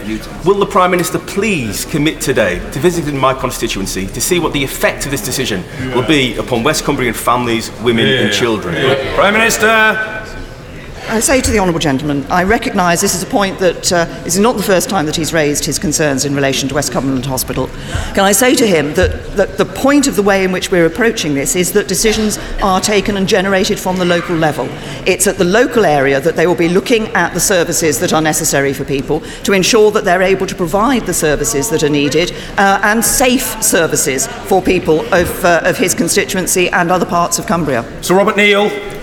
Will 0.45 0.59
the 0.59 0.67
Prime 0.67 0.91
Minister 0.91 1.19
please 1.19 1.87
commit 1.87 2.21
today 2.21 2.59
to 2.73 2.79
visiting 2.79 3.17
my 3.17 3.33
constituency 3.33 4.07
to 4.09 4.21
see 4.21 4.39
what 4.39 4.53
the 4.53 4.63
effect 4.63 5.07
of 5.07 5.11
this 5.11 5.25
decision 5.25 5.65
will 5.95 6.07
be 6.07 6.37
upon 6.37 6.63
West 6.63 6.85
Cumbrian 6.85 7.15
families, 7.15 7.71
women, 7.81 8.07
and 8.07 8.33
children? 8.33 8.75
Prime 9.15 9.33
Minister. 9.33 10.30
I 11.11 11.19
say 11.19 11.41
to 11.41 11.51
the 11.51 11.59
Honourable 11.59 11.81
Gentleman, 11.81 12.25
I 12.31 12.45
recognise 12.45 13.01
this 13.01 13.17
is 13.17 13.23
a 13.25 13.27
point 13.27 13.59
that 13.59 13.93
uh, 13.93 14.07
is 14.25 14.39
not 14.39 14.57
the 14.57 14.63
first 14.63 14.89
time 14.89 15.07
that 15.07 15.17
he's 15.17 15.33
raised 15.33 15.65
his 15.65 15.77
concerns 15.77 16.25
in 16.25 16.37
relation 16.37 16.69
to 16.69 16.75
West 16.77 16.93
Cumberland 16.93 17.27
Hospital. 17.27 17.67
Can 18.15 18.21
I 18.21 18.31
say 18.31 18.55
to 18.55 18.65
him 18.65 18.95
that, 18.95 19.35
that 19.35 19.59
the 19.59 19.65
point 19.65 20.07
of 20.07 20.15
the 20.15 20.23
way 20.23 20.45
in 20.45 20.53
which 20.53 20.71
we're 20.71 20.87
approaching 20.87 21.35
this 21.35 21.57
is 21.57 21.73
that 21.73 21.89
decisions 21.89 22.39
are 22.63 22.81
taken 22.81 23.17
and 23.17 23.27
generated 23.27 23.77
from 23.77 23.97
the 23.97 24.05
local 24.05 24.37
level. 24.37 24.69
It's 25.05 25.27
at 25.27 25.37
the 25.37 25.45
local 25.45 25.85
area 25.85 26.21
that 26.21 26.37
they 26.37 26.47
will 26.47 26.55
be 26.55 26.69
looking 26.69 27.09
at 27.09 27.35
the 27.35 27.41
services 27.41 27.99
that 27.99 28.13
are 28.13 28.23
necessary 28.23 28.73
for 28.73 28.85
people 28.85 29.19
to 29.43 29.53
ensure 29.53 29.91
that 29.91 30.05
they're 30.05 30.23
able 30.23 30.47
to 30.47 30.55
provide 30.55 31.07
the 31.07 31.15
services 31.15 31.69
that 31.71 31.83
are 31.83 31.89
needed 31.89 32.31
uh, 32.57 32.81
and 32.85 33.05
safe 33.05 33.61
services 33.65 34.29
for 34.47 34.63
people 34.63 35.01
of, 35.13 35.45
uh, 35.45 35.61
of 35.65 35.77
his 35.77 35.93
constituency 35.93 36.69
and 36.69 36.93
other 36.93 37.07
parts 37.07 37.41
of 37.41 37.49
Cumbria. 37.49 37.83
Sir 38.01 38.15
Robert 38.15 38.37
Neill. 38.37 39.00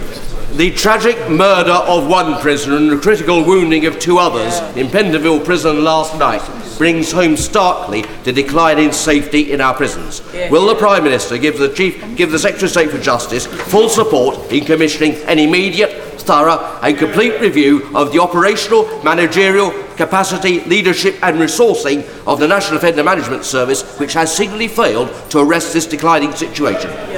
The 0.58 0.72
tragic 0.72 1.30
murder 1.30 1.70
of 1.70 2.08
one 2.08 2.41
prisoner 2.41 2.78
and 2.78 2.89
the 2.89 2.97
critical 2.97 3.45
wounding 3.45 3.86
of 3.86 3.99
two 3.99 4.18
others 4.18 4.58
in 4.76 4.88
Pentonville 4.88 5.45
prison 5.45 5.84
last 5.84 6.18
night 6.18 6.41
brings 6.80 7.12
home 7.12 7.38
starkly 7.38 8.01
the 8.24 8.34
decline 8.34 8.80
in 8.80 8.91
safety 8.91 9.51
in 9.51 9.62
our 9.62 9.76
prisons. 9.76 10.24
Will 10.49 10.66
the 10.66 10.74
Prime 10.74 11.03
Minister 11.03 11.38
give 11.38 11.60
the 11.60 11.72
Chief, 11.76 12.03
give 12.16 12.32
the 12.32 12.39
Secretary 12.39 12.66
of 12.66 12.72
State 12.72 12.89
for 12.89 12.97
Justice 12.97 13.45
full 13.45 13.88
support 13.88 14.51
in 14.51 14.66
commissioning 14.66 15.14
an 15.28 15.38
immediate, 15.38 15.91
thorough 16.22 16.80
and 16.82 16.97
complete 16.97 17.39
review 17.39 17.95
of 17.95 18.12
the 18.12 18.20
operational, 18.20 18.88
managerial, 19.03 19.72
capacity, 19.98 20.62
leadership 20.62 21.16
and 21.24 21.38
resourcing 21.38 22.08
of 22.26 22.39
the 22.39 22.48
National 22.48 22.78
Offender 22.78 23.04
Management 23.04 23.43
Service, 23.43 23.98
which 24.00 24.14
has 24.14 24.34
signally 24.34 24.68
failed 24.68 25.10
to 25.32 25.39
arrest 25.39 25.74
this 25.74 25.86
declining 25.86 26.32
situation? 26.32 26.89
My, 26.91 27.16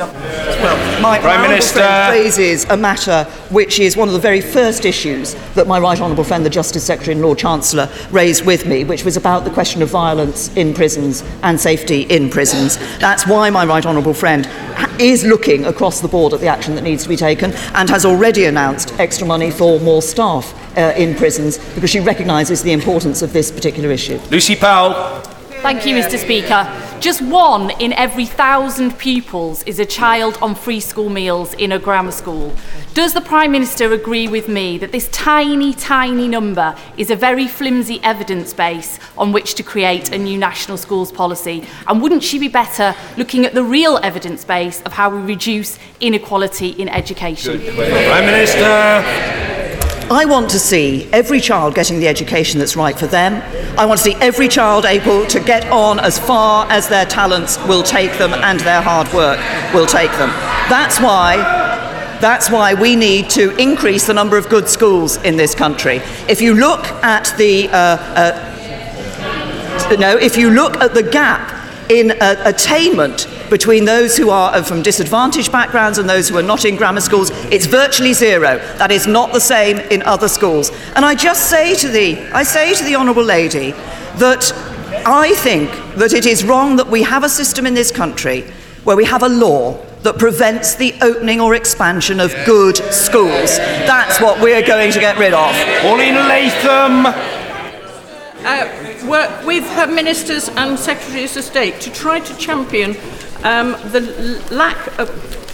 Prime 1.00 1.02
my 1.02 1.20
honourable 1.20 1.50
Minister. 1.50 1.80
friend 1.80 2.12
raises 2.12 2.66
a 2.66 2.78
matter 2.78 3.24
which 3.50 3.80
is 3.80 3.96
one 3.96 4.08
of 4.08 4.14
the 4.14 4.20
very 4.20 4.42
first 4.42 4.86
issues 4.86 5.36
that 5.54 5.68
my 5.68 5.80
right 5.80 6.00
honourable 6.00 6.24
friend, 6.24 6.46
the 6.46 6.50
Justice 6.50 6.86
Secretary 6.86 7.14
and 7.14 7.22
Lord 7.22 7.38
Chancellor, 7.38 7.90
raised 8.12 8.46
with 8.46 8.66
me, 8.66 8.84
which 8.84 9.06
was 9.06 9.18
about 9.18 9.44
the 9.44 9.52
question 9.52 9.82
of 9.82 9.90
violence 9.90 10.56
in 10.56 10.74
prisons 10.74 11.24
and 11.44 11.60
safety 11.60 12.04
in 12.04 12.30
prisons. 12.30 12.78
That's 13.00 13.28
why 13.28 13.50
my 13.50 13.66
right 13.66 13.86
honourable 13.86 14.14
friend 14.14 14.48
is 15.00 15.24
looking 15.24 15.66
across 15.66 16.02
the 16.02 16.08
board 16.08 16.34
at 16.34 16.42
the 16.42 16.48
action 16.48 16.76
that 16.76 16.82
needs 16.82 17.04
to 17.04 17.10
be 17.10 17.16
taken 17.16 17.54
and 17.74 17.90
has 17.90 18.06
already 18.06 18.46
announced 18.46 18.98
extra 19.00 19.26
money 19.26 19.52
for 19.52 19.80
more 19.80 20.02
staff 20.02 20.54
uh, 20.80 20.94
in 20.96 21.16
prisons 21.16 21.58
because 21.76 21.90
she 21.90 22.00
recognises 22.00 22.64
the 22.64 22.72
importance 22.72 23.22
of 23.22 23.34
this 23.34 23.52
particular 23.52 23.92
issue. 23.92 24.20
Lucy 24.32 24.56
Powell. 24.56 25.22
Thank 25.62 25.86
you, 25.86 25.94
Mr. 25.94 26.18
Speaker. 26.18 26.64
Just 27.02 27.22
one 27.22 27.72
in 27.82 27.92
every 27.94 28.26
thousand 28.26 28.98
pupils 28.98 29.62
is 29.64 29.78
a 29.78 29.86
child 29.86 30.38
on 30.42 30.56
free 30.56 30.80
school 30.80 31.10
meals 31.10 31.54
in 31.56 31.74
a 31.74 31.80
grammar 31.80 32.12
school. 32.12 32.56
Does 32.94 33.14
the 33.14 33.20
Prime 33.20 33.52
Minister 33.52 33.92
agree 33.92 34.30
with 34.30 34.48
me 34.48 34.78
that 34.78 34.94
this 34.94 35.10
tiny, 35.10 35.74
tiny 35.74 36.30
number 36.30 36.78
is 36.96 37.10
a 37.12 37.16
very 37.16 37.46
flimsy 37.46 38.00
evidence 38.04 38.54
base 38.54 39.00
on 39.18 39.34
which 39.34 39.54
to 39.56 39.64
create 39.64 40.14
a 40.14 40.18
new 40.18 40.38
national 40.38 40.78
schools 40.78 41.12
policy? 41.12 41.66
And 41.88 42.02
wouldn't 42.02 42.24
she 42.24 42.40
be 42.40 42.48
better 42.48 42.96
looking 43.18 43.46
at 43.46 43.54
the 43.54 43.64
real 43.64 44.00
evidence 44.02 44.46
base 44.46 44.82
of 44.84 44.94
how 44.94 45.10
we 45.10 45.22
reduce 45.22 45.78
inequality 46.00 46.70
in 46.70 46.88
education? 46.88 47.60
Prime 47.60 48.26
Minister. 48.26 49.59
I 50.12 50.26
want 50.26 50.50
to 50.50 50.60
see 50.60 51.08
every 51.14 51.40
child 51.40 51.76
getting 51.76 52.00
the 52.00 52.08
education 52.08 52.58
that's 52.58 52.76
right 52.76 52.98
for 52.98 53.06
them. 53.06 53.44
I 53.78 53.86
want 53.86 54.00
to 54.00 54.04
see 54.04 54.16
every 54.16 54.48
child 54.48 54.86
able 54.86 55.28
to 55.28 55.40
get 55.40 55.68
on 55.72 56.00
as 56.00 56.18
far 56.18 56.66
as 56.72 56.90
their 56.90 57.06
talents 57.06 57.60
will 57.68 57.84
take 57.84 58.18
them 58.18 58.34
and 58.34 58.60
their 58.62 58.82
hard 58.82 59.08
work 59.14 59.38
will 59.72 59.86
take 59.86 60.10
them. 60.14 60.30
That's 60.68 61.00
why 61.00 61.38
that's 62.20 62.50
why 62.50 62.74
we 62.74 62.96
need 62.96 63.30
to 63.30 63.56
increase 63.58 64.08
the 64.08 64.14
number 64.16 64.36
of 64.36 64.50
good 64.50 64.68
schools 64.68 65.18
in 65.18 65.38
this 65.38 65.54
country. 65.54 66.02
If 66.28 66.42
you 66.42 66.56
look 66.56 66.86
at 67.04 67.32
the 67.38 67.70
uh, 67.70 67.98
uh, 68.16 68.46
no, 70.00 70.18
if 70.18 70.38
you 70.38 70.50
look 70.50 70.78
at 70.78 70.96
the 70.96 71.04
gap 71.04 71.56
in 71.92 72.12
uh, 72.20 72.36
attainment 72.46 73.28
between 73.50 73.86
those 73.86 74.16
who 74.18 74.30
are 74.30 74.64
from 74.64 74.82
disadvantaged 74.82 75.52
backgrounds 75.52 75.98
and 75.98 76.10
those 76.10 76.30
who 76.30 76.38
are 76.38 76.44
not 76.44 76.66
in 76.66 76.76
grammar 76.76 77.02
schools, 77.02 77.32
it's 77.52 77.66
virtually 77.66 78.14
zero. 78.14 78.58
That 78.78 78.92
is 78.92 79.08
not 79.08 79.34
the 79.34 79.40
same 79.40 79.80
in 79.92 80.02
other 80.04 80.28
schools. 80.28 80.72
And 80.96 81.06
I 81.06 81.16
just 81.16 81.50
say 81.50 81.76
to 81.76 81.88
the, 81.88 82.20
I 82.34 82.44
say 82.44 82.74
to 82.74 82.84
the 82.84 82.96
honourable 82.96 83.24
lady 83.24 83.72
that 84.18 84.52
I 85.06 85.34
think 85.36 85.70
that 85.96 86.14
it 86.14 86.26
is 86.26 86.44
wrong 86.44 86.76
that 86.78 86.88
we 86.88 87.04
have 87.04 87.24
a 87.24 87.30
system 87.30 87.66
in 87.66 87.74
this 87.74 87.92
country 87.92 88.42
where 88.84 88.96
we 88.96 89.06
have 89.06 89.24
a 89.24 89.30
law 89.30 89.74
that 90.04 90.18
prevents 90.18 90.76
the 90.76 90.94
opening 91.02 91.42
or 91.42 91.56
expansion 91.56 92.20
of 92.20 92.34
good 92.46 92.78
schools. 92.94 93.58
That's 93.86 94.22
what 94.22 94.42
we're 94.42 94.66
going 94.66 94.92
to 94.92 95.00
get 95.00 95.18
rid 95.18 95.34
of. 95.34 95.54
Pauline 95.82 96.16
Latham. 96.16 97.06
uh, 98.46 98.89
work 99.04 99.46
with 99.46 99.68
her 99.72 99.88
ministers 99.88 100.50
and 100.50 100.78
secretaries 100.78 101.38
of 101.38 101.44
state 101.44 101.80
to 101.82 101.92
try 101.92 102.20
to 102.20 102.38
champion 102.38 102.92
um, 103.44 103.72
the 103.92 104.44
lack 104.52 105.00
of 105.00 105.10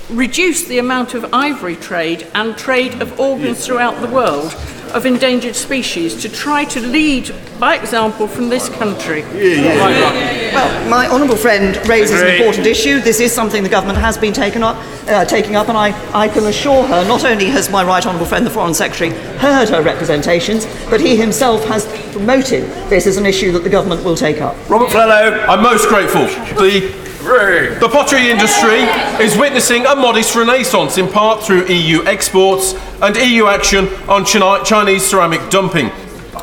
reduce 0.09 0.65
the 0.65 0.77
amount 0.77 1.13
of 1.13 1.25
ivory 1.33 1.75
trade 1.75 2.27
and 2.35 2.57
trade 2.57 3.01
of 3.01 3.19
organs 3.19 3.65
throughout 3.65 3.99
the 4.01 4.07
world. 4.07 4.55
Of 4.95 5.05
endangered 5.05 5.55
species 5.55 6.15
to 6.21 6.29
try 6.29 6.63
to 6.63 6.79
lead 6.79 7.35
by 7.59 7.75
example 7.75 8.27
from 8.27 8.47
this 8.47 8.69
country. 8.69 9.23
Well, 9.23 10.89
my 10.89 11.07
honourable 11.07 11.35
friend 11.35 11.75
raises 11.87 12.21
an 12.21 12.29
important 12.29 12.65
issue. 12.65 13.01
This 13.01 13.19
is 13.19 13.33
something 13.33 13.61
the 13.61 13.69
government 13.69 13.99
has 13.99 14.17
been 14.17 14.31
taken 14.33 14.63
up, 14.63 14.77
uh, 15.07 15.25
taking 15.25 15.57
up, 15.57 15.67
and 15.67 15.77
I, 15.77 15.91
I 16.13 16.29
can 16.29 16.45
assure 16.45 16.83
her 16.87 17.05
not 17.07 17.25
only 17.25 17.45
has 17.47 17.69
my 17.69 17.83
right 17.83 18.05
honourable 18.05 18.25
friend, 18.25 18.45
the 18.45 18.49
Foreign 18.49 18.73
Secretary, 18.73 19.11
heard 19.37 19.67
her 19.67 19.81
representations, 19.83 20.65
but 20.89 21.01
he 21.01 21.17
himself 21.17 21.65
has 21.65 21.85
promoted 22.13 22.63
this 22.89 23.05
as 23.05 23.17
an 23.17 23.25
issue 23.25 23.51
that 23.51 23.63
the 23.63 23.69
government 23.69 24.03
will 24.05 24.15
take 24.15 24.39
up. 24.39 24.55
Robert 24.69 24.89
Flello. 24.89 25.45
I'm 25.49 25.61
most 25.61 25.89
grateful. 25.89 26.25
The, 26.55 27.04
the 27.79 27.89
pottery 27.89 28.29
industry 28.29 28.81
is 29.23 29.35
witnessing 29.35 29.85
a 29.87 29.95
modest 29.95 30.35
renaissance, 30.35 30.99
in 30.99 31.07
part 31.07 31.43
through 31.43 31.65
EU 31.67 32.03
exports 32.05 32.75
and 33.01 33.15
EU 33.15 33.47
action 33.47 33.87
on 34.07 34.23
Chinese 34.25 35.03
ceramic 35.03 35.49
dumping. 35.49 35.89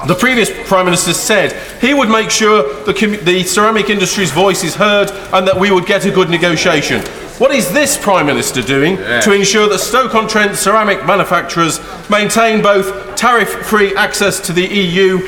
The 0.09 0.16
previous 0.18 0.51
Prime 0.66 0.87
Minister 0.87 1.14
said 1.14 1.53
he 1.80 1.95
would 1.95 2.09
make 2.09 2.30
sure 2.30 2.85
the, 2.85 2.93
the 3.22 3.45
ceramic 3.45 3.91
industry's 3.91 4.33
voice 4.33 4.64
is 4.64 4.74
heard 4.74 5.11
and 5.33 5.47
that 5.47 5.57
we 5.57 5.70
would 5.70 5.87
get 5.87 6.05
a 6.05 6.11
good 6.11 6.28
negotiation. 6.28 7.01
What 7.39 7.53
is 7.53 7.72
this 7.72 7.97
Prime 7.97 8.26
Minister 8.26 8.61
doing 8.61 8.97
to 8.97 9.33
ensure 9.33 9.68
that 9.68 9.78
Stoke-on-Trent 9.78 10.57
ceramic 10.57 11.07
manufacturers 11.07 11.78
maintain 12.11 12.61
both 12.61 13.14
tariff-free 13.14 13.95
access 13.95 14.41
to 14.47 14.53
the 14.53 14.66
EU 14.66 15.20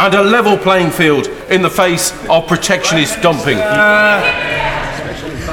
and 0.00 0.14
a 0.14 0.22
level 0.22 0.58
playing 0.58 0.90
field 0.90 1.28
in 1.48 1.62
the 1.62 1.70
face 1.70 2.12
of 2.28 2.48
protectionist 2.48 3.22
dumping? 3.22 3.58
Uh, 3.58 4.69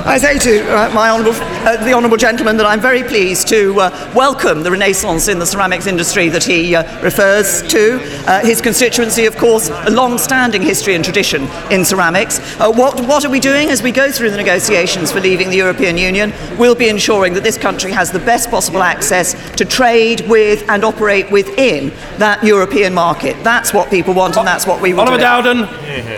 I 0.07 0.17
say 0.19 0.39
to 0.39 0.61
uh, 0.73 0.89
my 0.93 1.09
honourable, 1.09 1.37
uh, 1.67 1.83
the 1.83 1.91
honourable 1.91 2.15
gentleman 2.15 2.55
that 2.57 2.65
I'm 2.65 2.79
very 2.79 3.03
pleased 3.03 3.49
to 3.49 3.77
uh, 3.77 4.11
welcome 4.15 4.63
the 4.63 4.71
renaissance 4.71 5.27
in 5.27 5.37
the 5.37 5.45
ceramics 5.45 5.85
industry 5.85 6.29
that 6.29 6.45
he 6.45 6.75
uh, 6.75 7.03
refers 7.03 7.61
to. 7.63 7.99
Uh, 8.25 8.39
his 8.39 8.61
constituency, 8.61 9.25
of 9.25 9.35
course, 9.35 9.69
a 9.69 9.89
long-standing 9.89 10.61
history 10.61 10.95
and 10.95 11.03
tradition 11.03 11.43
in 11.71 11.83
ceramics. 11.83 12.39
Uh, 12.57 12.71
what, 12.71 13.01
what 13.01 13.25
are 13.25 13.29
we 13.29 13.41
doing 13.41 13.69
as 13.69 13.83
we 13.83 13.91
go 13.91 14.09
through 14.09 14.31
the 14.31 14.37
negotiations 14.37 15.11
for 15.11 15.19
leaving 15.19 15.49
the 15.49 15.57
European 15.57 15.97
Union? 15.97 16.31
We'll 16.57 16.73
be 16.73 16.87
ensuring 16.87 17.33
that 17.33 17.43
this 17.43 17.57
country 17.57 17.91
has 17.91 18.09
the 18.09 18.19
best 18.19 18.49
possible 18.49 18.83
access 18.83 19.33
to 19.57 19.65
trade 19.65 20.21
with 20.29 20.63
and 20.69 20.85
operate 20.85 21.29
within 21.31 21.89
that 22.17 22.41
European 22.45 22.93
market. 22.93 23.35
That's 23.43 23.73
what 23.73 23.89
people 23.89 24.13
want, 24.13 24.37
and 24.37 24.47
that's 24.47 24.65
what 24.65 24.81
we 24.81 24.93
want. 24.93 25.09
Oliver 25.09 25.21
Dowden. 25.21 25.67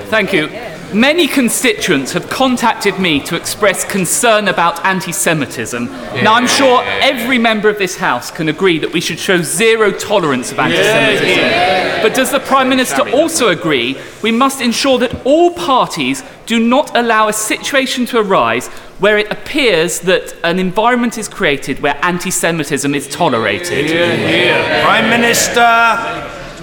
Thank 0.09 0.31
you. 0.31 0.78
Many 0.93 1.27
constituents 1.27 2.13
have 2.13 2.29
contacted 2.31 2.97
me 2.97 3.19
to 3.25 3.35
express 3.35 3.85
concern 3.85 4.47
about 4.47 4.83
anti 4.83 5.11
Semitism. 5.11 5.85
Now, 6.23 6.33
I'm 6.33 6.47
sure 6.47 6.81
every 6.83 7.37
member 7.37 7.69
of 7.69 7.77
this 7.77 7.97
House 7.97 8.31
can 8.31 8.49
agree 8.49 8.79
that 8.79 8.91
we 8.91 8.99
should 8.99 9.19
show 9.19 9.41
zero 9.43 9.91
tolerance 9.91 10.51
of 10.51 10.57
anti 10.57 10.81
Semitism. 10.81 12.01
But 12.01 12.15
does 12.15 12.31
the 12.31 12.39
Prime 12.39 12.69
Minister 12.69 13.07
also 13.09 13.49
agree 13.49 13.99
we 14.23 14.31
must 14.31 14.61
ensure 14.61 14.97
that 14.99 15.25
all 15.25 15.53
parties 15.53 16.23
do 16.47 16.59
not 16.59 16.97
allow 16.97 17.27
a 17.27 17.33
situation 17.33 18.07
to 18.07 18.19
arise 18.19 18.67
where 18.97 19.19
it 19.19 19.31
appears 19.31 19.99
that 20.01 20.35
an 20.43 20.57
environment 20.57 21.19
is 21.19 21.27
created 21.27 21.81
where 21.81 21.99
anti 22.03 22.31
Semitism 22.31 22.95
is 22.95 23.07
tolerated? 23.07 23.91
Prime 24.83 25.09
Minister. 25.09 25.59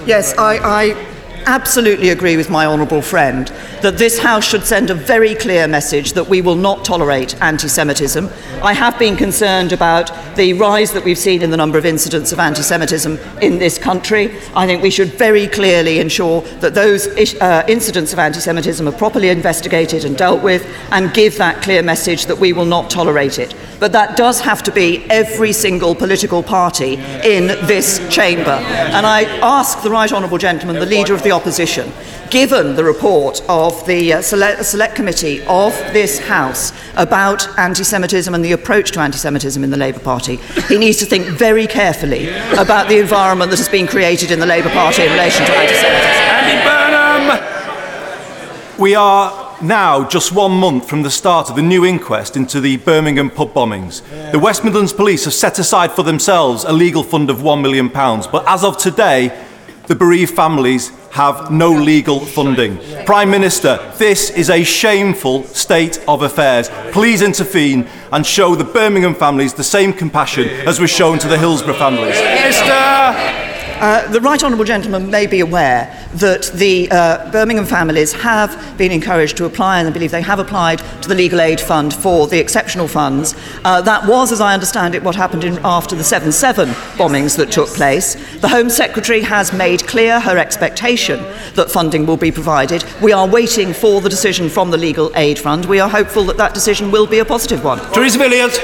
Yes, 0.05 0.37
I, 0.37 0.59
I 0.59 1.16
absolutely 1.47 2.11
agree 2.11 2.37
with 2.37 2.51
my 2.51 2.67
honourable 2.67 3.01
friend 3.01 3.49
that 3.81 3.99
this 3.99 4.19
House 4.19 4.45
should 4.45 4.65
send 4.65 4.91
a 4.91 4.95
very 4.95 5.35
clear 5.35 5.69
message 5.69 6.13
that 6.15 6.29
we 6.29 6.43
will 6.43 6.57
not 6.57 6.85
tolerate 6.85 7.41
anti 7.41 7.69
Semitism. 7.69 8.29
I 8.63 8.73
have 8.73 8.99
been 8.99 9.17
concerned 9.17 9.73
about 9.73 10.11
the 10.35 10.55
rise 10.55 10.93
that 10.93 11.05
we've 11.05 11.17
seen 11.17 11.43
in 11.43 11.51
the 11.51 11.57
number 11.57 11.79
of 11.79 11.87
incidents 11.87 12.33
of 12.33 12.41
anti 12.41 12.63
Semitism 12.63 13.19
in 13.41 13.59
this 13.59 13.79
country. 13.79 14.37
I 14.55 14.67
think 14.67 14.83
we 14.83 14.91
should 14.91 15.13
very 15.15 15.47
clearly 15.47 16.01
ensure 16.01 16.41
that 16.61 16.75
those 16.75 17.07
uh, 17.07 17.65
incidents 17.69 18.13
of 18.13 18.19
anti 18.19 18.41
Semitism 18.41 18.87
are 18.87 18.93
properly 18.93 19.29
investigated 19.29 20.05
and 20.05 20.17
dealt 20.17 20.43
with 20.43 20.67
and 20.91 21.15
give 21.15 21.39
that 21.39 21.63
clear 21.63 21.83
message 21.83 22.27
that 22.27 22.39
we 22.39 22.53
will 22.53 22.65
not 22.65 22.91
tolerate 22.91 23.39
it. 23.39 23.55
But 23.79 23.93
that 23.93 24.17
does 24.17 24.41
have 24.41 24.63
to 24.65 24.73
be 24.73 25.05
every 25.11 25.53
single 25.53 25.95
political 25.95 26.43
party 26.43 26.95
in 26.95 27.47
this 27.67 28.01
chamber. 28.09 28.51
And 28.51 29.07
I 29.07 29.25
ask 29.41 29.83
the 29.83 29.91
Right 29.91 30.13
Honourable 30.13 30.39
Gentleman, 30.39 30.77
the 30.77 30.87
Leader 30.87 31.15
of 31.15 31.23
the 31.23 31.36
Opposition, 31.37 31.93
given 32.31 32.75
the 32.77 32.83
report 32.83 33.43
of 33.47 33.87
the 33.87 34.15
uh, 34.15 34.23
select, 34.23 34.65
select 34.65 34.95
Committee 34.95 35.43
of 35.43 35.75
this 35.93 36.19
House 36.19 36.73
about 36.97 37.47
anti 37.59 37.83
Semitism 37.83 38.35
and 38.35 38.43
the 38.43 38.53
approach 38.53 38.93
to 38.93 39.01
anti 39.01 39.19
Semitism 39.19 39.63
in 39.63 39.69
the 39.69 39.77
Labour 39.77 40.01
Party, 40.01 40.37
he 40.69 40.79
needs 40.79 40.97
to 40.99 41.05
think 41.05 41.27
very 41.27 41.67
carefully 41.67 42.31
about 42.59 42.89
the 42.89 42.99
environment 42.99 43.51
that 43.51 43.59
has 43.59 43.69
been 43.69 43.87
created 43.87 44.31
in 44.31 44.41
the 44.41 44.47
Labour 44.47 44.71
Party 44.71 45.03
in 45.03 45.13
relation 45.13 45.45
to 45.45 45.53
anti 45.53 45.75
Semitism. 45.75 46.23
Andy 46.41 46.65
Burnham! 46.65 48.81
We 48.81 48.95
are 48.95 49.47
now 49.63 50.09
just 50.09 50.33
one 50.33 50.53
month 50.53 50.89
from 50.89 51.03
the 51.03 51.11
start 51.11 51.51
of 51.51 51.57
the 51.57 51.63
new 51.63 51.85
inquest 51.85 52.37
into 52.37 52.61
the 52.61 52.77
Birmingham 52.79 53.31
pub 53.31 53.53
bombings. 53.53 54.03
The 54.33 54.39
West 54.39 54.65
Midlands 54.65 54.93
Police 54.93 55.25
have 55.25 55.35
set 55.35 55.59
aside 55.59 55.93
for 55.93 56.03
themselves 56.03 56.65
a 56.65 56.73
legal 56.73 57.03
fund 57.03 57.29
of 57.29 57.39
£1 57.39 57.63
million, 57.63 57.89
but 57.89 58.45
as 58.47 58.65
of 58.65 58.79
today, 58.79 59.45
the 59.87 59.95
bereaved 59.95 60.35
families 60.35 60.91
have 61.17 61.51
no 61.51 61.71
legal 61.73 62.21
funding. 62.21 62.77
Prime 63.07 63.31
Minister, 63.31 63.79
this 63.97 64.29
is 64.29 64.51
a 64.51 64.63
shameful 64.63 65.45
state 65.45 66.05
of 66.07 66.21
affairs. 66.21 66.69
Please 66.93 67.23
intervene 67.23 67.89
and 68.13 68.25
show 68.25 68.55
the 68.55 68.65
Birmingham 68.65 69.15
families 69.15 69.55
the 69.55 69.65
same 69.65 69.95
compassion 69.95 70.47
as 70.69 70.79
was 70.79 70.91
shown 70.91 71.19
to 71.19 71.27
the 71.27 71.39
Hillsborough 71.39 71.79
families. 71.79 72.17
Minister! 72.21 73.46
Uh, 73.79 74.11
the 74.11 74.21
right 74.23 74.43
honourable 74.43 74.65
gentleman 74.65 75.11
may 75.11 75.27
be 75.27 75.41
aware 75.41 75.95
that 76.15 76.51
the 76.55 76.89
uh, 76.91 77.31
Birmingham 77.31 77.67
families 77.67 78.11
have 78.15 78.79
been 78.79 78.91
encouraged 78.91 79.37
to 79.37 79.45
apply, 79.45 79.81
and 79.81 79.89
I 79.89 79.91
believe 79.91 80.11
they 80.11 80.23
have 80.23 80.39
applied 80.39 80.79
to 81.03 81.09
the 81.09 81.15
Legal 81.15 81.43
Aid 81.43 81.61
Fund 81.61 81.93
for 81.93 82.27
the 82.27 82.39
exceptional 82.39 82.89
funds. 82.89 83.35
Uh, 83.65 83.83
that 83.83 84.09
was, 84.09 84.33
as 84.33 84.41
I 84.41 84.55
understand 84.55 84.95
it, 84.95 85.03
what 85.03 85.15
happened 85.15 85.45
in, 85.45 85.59
after 85.63 85.95
the 85.95 86.05
7 86.05 86.33
7 86.33 86.71
bombings 86.97 87.37
that 87.37 87.53
took 87.53 87.69
place. 87.69 88.15
The 88.41 88.49
Home 88.49 88.71
Secretary 88.71 89.21
has 89.21 89.53
made 89.53 89.87
clear 89.87 90.21
her 90.21 90.39
expectation 90.39 91.23
that 91.55 91.71
funding 91.71 92.07
will 92.07 92.17
be 92.17 92.33
provided. 92.33 92.83
We 93.03 93.13
are 93.13 93.29
waiting 93.29 93.75
for 93.75 94.01
the 94.01 94.09
decision 94.09 94.49
from 94.49 94.71
the 94.71 94.79
Legal 94.79 95.13
Aid 95.17 95.39
Fund. 95.39 95.67
We 95.67 95.81
are 95.81 95.91
hopeful 95.91 96.25
that 96.25 96.39
that 96.39 96.55
decision 96.55 96.91
will 96.91 97.07
be 97.07 97.19
a 97.19 97.27
positive 97.27 97.63
one. 97.63 97.79
Theresa 97.93 98.19
Villiers. 98.19 98.59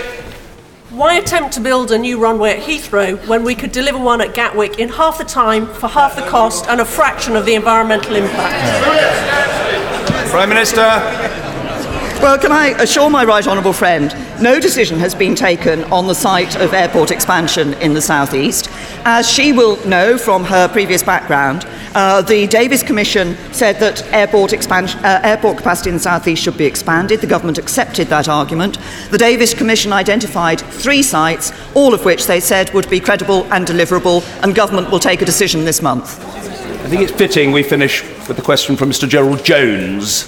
Why 0.93 1.15
attempt 1.15 1.55
to 1.55 1.61
build 1.61 1.91
a 1.91 1.97
new 1.97 2.19
runway 2.19 2.59
at 2.59 2.63
Heathrow 2.65 3.27
when 3.27 3.45
we 3.45 3.55
could 3.55 3.73
deliver 3.73 3.97
one 3.97 4.21
at 4.21 4.35
Gatwick 4.35 4.79
in 4.79 4.91
half 4.91 5.17
the 5.17 5.25
time, 5.25 5.67
for 5.67 5.89
half 5.89 6.17
the 6.17 6.23
cost, 6.23 6.67
and 6.69 6.83
a 6.83 6.85
fraction 6.85 7.35
of 7.35 7.47
the 7.47 7.55
environmental 7.55 8.15
impact? 8.15 8.83
Prime 10.29 10.51
Minister. 10.51 10.83
Well, 12.21 12.39
can 12.39 12.53
I 12.53 12.75
assure 12.79 13.09
my 13.09 13.25
right 13.25 13.47
honourable 13.47 13.73
friend, 13.73 14.15
no 14.43 14.59
decision 14.59 14.99
has 14.99 15.15
been 15.15 15.37
taken 15.37 15.85
on 15.85 16.09
the 16.09 16.15
site 16.15 16.57
of 16.57 16.75
airport 16.75 17.13
expansion 17.13 17.75
in 17.75 17.95
the 17.95 18.03
southeast. 18.03 18.69
As 19.05 19.31
she 19.31 19.53
will 19.53 19.77
know 19.87 20.19
from 20.19 20.45
her 20.45 20.67
previous 20.69 21.03
background, 21.03 21.65
uh, 21.95 22.23
the 22.23 22.49
Davies 22.49 22.83
Commission 22.83 23.37
said 23.53 23.79
that 23.79 24.05
airport, 24.13 24.53
expansion, 24.53 24.99
uh, 25.05 25.21
airport 25.23 25.59
capacity 25.59 25.91
in 25.91 25.97
the 25.97 26.03
southeast 26.03 26.43
should 26.43 26.59
be 26.59 26.65
expanded. 26.65 27.21
The 27.21 27.27
government 27.27 27.59
accepted 27.59 28.09
that 28.09 28.29
argument. 28.29 28.79
The 29.11 29.19
Davies 29.19 29.55
Commission 29.55 29.93
identified 29.93 30.61
three 30.61 31.03
sites, 31.03 31.53
all 31.75 31.95
of 31.95 32.05
which 32.05 32.27
they 32.27 32.41
said 32.41 32.73
would 32.75 32.91
be 32.91 32.99
credible 32.99 33.45
and 33.53 33.65
deliverable, 33.65 34.25
and 34.43 34.55
government 34.55 34.91
will 34.91 34.99
take 34.99 35.23
a 35.23 35.27
decision 35.27 35.65
this 35.65 35.81
month. 35.81 36.19
I 36.85 36.89
think 36.89 37.03
it's 37.03 37.13
fitting 37.13 37.53
we 37.53 37.63
finish 37.63 38.03
with 38.27 38.37
the 38.37 38.43
question 38.43 38.77
from 38.77 38.91
Mr. 38.91 39.09
Gerald 39.09 39.45
Jones. 39.45 40.27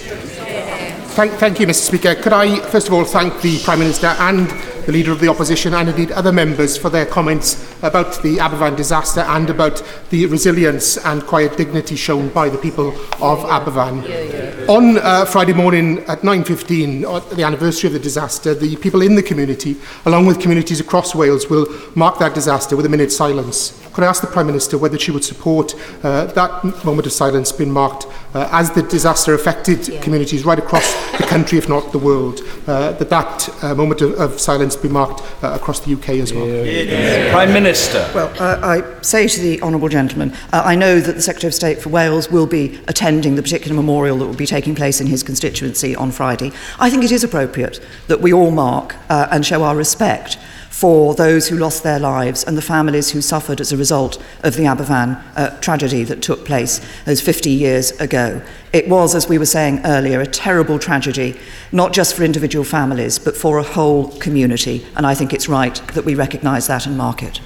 Thank, 1.15 1.31
thank 1.35 1.61
you, 1.61 1.65
Mr 1.65 1.87
Speaker. 1.87 2.13
Could 2.13 2.33
I, 2.33 2.59
first 2.59 2.89
of 2.89 2.93
all, 2.93 3.05
thank 3.05 3.41
the 3.41 3.57
Prime 3.63 3.79
Minister 3.79 4.07
and 4.07 4.49
the 4.85 4.91
Leader 4.91 5.13
of 5.13 5.21
the 5.21 5.29
Opposition 5.29 5.73
and 5.73 5.87
indeed 5.87 6.11
other 6.11 6.33
members 6.33 6.75
for 6.75 6.89
their 6.89 7.05
comments 7.05 7.74
about 7.85 8.21
the 8.23 8.37
Aberfan 8.37 8.75
disaster 8.75 9.21
and 9.21 9.49
about 9.49 9.83
the 10.09 10.25
resilience 10.25 10.97
and 10.97 11.25
quiet 11.25 11.55
dignity 11.55 11.95
shown 11.95 12.29
by 12.29 12.49
the 12.49 12.57
people 12.57 12.89
of 13.21 13.39
Aberfan. 13.39 14.67
On 14.67 14.97
uh, 14.97 15.25
Friday 15.25 15.53
morning 15.53 15.99
at 16.07 16.21
9.15, 16.21 17.05
uh, 17.05 17.19
the 17.35 17.43
anniversary 17.43 17.87
of 17.87 17.93
the 17.93 17.99
disaster, 17.99 18.53
the 18.55 18.75
people 18.77 19.01
in 19.01 19.15
the 19.15 19.23
community, 19.23 19.77
along 20.05 20.25
with 20.25 20.41
communities 20.41 20.79
across 20.79 21.13
Wales, 21.13 21.49
will 21.49 21.67
mark 21.95 22.17
that 22.19 22.33
disaster 22.33 22.75
with 22.75 22.85
a 22.85 22.89
minute's 22.89 23.15
silence. 23.15 23.79
Could 23.93 24.03
I 24.03 24.07
ask 24.07 24.21
the 24.21 24.27
Prime 24.27 24.47
Minister 24.47 24.77
whether 24.77 24.99
she 24.99 25.11
would 25.11 25.23
support 25.23 25.73
uh, 26.03 26.25
that 26.25 26.83
moment 26.83 27.05
of 27.05 27.13
silence 27.13 27.53
being 27.53 27.71
marked 27.71 28.07
uh, 28.33 28.49
as 28.51 28.71
the 28.71 28.81
disaster 28.81 29.33
affected 29.33 29.87
yeah. 29.87 30.01
communities 30.01 30.43
right 30.43 30.59
across 30.59 30.93
the 31.17 31.23
country, 31.23 31.57
if 31.57 31.69
not 31.69 31.93
the 31.93 31.99
world, 31.99 32.41
uh, 32.67 32.91
that 32.91 33.09
that 33.09 33.63
uh, 33.63 33.73
moment 33.73 34.01
of, 34.01 34.13
of 34.19 34.37
silence 34.41 34.75
be 34.75 34.89
marked 34.89 35.21
uh, 35.41 35.53
across 35.53 35.79
the 35.79 35.93
UK 35.93 36.09
as 36.09 36.33
well? 36.33 36.45
Yeah. 36.45 36.63
Yeah. 36.63 37.31
Prime 37.31 37.53
Minister. 37.75 38.09
Well, 38.15 38.33
uh, 38.39 38.59
I 38.63 39.01
say 39.01 39.27
to 39.27 39.39
the 39.41 39.61
Honourable 39.61 39.89
Gentleman, 39.89 40.31
uh, 40.53 40.61
I 40.63 40.75
know 40.75 41.01
that 41.01 41.11
the 41.11 41.21
Secretary 41.21 41.49
of 41.49 41.53
State 41.53 41.81
for 41.81 41.89
Wales 41.89 42.31
will 42.31 42.47
be 42.47 42.79
attending 42.87 43.35
the 43.35 43.43
particular 43.43 43.75
memorial 43.75 44.17
that 44.19 44.25
will 44.25 44.33
be 44.33 44.45
taking 44.45 44.75
place 44.75 45.01
in 45.01 45.07
his 45.07 45.23
constituency 45.23 45.93
on 45.93 46.11
Friday. 46.11 46.53
I 46.79 46.89
think 46.89 47.03
it 47.03 47.11
is 47.11 47.25
appropriate 47.25 47.85
that 48.07 48.21
we 48.21 48.31
all 48.31 48.51
mark 48.51 48.95
uh, 49.09 49.27
and 49.29 49.45
show 49.45 49.63
our 49.63 49.75
respect 49.75 50.37
for 50.69 51.15
those 51.15 51.49
who 51.49 51.57
lost 51.57 51.83
their 51.83 51.99
lives 51.99 52.43
and 52.45 52.57
the 52.57 52.61
families 52.61 53.09
who 53.11 53.21
suffered 53.21 53.59
as 53.59 53.73
a 53.73 53.77
result 53.77 54.21
of 54.43 54.55
the 54.55 54.63
Aberfan 54.63 55.21
uh, 55.35 55.49
tragedy 55.59 56.03
that 56.03 56.21
took 56.21 56.45
place 56.45 56.79
those 57.05 57.19
50 57.19 57.49
years 57.49 57.91
ago. 57.99 58.41
It 58.71 58.89
was, 58.89 59.15
as 59.15 59.29
we 59.29 59.37
were 59.37 59.45
saying 59.45 59.81
earlier, 59.85 60.19
a 60.19 60.27
terrible 60.27 60.77
tragedy, 60.77 61.37
not 61.71 61.93
just 61.93 62.13
for 62.13 62.23
individual 62.23 62.65
families, 62.65 63.19
but 63.19 63.37
for 63.37 63.57
a 63.57 63.63
whole 63.63 64.11
community. 64.19 64.85
And 64.95 65.05
I 65.05 65.15
think 65.15 65.33
it's 65.33 65.47
right 65.47 65.75
that 65.93 66.03
we 66.03 66.15
recognise 66.15 66.67
that 66.67 66.85
and 66.85 66.97
mark 66.97 67.23
it. 67.23 67.39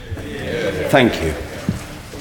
Thank 0.89 1.21
you. 1.21 1.48